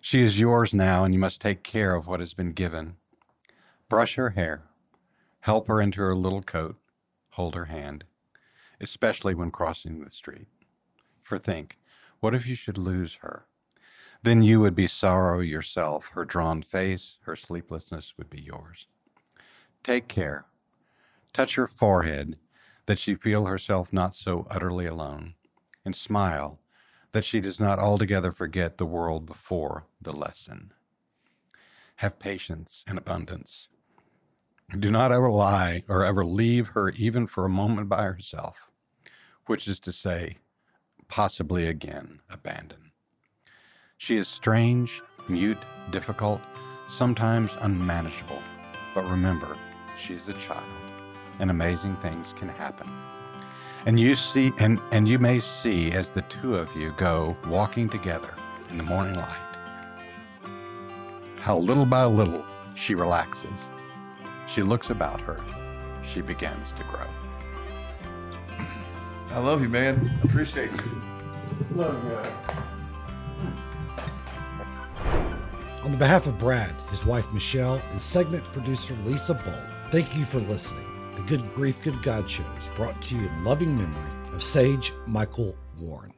She 0.00 0.22
is 0.22 0.38
yours 0.38 0.74
now, 0.74 1.04
and 1.04 1.14
you 1.14 1.20
must 1.20 1.40
take 1.40 1.62
care 1.62 1.94
of 1.94 2.06
what 2.06 2.20
has 2.20 2.34
been 2.34 2.52
given. 2.52 2.96
Brush 3.88 4.16
her 4.16 4.30
hair, 4.30 4.64
help 5.40 5.68
her 5.68 5.80
into 5.80 6.00
her 6.00 6.14
little 6.14 6.42
coat, 6.42 6.76
hold 7.30 7.54
her 7.54 7.66
hand, 7.66 8.04
especially 8.80 9.34
when 9.34 9.50
crossing 9.50 10.00
the 10.00 10.10
street. 10.10 10.48
For 11.22 11.38
think, 11.38 11.78
what 12.20 12.34
if 12.34 12.46
you 12.46 12.54
should 12.54 12.78
lose 12.78 13.16
her? 13.16 13.45
Then 14.26 14.42
you 14.42 14.58
would 14.58 14.74
be 14.74 14.88
sorrow 14.88 15.38
yourself. 15.38 16.08
Her 16.08 16.24
drawn 16.24 16.60
face, 16.60 17.20
her 17.26 17.36
sleeplessness 17.36 18.14
would 18.18 18.28
be 18.28 18.42
yours. 18.42 18.88
Take 19.84 20.08
care. 20.08 20.46
Touch 21.32 21.54
her 21.54 21.68
forehead, 21.68 22.36
that 22.86 22.98
she 22.98 23.14
feel 23.14 23.46
herself 23.46 23.92
not 23.92 24.16
so 24.16 24.48
utterly 24.50 24.84
alone, 24.84 25.34
and 25.84 25.94
smile, 25.94 26.58
that 27.12 27.24
she 27.24 27.38
does 27.40 27.60
not 27.60 27.78
altogether 27.78 28.32
forget 28.32 28.78
the 28.78 28.84
world 28.84 29.26
before 29.26 29.86
the 30.02 30.10
lesson. 30.10 30.72
Have 31.98 32.18
patience 32.18 32.82
and 32.84 32.98
abundance. 32.98 33.68
Do 34.76 34.90
not 34.90 35.12
ever 35.12 35.30
lie 35.30 35.84
or 35.88 36.04
ever 36.04 36.24
leave 36.24 36.70
her 36.70 36.88
even 36.88 37.28
for 37.28 37.44
a 37.44 37.48
moment 37.48 37.88
by 37.88 38.02
herself, 38.02 38.72
which 39.46 39.68
is 39.68 39.78
to 39.78 39.92
say, 39.92 40.38
possibly 41.06 41.68
again 41.68 42.22
abandon. 42.28 42.85
She 43.98 44.16
is 44.16 44.28
strange, 44.28 45.02
mute, 45.28 45.58
difficult, 45.90 46.40
sometimes 46.88 47.56
unmanageable, 47.60 48.42
but 48.94 49.08
remember, 49.08 49.56
she's 49.98 50.28
a 50.28 50.34
child, 50.34 50.64
and 51.40 51.50
amazing 51.50 51.96
things 51.96 52.32
can 52.32 52.48
happen. 52.48 52.90
And 53.86 53.98
you 53.98 54.14
see 54.14 54.52
and, 54.58 54.80
and 54.92 55.08
you 55.08 55.18
may 55.18 55.40
see 55.40 55.92
as 55.92 56.10
the 56.10 56.22
two 56.22 56.56
of 56.56 56.74
you 56.74 56.92
go 56.96 57.36
walking 57.46 57.88
together 57.88 58.34
in 58.70 58.76
the 58.76 58.82
morning 58.82 59.14
light 59.14 59.46
how 61.46 61.56
little 61.56 61.86
by 61.86 62.04
little 62.04 62.44
she 62.74 62.96
relaxes. 62.96 63.70
She 64.48 64.62
looks 64.62 64.90
about 64.90 65.20
her. 65.20 65.40
She 66.02 66.20
begins 66.20 66.72
to 66.72 66.82
grow. 66.82 67.06
I 69.30 69.38
love 69.38 69.62
you, 69.62 69.68
man. 69.68 70.10
Appreciate 70.24 70.72
you. 70.72 71.02
Love 71.76 72.02
you. 72.02 72.75
On 75.86 75.92
the 75.92 75.98
behalf 75.98 76.26
of 76.26 76.36
Brad, 76.36 76.74
his 76.90 77.06
wife 77.06 77.32
Michelle, 77.32 77.80
and 77.92 78.02
segment 78.02 78.42
producer 78.52 78.98
Lisa 79.04 79.34
Bolt, 79.34 79.92
thank 79.92 80.16
you 80.16 80.24
for 80.24 80.40
listening. 80.40 80.84
The 81.14 81.22
Good 81.22 81.48
Grief, 81.52 81.80
Good 81.80 82.02
God 82.02 82.28
show 82.28 82.42
is 82.58 82.68
brought 82.70 83.00
to 83.02 83.14
you 83.14 83.24
in 83.24 83.44
loving 83.44 83.78
memory 83.78 84.10
of 84.32 84.42
Sage 84.42 84.92
Michael 85.06 85.56
Warren. 85.78 86.15